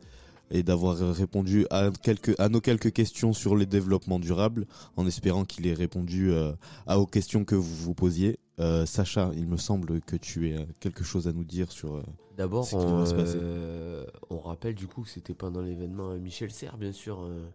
et 0.53 0.63
d'avoir 0.63 1.01
euh, 1.03 1.11
répondu 1.13 1.67
à, 1.71 1.91
quelques, 2.03 2.39
à 2.39 2.49
nos 2.49 2.61
quelques 2.61 2.93
questions 2.93 3.33
sur 3.33 3.57
les 3.57 3.67
développements 3.67 4.19
durables, 4.21 4.67
en 4.97 5.07
espérant 5.07 5.45
qu'il 5.45 5.67
ait 5.67 5.75
répondu 5.75 6.31
euh, 6.33 6.53
à, 6.87 6.99
aux 7.01 7.07
questions 7.07 7.45
que 7.45 7.55
vous 7.57 7.75
vous 7.75 7.95
posiez. 7.95 8.39
Euh, 8.61 8.87
Sacha, 8.87 9.31
il 9.37 9.47
me 9.49 9.57
semble 9.57 10.01
que 10.01 10.17
tu 10.17 10.55
as 10.57 10.65
quelque 10.81 11.03
chose 11.03 11.27
à 11.27 11.33
nous 11.33 11.45
dire 11.45 11.73
sur 11.73 11.97
euh, 11.97 12.03
D'abord, 12.37 12.65
ce 12.65 12.71
qui 12.71 12.77
on, 12.77 12.99
va 12.99 13.07
se 13.07 13.15
passer. 13.15 13.37
euh, 13.41 14.05
on 14.29 14.39
rappelle 14.39 14.75
du 14.75 14.87
coup 14.87 15.03
que 15.03 15.09
c'était 15.09 15.35
pendant 15.35 15.61
l'événement 15.61 16.11
euh, 16.11 16.19
Michel 16.19 16.51
Serres, 16.53 16.79
bien 16.79 16.93
sûr, 16.93 17.21
euh, 17.23 17.49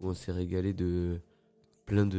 où 0.00 0.08
on 0.10 0.14
s'est 0.14 0.32
régalé 0.32 0.72
de 0.72 1.20
plein 1.90 2.06
de 2.06 2.18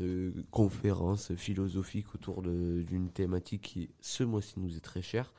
euh, 0.00 0.32
conférences 0.50 1.34
philosophiques 1.34 2.14
autour 2.14 2.40
d'une 2.40 3.10
thématique 3.10 3.60
qui, 3.60 3.90
ce 4.00 4.24
mois-ci, 4.24 4.54
nous 4.56 4.78
est 4.78 4.80
très 4.80 5.02
chère. 5.02 5.34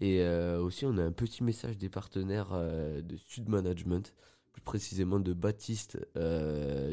Et 0.00 0.22
euh, 0.22 0.58
aussi, 0.62 0.86
on 0.86 0.96
a 0.96 1.02
un 1.04 1.12
petit 1.12 1.44
message 1.44 1.76
des 1.76 1.90
partenaires 1.90 2.52
euh, 2.54 3.02
de 3.02 3.18
Sud 3.18 3.50
Management, 3.50 4.14
plus 4.54 4.62
précisément 4.62 5.20
de 5.20 5.34
Baptiste 5.34 5.98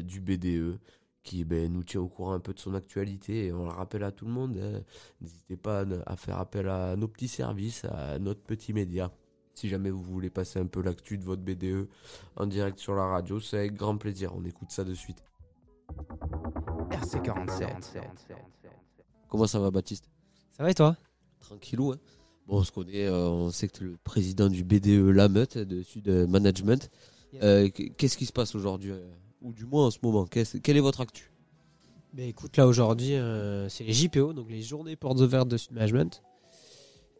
du 0.02 0.20
BDE, 0.20 0.78
qui 1.22 1.46
ben, 1.46 1.72
nous 1.72 1.84
tient 1.84 2.02
au 2.02 2.08
courant 2.08 2.34
un 2.34 2.40
peu 2.40 2.52
de 2.52 2.58
son 2.58 2.74
actualité. 2.74 3.46
Et 3.46 3.52
on 3.54 3.64
le 3.64 3.70
rappelle 3.70 4.04
à 4.04 4.12
tout 4.12 4.26
le 4.26 4.32
monde, 4.32 4.58
hein, 4.62 4.82
n'hésitez 5.22 5.56
pas 5.56 5.86
à 6.04 6.16
faire 6.16 6.36
appel 6.36 6.68
à 6.68 6.96
nos 6.96 7.08
petits 7.08 7.28
services, 7.28 7.86
à 7.86 8.18
notre 8.18 8.42
petit 8.42 8.74
média. 8.74 9.10
Si 9.54 9.70
jamais 9.70 9.88
vous 9.88 10.02
voulez 10.02 10.28
passer 10.28 10.58
un 10.58 10.66
peu 10.66 10.82
l'actu 10.82 11.16
de 11.16 11.24
votre 11.24 11.40
BDE 11.40 11.88
en 12.36 12.46
direct 12.46 12.78
sur 12.78 12.94
la 12.94 13.06
radio, 13.06 13.40
c'est 13.40 13.56
avec 13.56 13.72
grand 13.72 13.96
plaisir. 13.96 14.34
On 14.36 14.44
écoute 14.44 14.70
ça 14.70 14.84
de 14.84 14.92
suite. 14.92 15.29
RC47. 16.90 17.68
Comment 19.28 19.46
ça 19.46 19.58
va, 19.60 19.70
Baptiste? 19.70 20.10
Ça 20.50 20.62
va 20.62 20.70
et 20.70 20.74
toi? 20.74 20.96
Tranquillou, 21.40 21.92
hein 21.92 21.98
Bon, 22.46 22.58
on 22.58 22.64
se 22.64 22.72
connaît, 22.72 23.06
euh, 23.06 23.28
on 23.28 23.50
sait 23.50 23.68
que 23.68 23.78
tu 23.78 23.84
es 23.84 23.86
le 23.86 23.96
président 24.02 24.48
du 24.48 24.64
BDE 24.64 25.08
Lameute 25.14 25.56
de 25.58 25.82
Sud 25.82 26.08
Management. 26.08 26.90
Euh, 27.42 27.68
qu- 27.68 27.90
Qu'est-ce 27.96 28.16
qui 28.16 28.26
se 28.26 28.32
passe 28.32 28.54
aujourd'hui 28.56 28.90
euh, 28.90 29.08
Ou 29.40 29.52
du 29.52 29.64
moins 29.66 29.86
en 29.86 29.90
ce 29.90 29.98
moment? 30.02 30.26
Qu'est-ce- 30.26 30.58
Quelle 30.58 30.76
est 30.76 30.80
votre 30.80 31.00
actu? 31.00 31.30
Ben 32.12 32.26
écoute, 32.28 32.56
là 32.56 32.66
aujourd'hui, 32.66 33.14
euh, 33.14 33.68
c'est 33.68 33.84
les 33.84 33.92
JPO, 33.92 34.32
donc 34.32 34.50
les 34.50 34.62
journées 34.62 34.96
portes 34.96 35.20
ouvertes 35.20 35.46
de 35.48 35.56
Sud 35.56 35.72
Management. 35.72 36.22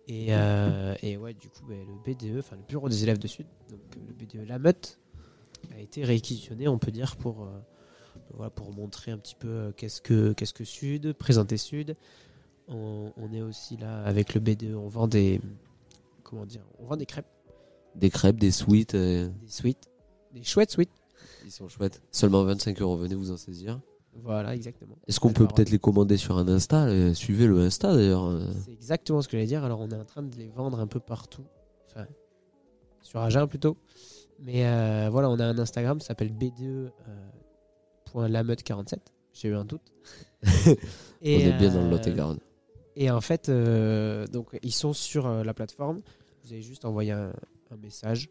Et, 0.08 0.28
euh, 0.30 0.96
et 1.02 1.16
ouais, 1.16 1.32
du 1.34 1.48
coup, 1.48 1.64
ben, 1.68 1.78
le 1.86 1.94
BDE, 2.12 2.40
enfin 2.40 2.56
le 2.56 2.62
bureau 2.66 2.88
des 2.88 3.04
élèves 3.04 3.18
de 3.18 3.28
Sud, 3.28 3.46
donc 3.70 3.78
le 3.94 4.12
BDE 4.12 4.48
La 4.48 4.58
Meute, 4.58 4.98
a 5.72 5.78
été 5.80 6.02
réquisitionné, 6.04 6.66
on 6.66 6.78
peut 6.78 6.90
dire, 6.90 7.14
pour, 7.16 7.44
euh, 7.44 7.60
voilà, 8.34 8.50
pour 8.50 8.72
montrer 8.72 9.10
un 9.10 9.18
petit 9.18 9.34
peu 9.34 9.48
euh, 9.48 9.72
qu'est-ce 9.72 10.00
que, 10.00 10.32
qu'est-ce 10.32 10.54
que 10.54 10.64
Sud, 10.64 11.12
présenter 11.12 11.56
Sud. 11.56 11.96
On, 12.68 13.12
on 13.16 13.32
est 13.32 13.42
aussi 13.42 13.76
là 13.76 14.02
avec 14.04 14.34
le 14.34 14.40
BDE, 14.40 14.74
on 14.74 14.88
vend 14.88 15.08
des. 15.08 15.40
Comment 16.22 16.46
dire 16.46 16.62
On 16.78 16.86
vend 16.86 16.96
des 16.96 17.06
crêpes, 17.06 17.26
Des 17.96 18.10
crêpes, 18.10 18.38
des 18.38 18.52
sweets 18.52 18.94
euh, 18.94 19.28
des 19.28 19.50
sweets, 19.50 19.90
des 20.32 20.44
chouettes 20.44 20.70
sweets. 20.70 20.90
Ils 21.44 21.50
sont 21.50 21.68
chouettes. 21.68 22.00
Seulement 22.12 22.44
25 22.44 22.80
euros, 22.80 22.96
venez 22.96 23.14
vous 23.14 23.32
en 23.32 23.36
saisir. 23.36 23.80
Voilà, 24.14 24.54
exactement. 24.54 24.96
Est-ce 25.06 25.20
qu'on 25.20 25.32
peut 25.32 25.46
peut-être 25.46 25.70
les 25.70 25.78
commander 25.78 26.16
sur 26.16 26.36
un 26.36 26.48
Insta 26.48 26.86
euh, 26.86 27.14
Suivez 27.14 27.46
le 27.46 27.60
Insta 27.60 27.94
d'ailleurs. 27.94 28.40
C'est 28.64 28.72
exactement 28.72 29.22
ce 29.22 29.28
que 29.28 29.32
j'allais 29.32 29.46
dire. 29.46 29.64
Alors, 29.64 29.80
on 29.80 29.88
est 29.88 29.96
en 29.96 30.04
train 30.04 30.22
de 30.22 30.34
les 30.36 30.48
vendre 30.48 30.80
un 30.80 30.86
peu 30.86 31.00
partout. 31.00 31.44
Enfin, 31.88 32.06
sur 33.02 33.20
Agen 33.20 33.46
plutôt. 33.46 33.76
Mais 34.40 34.66
euh, 34.66 35.08
voilà, 35.10 35.28
on 35.30 35.38
a 35.38 35.44
un 35.44 35.58
Instagram 35.58 35.98
qui 35.98 36.06
s'appelle 36.06 36.32
bde.lameute47. 38.14 38.98
J'ai 39.32 39.48
eu 39.48 39.54
un 39.54 39.64
doute. 39.64 39.92
On 40.44 40.74
est 41.22 41.58
bien 41.58 41.70
dans 41.72 41.80
le 41.80 41.86
euh, 41.86 41.90
Lot-et-Garonne. 41.90 42.40
Et 42.96 43.10
en 43.10 43.20
fait, 43.20 43.48
euh, 43.48 44.26
donc, 44.26 44.58
ils 44.62 44.72
sont 44.72 44.92
sur 44.92 45.26
euh, 45.26 45.44
la 45.44 45.54
plateforme. 45.54 46.00
Vous 46.44 46.52
avez 46.52 46.62
juste 46.62 46.84
envoyé 46.84 47.12
un, 47.12 47.32
un 47.70 47.76
message 47.76 48.28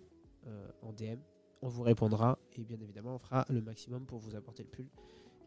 en 0.81 0.91
DM. 0.93 1.19
On 1.61 1.67
vous 1.67 1.83
répondra. 1.83 2.39
Et 2.57 2.63
bien 2.63 2.77
évidemment, 2.81 3.15
on 3.15 3.19
fera 3.19 3.45
le 3.49 3.61
maximum 3.61 4.05
pour 4.05 4.19
vous 4.19 4.35
apporter 4.35 4.63
le 4.63 4.69
pull 4.69 4.87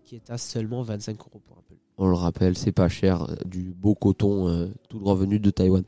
qui 0.04 0.16
est 0.16 0.30
à 0.30 0.38
seulement 0.38 0.82
25 0.82 1.18
euros 1.20 1.40
pour 1.44 1.58
un 1.58 1.62
pull. 1.62 1.78
On 1.98 2.06
le 2.08 2.14
rappelle, 2.14 2.56
c'est 2.56 2.72
pas 2.72 2.88
cher, 2.88 3.22
euh, 3.30 3.34
du 3.44 3.72
beau 3.72 3.94
coton 3.94 4.48
euh, 4.48 4.68
tout 4.88 4.98
droit 4.98 5.14
venu 5.14 5.38
de 5.40 5.50
Taïwan. 5.50 5.84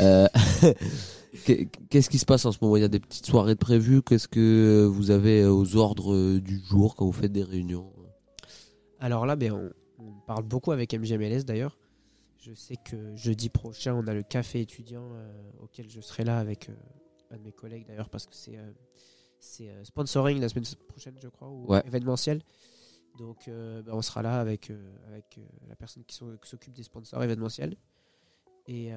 Euh, 0.00 0.26
qu'est- 1.44 1.68
Qu'est-ce 1.88 2.10
qui 2.10 2.18
se 2.18 2.24
passe 2.24 2.44
en 2.44 2.52
ce 2.52 2.58
moment? 2.62 2.76
Il 2.76 2.82
y 2.82 2.84
a 2.84 2.88
des 2.88 3.00
petites 3.00 3.26
soirées 3.26 3.54
de 3.54 3.58
prévues? 3.58 4.02
Qu'est-ce 4.02 4.28
que 4.28 4.84
vous 4.90 5.10
avez 5.10 5.44
aux 5.46 5.76
ordres 5.76 6.38
du 6.38 6.58
jour 6.58 6.94
quand 6.96 7.04
vous 7.06 7.12
faites 7.12 7.32
des 7.32 7.42
réunions? 7.44 7.92
Alors 9.00 9.26
là, 9.26 9.36
ben, 9.36 9.52
on, 9.52 9.70
on 10.04 10.12
parle 10.26 10.44
beaucoup 10.44 10.72
avec 10.72 10.94
MGMLS 10.94 11.44
d'ailleurs. 11.44 11.76
Je 12.38 12.52
sais 12.54 12.76
que 12.76 13.14
jeudi 13.16 13.48
prochain, 13.50 13.94
on 13.94 14.06
a 14.08 14.14
le 14.14 14.22
café 14.22 14.60
étudiant 14.60 15.04
euh, 15.14 15.32
auquel 15.62 15.88
je 15.88 16.00
serai 16.00 16.24
là 16.24 16.38
avec 16.38 16.70
un 17.30 17.36
de 17.36 17.42
mes 17.42 17.52
collègues 17.52 17.86
d'ailleurs 17.86 18.08
parce 18.10 18.26
que 18.26 18.34
c'est 18.34 18.58
c'est, 19.38 19.68
sponsoring 19.84 20.40
la 20.40 20.48
semaine 20.48 20.64
prochaine, 20.88 21.14
je 21.20 21.28
crois, 21.28 21.48
ou 21.48 21.66
Ouais. 21.68 21.82
événementiel. 21.86 22.42
Donc 23.18 23.48
euh, 23.48 23.82
ben, 23.82 23.92
on 23.94 24.02
sera 24.02 24.22
là 24.22 24.40
avec, 24.40 24.70
euh, 24.70 24.96
avec 25.08 25.38
euh, 25.38 25.42
la 25.68 25.76
personne 25.76 26.04
qui 26.04 26.16
s'o- 26.16 26.36
qui 26.38 26.48
s'occupe 26.48 26.72
des 26.72 26.82
sponsors 26.82 27.22
événementiels. 27.22 27.76
Et, 28.68 28.90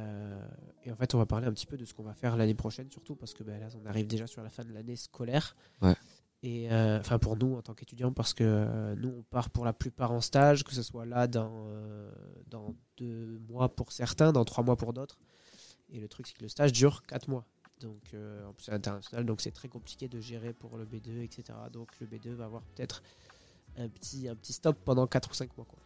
et 0.84 0.92
en 0.92 0.96
fait, 0.96 1.16
on 1.16 1.18
va 1.18 1.26
parler 1.26 1.48
un 1.48 1.52
petit 1.52 1.66
peu 1.66 1.76
de 1.76 1.86
ce 1.86 1.94
qu'on 1.96 2.04
va 2.04 2.14
faire 2.14 2.38
l'année 2.38 2.54
prochaine, 2.54 2.90
surtout 2.92 3.16
parce 3.16 3.34
que 3.34 3.42
ben, 3.44 3.60
là, 3.60 3.68
on 3.82 3.86
arrive 3.88 4.06
déjà 4.06 4.28
sur 4.28 4.44
la 4.44 4.50
fin 4.50 4.64
de 4.64 4.72
l'année 4.72 4.96
scolaire. 4.96 5.56
Ouais. 5.82 5.96
Et 6.44 6.68
enfin 6.72 7.18
pour 7.18 7.36
nous 7.36 7.56
en 7.56 7.64
tant 7.64 7.74
qu'étudiants, 7.74 8.14
parce 8.14 8.36
que 8.36 8.94
nous 8.94 9.10
on 9.10 9.24
part 9.24 9.50
pour 9.50 9.66
la 9.66 9.74
plupart 9.74 10.12
en 10.12 10.22
stage, 10.22 10.64
que 10.64 10.74
ce 10.76 10.84
soit 10.84 11.06
là 11.08 11.26
dans, 11.26 11.68
dans 12.52 12.76
deux 12.98 13.40
mois 13.50 13.70
pour 13.76 13.92
certains, 13.92 14.32
dans 14.32 14.46
trois 14.46 14.64
mois 14.64 14.76
pour 14.76 14.94
d'autres. 14.94 15.18
Et 15.90 16.00
le 16.00 16.08
truc 16.08 16.28
c'est 16.28 16.36
que 16.38 16.44
le 16.44 16.50
stage 16.50 16.72
dure 16.72 17.02
quatre 17.08 17.28
mois. 17.30 17.46
Donc 17.82 18.14
en 18.48 18.54
plus 18.54 18.66
c'est 18.66 18.74
international, 18.74 19.26
donc 19.26 19.42
c'est 19.42 19.50
très 19.52 19.70
compliqué 19.70 20.08
de 20.08 20.20
gérer 20.20 20.54
pour 20.54 20.78
le 20.78 20.86
B2, 20.86 21.22
etc. 21.24 21.58
Donc 21.74 21.90
le 22.00 22.06
B2 22.06 22.34
va 22.34 22.46
avoir 22.46 22.62
peut-être 22.62 23.02
un 23.78 23.88
petit, 23.90 24.28
un 24.28 24.36
petit 24.36 24.54
stop 24.54 24.78
pendant 24.86 25.08
4 25.08 25.30
ou 25.32 25.34
5 25.34 25.56
mois. 25.58 25.66
Quoi. 25.70 25.80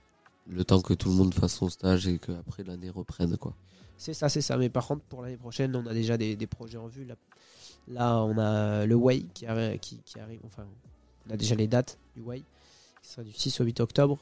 Le 0.48 0.64
temps 0.64 0.82
que 0.82 0.94
tout 0.94 1.10
le 1.10 1.16
monde 1.16 1.34
fasse 1.34 1.54
son 1.56 1.70
stage 1.70 2.08
et 2.08 2.18
qu'après 2.20 2.64
l'année 2.64 2.90
reprenne. 2.90 3.38
quoi. 3.38 3.54
C'est 3.98 4.14
ça, 4.14 4.30
c'est 4.30 4.42
ça. 4.42 4.58
Mais 4.58 4.70
par 4.70 4.88
contre, 4.88 5.02
pour 5.04 5.22
l'année 5.22 5.38
prochaine, 5.38 5.76
on 5.76 5.86
a 5.86 5.94
déjà 5.94 6.18
des, 6.18 6.36
des 6.36 6.48
projets 6.48 6.78
en 6.78 6.88
vue. 6.88 7.06
Là, 7.06 7.16
là, 7.88 8.24
on 8.24 8.38
a 8.38 8.86
le 8.86 8.96
Way 8.96 9.24
qui, 9.34 9.46
arri- 9.46 9.80
qui, 9.80 9.98
qui 10.04 10.20
arrive. 10.20 10.40
Enfin, 10.46 10.66
on 11.28 11.34
a 11.34 11.38
déjà 11.38 11.56
les 11.56 11.68
dates 11.68 12.00
du 12.16 12.22
Way, 12.22 12.44
qui 13.02 13.10
sera 13.10 13.24
du 13.24 13.32
6 13.34 13.60
au 13.62 13.64
8 13.66 13.80
octobre. 13.82 14.18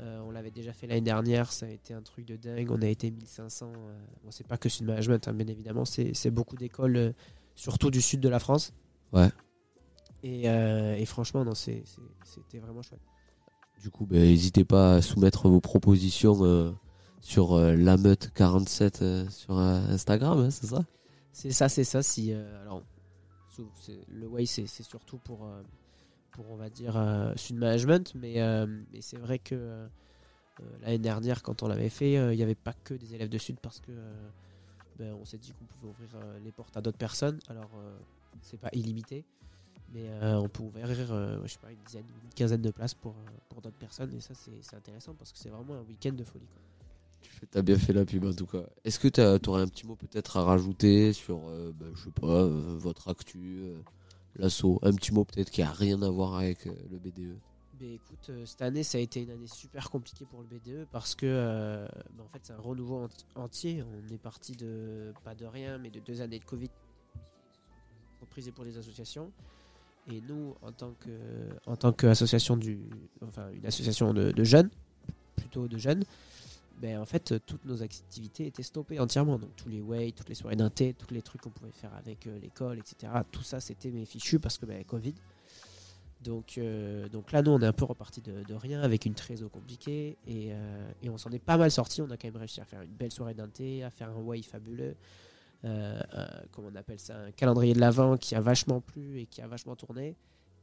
Euh, 0.00 0.20
on 0.26 0.30
l'avait 0.30 0.50
déjà 0.50 0.72
fait 0.72 0.86
l'année 0.86 1.02
dernière, 1.02 1.52
ça 1.52 1.66
a 1.66 1.68
été 1.68 1.92
un 1.94 2.00
truc 2.00 2.24
de 2.24 2.36
dingue. 2.36 2.70
On 2.70 2.80
a 2.80 2.86
été 2.86 3.10
1500. 3.10 3.72
Euh, 3.76 3.98
bon, 4.24 4.30
c'est 4.30 4.46
pas 4.46 4.56
que 4.56 4.68
Sud 4.70 4.86
Management, 4.86 5.28
hein, 5.28 5.34
bien 5.34 5.46
évidemment. 5.46 5.84
C'est 5.84 6.12
c'est 6.14 6.30
beaucoup 6.30 6.56
d'écoles, 6.56 6.96
euh, 6.96 7.12
surtout 7.54 7.90
du 7.90 8.00
sud 8.00 8.20
de 8.20 8.28
la 8.30 8.38
France. 8.38 8.72
Ouais. 9.12 9.28
Et, 10.22 10.48
euh, 10.48 10.94
et 10.96 11.04
franchement, 11.04 11.44
non, 11.44 11.54
c'est- 11.54 11.82
c'est- 11.84 12.00
c'était 12.24 12.58
vraiment 12.58 12.82
chouette. 12.82 13.00
Du 13.82 13.90
coup, 13.90 14.06
ben, 14.06 14.20
n'hésitez 14.20 14.64
pas 14.64 14.94
à 14.96 15.02
soumettre 15.02 15.48
vos 15.48 15.60
propositions 15.60 16.44
euh, 16.44 16.70
sur 17.20 17.54
euh, 17.54 17.74
lameute47 17.74 19.02
euh, 19.02 19.28
sur 19.28 19.58
Instagram, 19.58 20.38
hein, 20.38 20.50
c'est 20.50 20.66
ça? 20.66 20.84
C'est 21.32 21.50
ça, 21.50 21.68
c'est 21.68 21.84
ça. 21.84 22.02
Si, 22.02 22.32
alors, 22.32 22.82
c'est- 23.80 24.04
le 24.08 24.26
way, 24.28 24.46
c'est 24.46 24.66
c'est 24.66 24.82
surtout 24.84 25.18
pour, 25.18 25.48
pour, 26.30 26.50
on 26.50 26.56
va 26.56 26.70
dire, 26.70 26.94
Sud 27.36 27.56
Management, 27.56 28.14
mais, 28.14 28.36
mais 28.92 29.00
c'est 29.00 29.18
vrai 29.18 29.38
que 29.38 29.88
l'année 30.82 30.98
dernière, 30.98 31.42
quand 31.42 31.62
on 31.62 31.68
l'avait 31.68 31.88
fait, 31.88 32.12
il 32.12 32.36
n'y 32.36 32.42
avait 32.42 32.54
pas 32.54 32.74
que 32.84 32.94
des 32.94 33.14
élèves 33.14 33.28
de 33.30 33.38
Sud 33.38 33.58
parce 33.60 33.80
que 33.80 33.92
ben, 34.98 35.14
on 35.14 35.24
s'est 35.24 35.38
dit 35.38 35.52
qu'on 35.52 35.64
pouvait 35.64 35.88
ouvrir 35.88 36.10
les 36.44 36.52
portes 36.52 36.76
à 36.76 36.82
d'autres 36.82 36.98
personnes. 36.98 37.38
Alors, 37.48 37.70
c'est 38.42 38.60
pas 38.60 38.68
illimité, 38.72 39.24
mais 39.92 40.08
euh, 40.08 40.36
on 40.40 40.48
peut 40.48 40.62
ouvrir, 40.62 40.86
euh, 41.12 41.38
je 41.44 41.52
sais 41.52 41.58
pas, 41.58 41.70
une 41.70 41.78
dizaine, 41.86 42.04
une 42.24 42.30
quinzaine 42.34 42.62
de 42.62 42.70
places 42.70 42.94
pour, 42.94 43.12
euh, 43.12 43.30
pour 43.48 43.60
d'autres 43.62 43.76
personnes, 43.76 44.12
et 44.14 44.20
ça, 44.20 44.34
c'est 44.34 44.76
intéressant 44.76 45.14
parce 45.14 45.32
que 45.32 45.38
c'est 45.38 45.50
vraiment 45.50 45.74
un 45.74 45.82
week-end 45.82 46.12
de 46.12 46.24
folie. 46.24 46.46
quoi. 46.46 46.62
T'as 47.50 47.62
bien 47.62 47.76
fait 47.76 47.92
la 47.92 48.04
pub 48.04 48.24
en 48.24 48.32
tout 48.32 48.46
cas. 48.46 48.62
Est-ce 48.84 48.98
que 49.00 49.08
tu 49.08 49.20
aurais 49.48 49.62
un 49.62 49.68
petit 49.68 49.86
mot 49.86 49.96
peut-être 49.96 50.36
à 50.36 50.44
rajouter 50.44 51.12
sur, 51.12 51.40
euh, 51.48 51.72
ben, 51.74 51.90
je 51.94 52.04
sais 52.04 52.10
pas, 52.10 52.46
votre 52.46 53.08
actu, 53.08 53.64
l'assaut 54.36 54.78
Un 54.82 54.92
petit 54.92 55.12
mot 55.12 55.24
peut-être 55.24 55.50
qui 55.50 55.62
a 55.62 55.70
rien 55.70 56.00
à 56.02 56.08
voir 56.10 56.34
avec 56.36 56.64
le 56.66 56.98
BDE 56.98 57.36
Mais 57.80 57.94
écoute, 57.94 58.30
euh, 58.30 58.46
cette 58.46 58.62
année, 58.62 58.84
ça 58.84 58.98
a 58.98 59.00
été 59.00 59.22
une 59.22 59.30
année 59.30 59.48
super 59.48 59.90
compliquée 59.90 60.24
pour 60.24 60.40
le 60.40 60.46
BDE 60.46 60.86
parce 60.92 61.14
que, 61.16 61.26
euh, 61.26 61.86
bah, 62.16 62.24
en 62.24 62.28
fait, 62.28 62.40
c'est 62.44 62.52
un 62.52 62.58
renouveau 62.60 63.04
ent- 63.04 63.40
entier. 63.40 63.82
On 63.82 64.12
est 64.14 64.18
parti 64.18 64.52
de 64.56 65.12
pas 65.24 65.34
de 65.34 65.44
rien, 65.46 65.78
mais 65.78 65.90
de 65.90 65.98
deux 66.00 66.20
années 66.20 66.38
de 66.38 66.44
Covid, 66.44 66.68
entreprises 68.20 68.48
et 68.48 68.52
pour 68.52 68.64
les 68.64 68.78
associations. 68.78 69.32
Et 70.10 70.20
nous, 70.28 70.54
en 70.62 70.72
tant 70.72 70.94
que, 70.98 71.10
en 71.66 71.76
tant 71.76 71.92
qu'association 71.92 72.56
du, 72.56 72.80
enfin, 73.26 73.48
une 73.52 73.64
association 73.66 74.12
de, 74.12 74.44
jeunes, 74.44 74.70
plutôt 75.36 75.68
de 75.68 75.78
jeunes, 75.78 76.04
ben, 76.80 76.98
en 76.98 77.06
fait, 77.06 77.34
toutes 77.46 77.64
nos 77.64 77.82
activités 77.82 78.46
étaient 78.46 78.64
stoppées 78.64 78.98
entièrement. 78.98 79.38
Donc, 79.38 79.54
tous 79.56 79.68
les 79.68 79.80
way, 79.80 80.10
toutes 80.10 80.28
les 80.28 80.34
soirées 80.34 80.56
d'inté, 80.56 80.94
tous 80.94 81.14
les 81.14 81.22
trucs 81.22 81.42
qu'on 81.42 81.50
pouvait 81.50 81.70
faire 81.70 81.94
avec 81.94 82.26
euh, 82.26 82.38
l'école, 82.40 82.80
etc. 82.80 83.12
Tout 83.30 83.44
ça, 83.44 83.60
c'était 83.60 83.90
mes 83.90 84.04
fichus 84.04 84.40
parce 84.40 84.58
que, 84.58 84.66
ben, 84.66 84.82
Covid. 84.84 85.14
Donc, 86.22 86.58
euh, 86.58 87.08
donc 87.08 87.32
là, 87.32 87.42
nous, 87.42 87.52
on 87.52 87.60
est 87.60 87.66
un 87.66 87.72
peu 87.72 87.84
reparti 87.84 88.20
de, 88.20 88.54
rien 88.54 88.80
avec 88.82 89.06
une 89.06 89.14
trésor 89.14 89.50
compliquée 89.50 90.16
et, 90.26 90.52
euh, 90.52 90.92
et 91.02 91.10
on 91.10 91.18
s'en 91.18 91.30
est 91.30 91.38
pas 91.38 91.56
mal 91.56 91.70
sorti. 91.70 92.00
On 92.02 92.10
a 92.10 92.16
quand 92.16 92.28
même 92.28 92.36
réussi 92.36 92.60
à 92.60 92.64
faire 92.64 92.82
une 92.82 92.90
belle 92.90 93.12
soirée 93.12 93.34
d'inté, 93.34 93.82
à 93.82 93.90
faire 93.90 94.10
un 94.10 94.20
way 94.20 94.42
fabuleux, 94.42 94.96
euh, 95.64 96.00
comment 96.50 96.68
on 96.72 96.76
appelle 96.76 96.98
ça, 96.98 97.18
un 97.18 97.30
calendrier 97.32 97.74
de 97.74 97.80
l'avant 97.80 98.16
qui 98.16 98.34
a 98.34 98.40
vachement 98.40 98.80
plu 98.80 99.20
et 99.20 99.26
qui 99.26 99.42
a 99.42 99.46
vachement 99.46 99.76
tourné. 99.76 100.16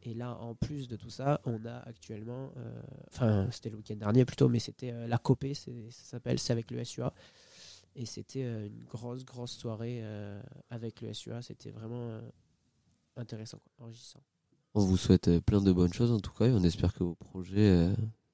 Et 0.03 0.13
là, 0.13 0.37
en 0.39 0.55
plus 0.55 0.87
de 0.87 0.95
tout 0.95 1.09
ça, 1.09 1.41
on 1.45 1.65
a 1.65 1.77
actuellement, 1.79 2.51
euh, 2.57 2.81
enfin, 3.11 3.47
c'était 3.51 3.69
le 3.69 3.77
week-end 3.77 3.95
dernier 3.95 4.23
plutôt, 4.23 4.47
mais 4.47 4.59
c'était 4.59 4.91
euh, 4.91 5.07
la 5.07 5.17
Copée, 5.17 5.53
ça 5.53 5.71
s'appelle, 5.91 6.39
c'est 6.39 6.53
avec 6.53 6.71
le 6.71 6.83
SUA. 6.83 7.13
Et 7.95 8.05
c'était 8.05 8.43
euh, 8.43 8.67
une 8.67 8.85
grosse, 8.85 9.25
grosse 9.25 9.51
soirée 9.51 10.01
avec 10.69 11.01
le 11.01 11.13
SUA. 11.13 11.41
C'était 11.41 11.71
vraiment 11.71 12.21
intéressant, 13.17 13.59
quoi, 13.59 13.87
enrichissant. 13.87 14.21
On 14.73 14.81
vous 14.81 14.97
souhaite 14.97 15.39
plein 15.39 15.61
de 15.61 15.71
bonnes 15.71 15.91
choses 15.91 16.11
en 16.11 16.19
tout 16.19 16.31
cas 16.31 16.45
et 16.45 16.51
on 16.51 16.63
espère 16.63 16.93
que 16.93 17.03
vos 17.03 17.15
projets 17.15 17.89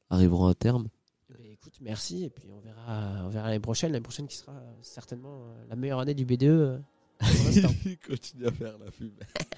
arriveront 0.09 0.47
à 0.47 0.53
terme. 0.53 0.89
Ben, 1.29 1.37
écoute, 1.51 1.73
merci. 1.81 2.23
Et 2.25 2.29
puis 2.29 2.49
on 2.51 2.59
verra, 2.59 3.23
on 3.25 3.29
verra 3.29 3.47
l'année 3.47 3.59
prochaine. 3.59 3.91
L'année 3.91 4.03
prochaine 4.03 4.27
qui 4.27 4.37
sera 4.37 4.51
euh, 4.53 4.73
certainement 4.81 5.45
euh, 5.47 5.65
la 5.69 5.75
meilleure 5.75 5.99
année 5.99 6.13
du 6.13 6.25
BDE. 6.25 6.43
euh. 6.43 6.77
Continue 8.07 8.47
à 8.47 8.51
faire 8.51 8.77
la 8.77 8.91
pub. 8.91 9.13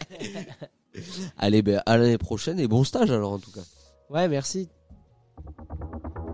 Allez, 1.37 1.61
ben, 1.61 1.81
à 1.85 1.97
l'année 1.97 2.17
prochaine 2.17 2.59
et 2.59 2.67
bon 2.67 2.83
stage 2.83 3.11
alors 3.11 3.33
en 3.33 3.39
tout 3.39 3.51
cas. 3.51 3.63
Ouais, 4.09 4.27
merci. 4.27 4.69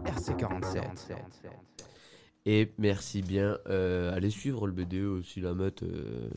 RC47. 0.06 0.82
Et 2.46 2.74
merci 2.78 3.22
bien. 3.22 3.58
Euh, 3.70 4.14
allez 4.14 4.30
suivre 4.30 4.68
le 4.68 4.74
BDE 4.74 5.06
aussi, 5.06 5.40
la 5.40 5.54
meute, 5.54 5.84
euh, 5.84 6.28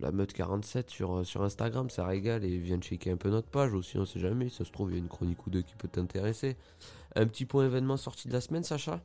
la 0.00 0.10
meute 0.10 0.32
47 0.32 0.90
sur, 0.90 1.24
sur 1.24 1.42
Instagram, 1.42 1.90
ça 1.90 2.04
régale. 2.04 2.44
Et 2.44 2.58
viens 2.58 2.78
checker 2.78 3.12
un 3.12 3.16
peu 3.16 3.30
notre 3.30 3.48
page 3.48 3.72
aussi, 3.72 3.96
on 3.96 4.04
sait 4.04 4.18
jamais. 4.18 4.48
Ça 4.48 4.64
se 4.64 4.72
trouve, 4.72 4.90
il 4.90 4.94
y 4.94 4.96
a 4.96 4.98
une 4.98 5.08
chronique 5.08 5.46
ou 5.46 5.50
deux 5.50 5.62
qui 5.62 5.76
peut 5.76 5.86
t'intéresser. 5.86 6.56
Un 7.16 7.26
petit 7.26 7.44
point 7.44 7.64
événement 7.64 7.96
sorti 7.96 8.28
de 8.28 8.32
la 8.32 8.40
semaine, 8.40 8.64
Sacha? 8.64 9.02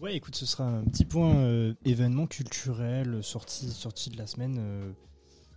Ouais, 0.00 0.14
écoute, 0.14 0.36
ce 0.36 0.46
sera 0.46 0.64
un 0.64 0.84
petit 0.84 1.04
point 1.04 1.34
euh, 1.36 1.74
événement 1.84 2.26
culturel 2.26 3.22
sorti, 3.22 3.66
de 4.10 4.16
la 4.16 4.26
semaine. 4.26 4.56
euh, 4.58 4.92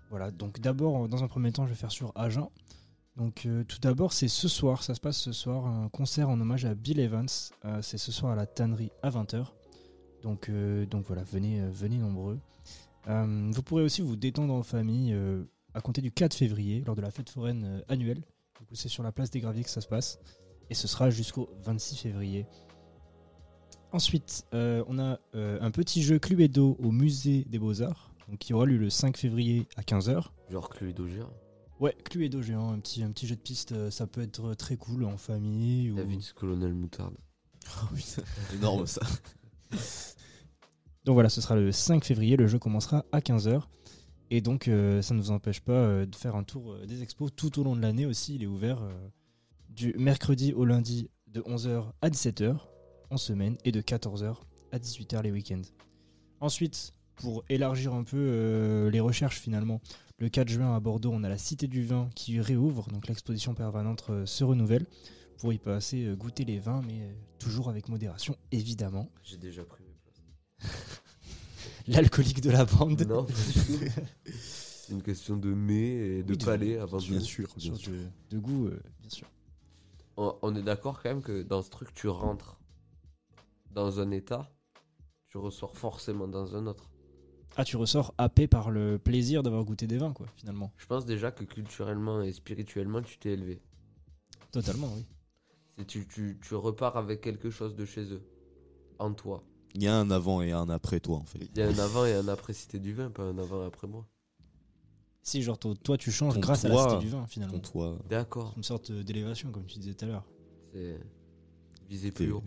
voilà, 0.09 0.31
donc 0.31 0.59
d'abord, 0.59 1.07
dans 1.07 1.23
un 1.23 1.27
premier 1.27 1.51
temps, 1.51 1.65
je 1.65 1.69
vais 1.71 1.75
faire 1.77 1.91
sur 1.91 2.11
Agen. 2.15 2.49
Donc 3.17 3.45
euh, 3.45 3.63
tout 3.63 3.79
d'abord, 3.79 4.13
c'est 4.13 4.27
ce 4.27 4.47
soir, 4.47 4.83
ça 4.83 4.95
se 4.95 4.99
passe 4.99 5.17
ce 5.17 5.31
soir, 5.31 5.65
un 5.65 5.89
concert 5.89 6.29
en 6.29 6.39
hommage 6.39 6.65
à 6.65 6.75
Bill 6.75 6.99
Evans. 6.99 7.27
Euh, 7.65 7.81
c'est 7.81 7.97
ce 7.97 8.11
soir 8.11 8.31
à 8.31 8.35
la 8.35 8.45
tannerie 8.45 8.91
à 9.03 9.09
20h. 9.09 9.45
Donc, 10.23 10.49
euh, 10.49 10.85
donc 10.85 11.05
voilà, 11.07 11.23
venez, 11.23 11.61
euh, 11.61 11.69
venez 11.71 11.97
nombreux. 11.97 12.39
Euh, 13.07 13.49
vous 13.51 13.63
pourrez 13.63 13.83
aussi 13.83 14.01
vous 14.01 14.15
détendre 14.15 14.53
en 14.53 14.63
famille 14.63 15.13
euh, 15.13 15.43
à 15.73 15.81
compter 15.81 16.01
du 16.01 16.11
4 16.11 16.33
février 16.33 16.83
lors 16.85 16.95
de 16.95 17.01
la 17.01 17.11
fête 17.11 17.29
foraine 17.29 17.63
euh, 17.65 17.81
annuelle. 17.87 18.23
C'est 18.73 18.89
sur 18.89 19.01
la 19.03 19.11
place 19.11 19.31
des 19.31 19.39
Graviers 19.39 19.63
que 19.63 19.69
ça 19.69 19.81
se 19.81 19.87
passe. 19.87 20.19
Et 20.71 20.73
ce 20.73 20.87
sera 20.87 21.09
jusqu'au 21.09 21.49
26 21.65 21.97
février. 21.97 22.45
Ensuite, 23.91 24.45
euh, 24.53 24.85
on 24.87 24.99
a 24.99 25.19
euh, 25.35 25.57
un 25.59 25.69
petit 25.69 26.01
jeu 26.01 26.17
Cluedo 26.17 26.77
au 26.81 26.91
musée 26.91 27.43
des 27.49 27.59
Beaux-Arts, 27.59 28.09
donc 28.29 28.39
qui 28.39 28.53
aura 28.53 28.65
lieu 28.65 28.77
le 28.77 28.89
5 28.89 29.17
février 29.17 29.67
à 29.75 29.81
15h. 29.81 30.27
Genre 30.49 30.69
Cluedo 30.69 31.09
géant. 31.09 31.33
Ouais, 31.81 31.93
Cluedo 32.05 32.41
géant, 32.41 32.71
un 32.71 32.79
petit, 32.79 33.03
un 33.03 33.11
petit 33.11 33.27
jeu 33.27 33.35
de 33.35 33.41
piste, 33.41 33.73
euh, 33.73 33.91
ça 33.91 34.07
peut 34.07 34.21
être 34.21 34.53
très 34.53 34.77
cool 34.77 35.03
en 35.03 35.17
famille. 35.17 35.91
Ou... 35.91 35.95
David 35.95 36.23
Colonel 36.33 36.73
Moutarde. 36.73 37.17
Oh 37.83 37.93
putain, 37.93 38.23
énorme 38.53 38.87
ça. 38.87 39.01
Donc 41.03 41.15
voilà, 41.15 41.27
ce 41.27 41.41
sera 41.41 41.57
le 41.57 41.73
5 41.73 42.05
février, 42.05 42.37
le 42.37 42.47
jeu 42.47 42.59
commencera 42.59 43.03
à 43.11 43.19
15h. 43.19 43.63
Et 44.29 44.39
donc, 44.39 44.69
euh, 44.69 45.01
ça 45.01 45.13
ne 45.15 45.19
vous 45.19 45.31
empêche 45.31 45.59
pas 45.59 46.05
de 46.05 46.15
faire 46.15 46.37
un 46.37 46.43
tour 46.43 46.77
des 46.87 47.03
expos 47.03 47.29
tout 47.35 47.59
au 47.59 47.63
long 47.65 47.75
de 47.75 47.81
l'année 47.81 48.05
aussi. 48.05 48.35
Il 48.35 48.43
est 48.43 48.47
ouvert 48.47 48.81
du 49.71 49.93
mercredi 49.97 50.53
au 50.53 50.65
lundi 50.65 51.09
de 51.27 51.41
11h 51.41 51.85
à 52.01 52.09
17h 52.09 52.57
en 53.09 53.17
semaine 53.17 53.57
et 53.65 53.71
de 53.71 53.81
14h 53.81 54.35
à 54.71 54.79
18h 54.79 55.21
les 55.23 55.31
week-ends. 55.31 55.61
Ensuite, 56.39 56.93
pour 57.15 57.43
élargir 57.49 57.93
un 57.93 58.03
peu 58.03 58.17
euh, 58.17 58.89
les 58.89 58.99
recherches 58.99 59.39
finalement, 59.39 59.81
le 60.17 60.29
4 60.29 60.49
juin 60.49 60.75
à 60.75 60.79
Bordeaux, 60.79 61.11
on 61.13 61.23
a 61.23 61.29
la 61.29 61.37
Cité 61.37 61.67
du 61.67 61.83
Vin 61.83 62.09
qui 62.15 62.39
réouvre, 62.39 62.89
donc 62.89 63.07
l'exposition 63.07 63.53
permanente 63.53 64.05
euh, 64.09 64.25
se 64.25 64.43
renouvelle 64.43 64.85
pour 65.39 65.53
y 65.53 65.57
passer 65.57 66.05
euh, 66.05 66.15
goûter 66.15 66.45
les 66.45 66.59
vins, 66.59 66.81
mais 66.87 67.15
toujours 67.39 67.69
avec 67.69 67.89
modération 67.89 68.35
évidemment. 68.51 69.09
J'ai 69.23 69.37
déjà 69.37 69.63
pris 69.63 69.83
mes 69.83 69.95
places. 70.03 70.71
L'alcoolique 71.87 72.41
de 72.41 72.51
la 72.51 72.65
bande. 72.65 73.01
Non. 73.07 73.25
C'est 74.25 74.93
une 74.93 75.01
question 75.01 75.37
de 75.37 75.53
mets 75.53 76.17
et 76.19 76.23
de 76.23 76.33
Oui, 76.33 76.37
palais 76.45 76.77
avant 76.77 76.97
bien 76.97 77.19
sûr, 77.19 77.47
bien 77.57 77.75
sûr. 77.75 77.91
De- 77.93 78.05
de 78.29 78.39
goût, 78.39 78.69
bien 78.99 79.09
sûr. 79.09 79.27
On, 80.17 80.37
on 80.41 80.55
est 80.55 80.61
d'accord 80.61 81.01
quand 81.01 81.09
même 81.09 81.21
que 81.21 81.43
dans 81.43 81.61
ce 81.61 81.69
truc, 81.69 81.93
tu 81.93 82.07
rentres 82.07 82.59
dans 83.71 83.99
un 83.99 84.11
état, 84.11 84.51
tu 85.29 85.37
ressors 85.37 85.77
forcément 85.77 86.27
dans 86.27 86.55
un 86.55 86.67
autre. 86.67 86.89
Ah, 87.57 87.65
tu 87.65 87.75
ressors 87.75 88.13
happé 88.17 88.47
par 88.47 88.71
le 88.71 88.97
plaisir 88.97 89.43
d'avoir 89.43 89.63
goûté 89.65 89.87
des 89.87 89.97
vins, 89.97 90.13
quoi, 90.13 90.27
finalement. 90.37 90.71
Je 90.77 90.85
pense 90.85 91.05
déjà 91.05 91.31
que 91.31 91.43
culturellement 91.43 92.21
et 92.21 92.31
spirituellement, 92.31 93.01
tu 93.01 93.17
t'es 93.17 93.31
élevé. 93.31 93.61
Totalement, 94.51 94.89
oui. 94.95 95.05
C'est 95.77 95.85
tu, 95.85 96.07
tu, 96.07 96.39
tu 96.41 96.55
repars 96.55 96.97
avec 96.97 97.21
quelque 97.21 97.49
chose 97.49 97.75
de 97.75 97.85
chez 97.85 98.03
eux, 98.13 98.23
en 98.99 99.13
toi. 99.13 99.43
Il 99.73 99.83
y 99.83 99.87
a 99.87 99.95
un 99.95 100.11
avant 100.11 100.41
et 100.41 100.51
un 100.51 100.69
après 100.69 100.99
toi 100.99 101.17
en 101.17 101.25
fait. 101.25 101.39
Il 101.39 101.57
y 101.57 101.61
a 101.61 101.67
un 101.67 101.79
avant 101.79 102.05
et 102.05 102.13
un 102.13 102.27
après 102.27 102.53
Cité 102.53 102.79
du 102.79 102.93
Vin, 102.93 103.09
pas 103.09 103.23
un 103.23 103.37
avant 103.37 103.63
et 103.63 103.67
après 103.67 103.87
moi. 103.87 104.05
Si, 105.23 105.41
genre, 105.41 105.57
toi, 105.57 105.73
toi, 105.83 105.97
tu 105.97 106.11
changes 106.11 106.35
Ton 106.35 106.39
grâce 106.39 106.65
à 106.65 106.69
la 106.69 106.89
Cité 106.89 106.99
du 106.99 107.09
Vin, 107.09 107.25
finalement. 107.27 107.59
ton. 107.59 107.99
D'accord. 108.09 108.53
Une 108.57 108.63
sorte 108.63 108.89
euh, 108.89 109.03
d'élévation, 109.03 109.51
comme 109.51 109.65
tu 109.65 109.79
disais 109.79 109.93
tout 109.93 110.05
à 110.05 110.07
l'heure. 110.07 110.25
C'est 110.73 110.99
viser 111.89 112.11
plus 112.11 112.31
haut. 112.31 112.43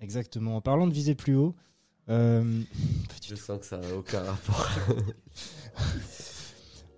Exactement. 0.00 0.56
En 0.56 0.60
parlant 0.60 0.86
de 0.86 0.92
viser 0.92 1.14
plus 1.14 1.34
haut, 1.34 1.54
euh, 2.08 2.62
Je 3.28 3.34
sens 3.34 3.60
que 3.60 3.66
ça 3.66 3.78
n'a 3.78 3.94
aucun 3.94 4.22
rapport. 4.22 4.68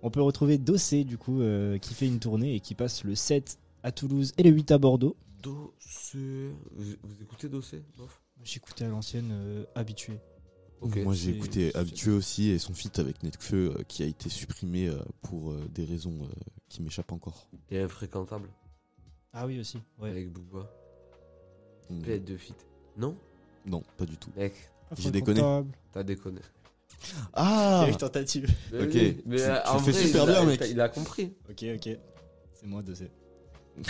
on 0.01 0.09
peut 0.09 0.21
retrouver 0.21 0.57
Dossé, 0.57 1.03
du 1.03 1.17
coup, 1.17 1.41
euh, 1.41 1.77
qui 1.77 1.93
fait 1.93 2.07
une 2.07 2.19
tournée 2.19 2.55
et 2.55 2.59
qui 2.59 2.75
passe 2.75 3.03
le 3.03 3.15
7 3.15 3.57
à 3.83 3.91
Toulouse 3.91 4.33
et 4.37 4.43
le 4.43 4.51
8 4.51 4.71
à 4.71 4.77
Bordeaux. 4.77 5.15
Dossé. 5.41 6.51
Vous, 6.71 6.85
vous 7.03 7.21
écoutez 7.21 7.49
Dossé 7.49 7.83
J'écoutais 8.43 8.85
à 8.85 8.89
l'ancienne 8.89 9.29
euh, 9.31 9.65
habitué. 9.75 10.19
Moi 11.03 11.13
j'ai 11.13 11.31
écouté 11.31 11.75
Habitué 11.75 12.11
aussi 12.11 12.49
et 12.49 12.59
son 12.59 12.73
feat 12.73 12.99
avec 12.99 13.23
Netfeu 13.23 13.75
euh, 13.77 13.83
qui 13.87 14.03
a 14.03 14.05
été 14.05 14.29
supprimé 14.29 14.87
euh, 14.87 14.97
pour 15.21 15.51
euh, 15.51 15.67
des 15.73 15.85
raisons 15.85 16.17
euh, 16.23 16.27
qui 16.69 16.81
m'échappent 16.81 17.11
encore. 17.11 17.47
Et 17.69 17.79
infréquentable. 17.79 18.49
Ah 19.33 19.45
oui, 19.47 19.59
aussi. 19.59 19.79
Ouais. 19.99 20.09
Avec 20.09 20.31
Booba. 20.31 20.69
Mm. 21.89 22.01
Peut-être 22.01 22.25
de 22.25 22.37
fit. 22.37 22.53
Non? 22.97 23.17
Non, 23.65 23.83
pas 23.97 24.05
du 24.05 24.17
tout. 24.17 24.29
Mec. 24.35 24.53
J'ai 24.97 25.09
déconné. 25.11 25.41
T'as 25.91 26.03
déconné. 26.03 26.39
Ah 27.33 27.81
Il 27.83 27.89
y 27.89 27.91
a 27.91 27.95
eu 27.95 27.97
tentative. 27.97 28.53
Mais 28.71 28.83
Ok. 28.83 28.93
mais 29.25 29.37
Tu- 29.37 29.41
euh, 29.43 29.59
tu 29.63 29.69
en 29.69 29.73
le 29.73 29.79
fais 29.79 29.91
vrai, 29.91 30.05
super 30.05 30.23
il 30.23 30.29
a- 30.29 30.33
bien, 30.33 30.45
mec. 30.45 30.63
Il 30.69 30.81
a 30.81 30.89
compris. 30.89 31.33
Ok, 31.49 31.65
ok. 31.75 31.97
C'est 32.53 32.65
moi, 32.67 32.81
de 32.83 32.93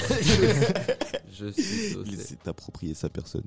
Je 1.31 1.47
suis 1.51 1.97
Il 2.05 2.17
s'est 2.17 2.47
approprié 2.47 2.93
sa 2.93 3.09
personne. 3.09 3.43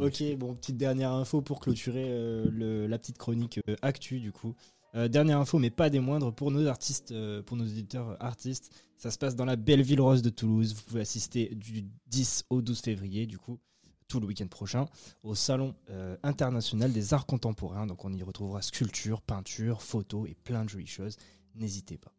Ok, 0.00 0.22
bon, 0.36 0.54
petite 0.54 0.76
dernière 0.76 1.12
info 1.12 1.42
pour 1.42 1.60
clôturer 1.60 2.06
euh, 2.08 2.86
la 2.88 2.98
petite 2.98 3.18
chronique 3.18 3.60
euh, 3.68 3.76
actu 3.82 4.20
du 4.20 4.32
coup. 4.32 4.54
Euh, 4.94 5.08
dernière 5.08 5.38
info, 5.38 5.58
mais 5.58 5.70
pas 5.70 5.88
des 5.88 6.00
moindres, 6.00 6.34
pour 6.34 6.50
nos 6.50 6.66
artistes, 6.66 7.12
euh, 7.12 7.42
pour 7.42 7.56
nos 7.56 7.64
éditeurs 7.64 8.16
artistes, 8.20 8.70
ça 8.98 9.10
se 9.10 9.18
passe 9.18 9.34
dans 9.34 9.46
la 9.46 9.56
belle 9.56 9.82
ville 9.82 10.00
rose 10.00 10.20
de 10.22 10.28
Toulouse. 10.28 10.74
Vous 10.74 10.82
pouvez 10.82 11.00
assister 11.00 11.54
du 11.54 11.84
10 12.08 12.44
au 12.50 12.60
12 12.60 12.80
février, 12.80 13.26
du 13.26 13.38
coup, 13.38 13.58
tout 14.06 14.20
le 14.20 14.26
week-end 14.26 14.48
prochain, 14.48 14.84
au 15.22 15.34
Salon 15.34 15.74
international 16.22 16.92
des 16.92 17.14
arts 17.14 17.24
contemporains. 17.24 17.86
Donc 17.86 18.04
on 18.04 18.12
y 18.12 18.22
retrouvera 18.22 18.60
sculpture, 18.60 19.22
peinture, 19.22 19.80
photos 19.80 20.28
et 20.28 20.34
plein 20.34 20.64
de 20.64 20.68
jolies 20.68 20.86
choses. 20.86 21.16
N'hésitez 21.54 21.96
pas. 21.96 22.12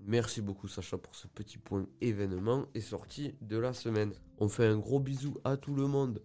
Merci 0.00 0.40
beaucoup 0.40 0.68
Sacha 0.68 0.96
pour 0.96 1.14
ce 1.14 1.26
petit 1.26 1.58
point 1.58 1.86
événement 2.00 2.66
et 2.74 2.80
sortie 2.80 3.34
de 3.40 3.58
la 3.58 3.72
semaine. 3.72 4.12
On 4.38 4.48
fait 4.48 4.66
un 4.66 4.78
gros 4.78 5.00
bisou 5.00 5.36
à 5.44 5.56
tout 5.56 5.74
le 5.74 5.86
monde. 5.86 6.22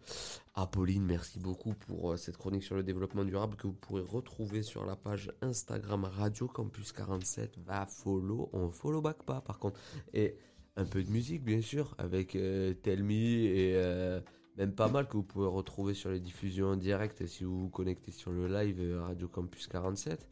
Apolline, 0.53 1.03
merci 1.03 1.39
beaucoup 1.39 1.73
pour 1.73 2.11
euh, 2.11 2.17
cette 2.17 2.37
chronique 2.37 2.63
sur 2.63 2.75
le 2.75 2.83
développement 2.83 3.25
durable 3.25 3.55
que 3.55 3.65
vous 3.67 3.73
pourrez 3.73 4.03
retrouver 4.03 4.61
sur 4.61 4.85
la 4.85 4.95
page 4.95 5.31
Instagram 5.41 6.05
Radio 6.05 6.47
Campus 6.47 6.91
47. 6.91 7.57
Va 7.59 7.85
follow, 7.87 8.49
on 8.53 8.69
follow 8.69 9.01
back 9.01 9.23
pas 9.23 9.41
par 9.41 9.57
contre. 9.57 9.79
Et 10.13 10.37
un 10.75 10.85
peu 10.85 11.03
de 11.03 11.09
musique 11.09 11.43
bien 11.43 11.61
sûr 11.61 11.95
avec 11.97 12.35
euh, 12.35 12.73
Tell 12.73 13.03
Me 13.03 13.13
et 13.13 13.73
euh, 13.75 14.19
même 14.57 14.73
pas 14.73 14.87
mal 14.87 15.07
que 15.07 15.17
vous 15.17 15.23
pouvez 15.23 15.47
retrouver 15.47 15.93
sur 15.93 16.09
les 16.09 16.19
diffusions 16.19 16.69
en 16.69 16.75
direct 16.75 17.25
si 17.25 17.43
vous 17.43 17.63
vous 17.63 17.69
connectez 17.69 18.11
sur 18.11 18.31
le 18.31 18.47
live 18.47 18.79
euh, 18.81 19.03
Radio 19.03 19.27
Campus 19.27 19.67
47 19.67 20.27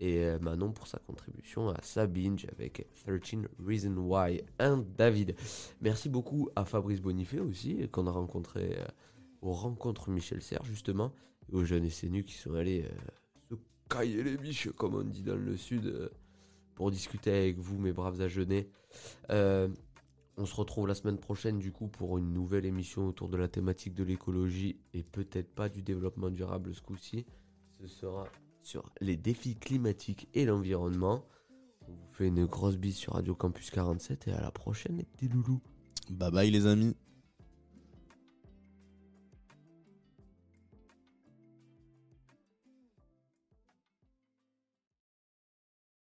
et 0.00 0.24
euh, 0.24 0.38
Manon 0.38 0.72
pour 0.72 0.86
sa 0.86 0.98
contribution 0.98 1.68
à 1.70 1.80
Sabine 1.82 2.36
avec 2.50 2.86
13 3.04 3.46
Reasons 3.64 3.96
Why 3.96 4.42
and 4.60 4.84
David. 4.96 5.34
Merci 5.80 6.08
beaucoup 6.08 6.48
à 6.56 6.64
Fabrice 6.64 7.00
Bonifay 7.00 7.40
aussi 7.40 7.88
qu'on 7.90 8.06
a 8.06 8.10
rencontré 8.10 8.76
euh, 8.78 8.84
aux 9.40 9.52
rencontres 9.52 10.10
Michel 10.10 10.42
Serre 10.42 10.64
justement 10.64 11.12
aux 11.52 11.64
jeunes 11.64 11.88
SNU 11.88 12.24
qui 12.24 12.34
sont 12.34 12.54
allés 12.54 12.84
euh, 12.84 13.50
se 13.50 13.54
cailler 13.88 14.22
les 14.22 14.36
biches 14.36 14.70
comme 14.72 14.94
on 14.94 15.04
dit 15.04 15.22
dans 15.22 15.36
le 15.36 15.56
sud 15.56 16.10
pour 16.74 16.90
discuter 16.90 17.30
avec 17.30 17.58
vous 17.58 17.78
mes 17.78 17.92
braves 17.92 18.20
agenais. 18.20 18.68
On 20.38 20.46
se 20.46 20.54
retrouve 20.54 20.88
la 20.88 20.94
semaine 20.94 21.18
prochaine 21.18 21.58
du 21.58 21.72
coup 21.72 21.88
pour 21.88 22.16
une 22.16 22.32
nouvelle 22.32 22.64
émission 22.64 23.06
autour 23.06 23.28
de 23.28 23.36
la 23.36 23.48
thématique 23.48 23.92
de 23.92 24.02
l'écologie 24.02 24.80
et 24.94 25.02
peut-être 25.02 25.54
pas 25.54 25.68
du 25.68 25.82
développement 25.82 26.30
durable 26.30 26.74
ce 26.74 26.80
coup-ci. 26.80 27.26
Ce 27.78 27.86
sera 27.86 28.26
sur 28.62 28.84
les 29.00 29.16
défis 29.16 29.56
climatiques 29.56 30.28
et 30.34 30.44
l'environnement. 30.44 31.24
On 31.88 31.92
vous 31.92 32.12
fait 32.12 32.28
une 32.28 32.46
grosse 32.46 32.76
bise 32.76 32.96
sur 32.96 33.14
Radio 33.14 33.34
Campus 33.34 33.70
47 33.70 34.28
et 34.28 34.32
à 34.32 34.40
la 34.40 34.50
prochaine 34.50 34.96
les 34.96 35.04
petits 35.04 35.28
loulous. 35.28 35.60
Bye 36.10 36.30
bye 36.30 36.50
les 36.50 36.66
amis. 36.66 36.96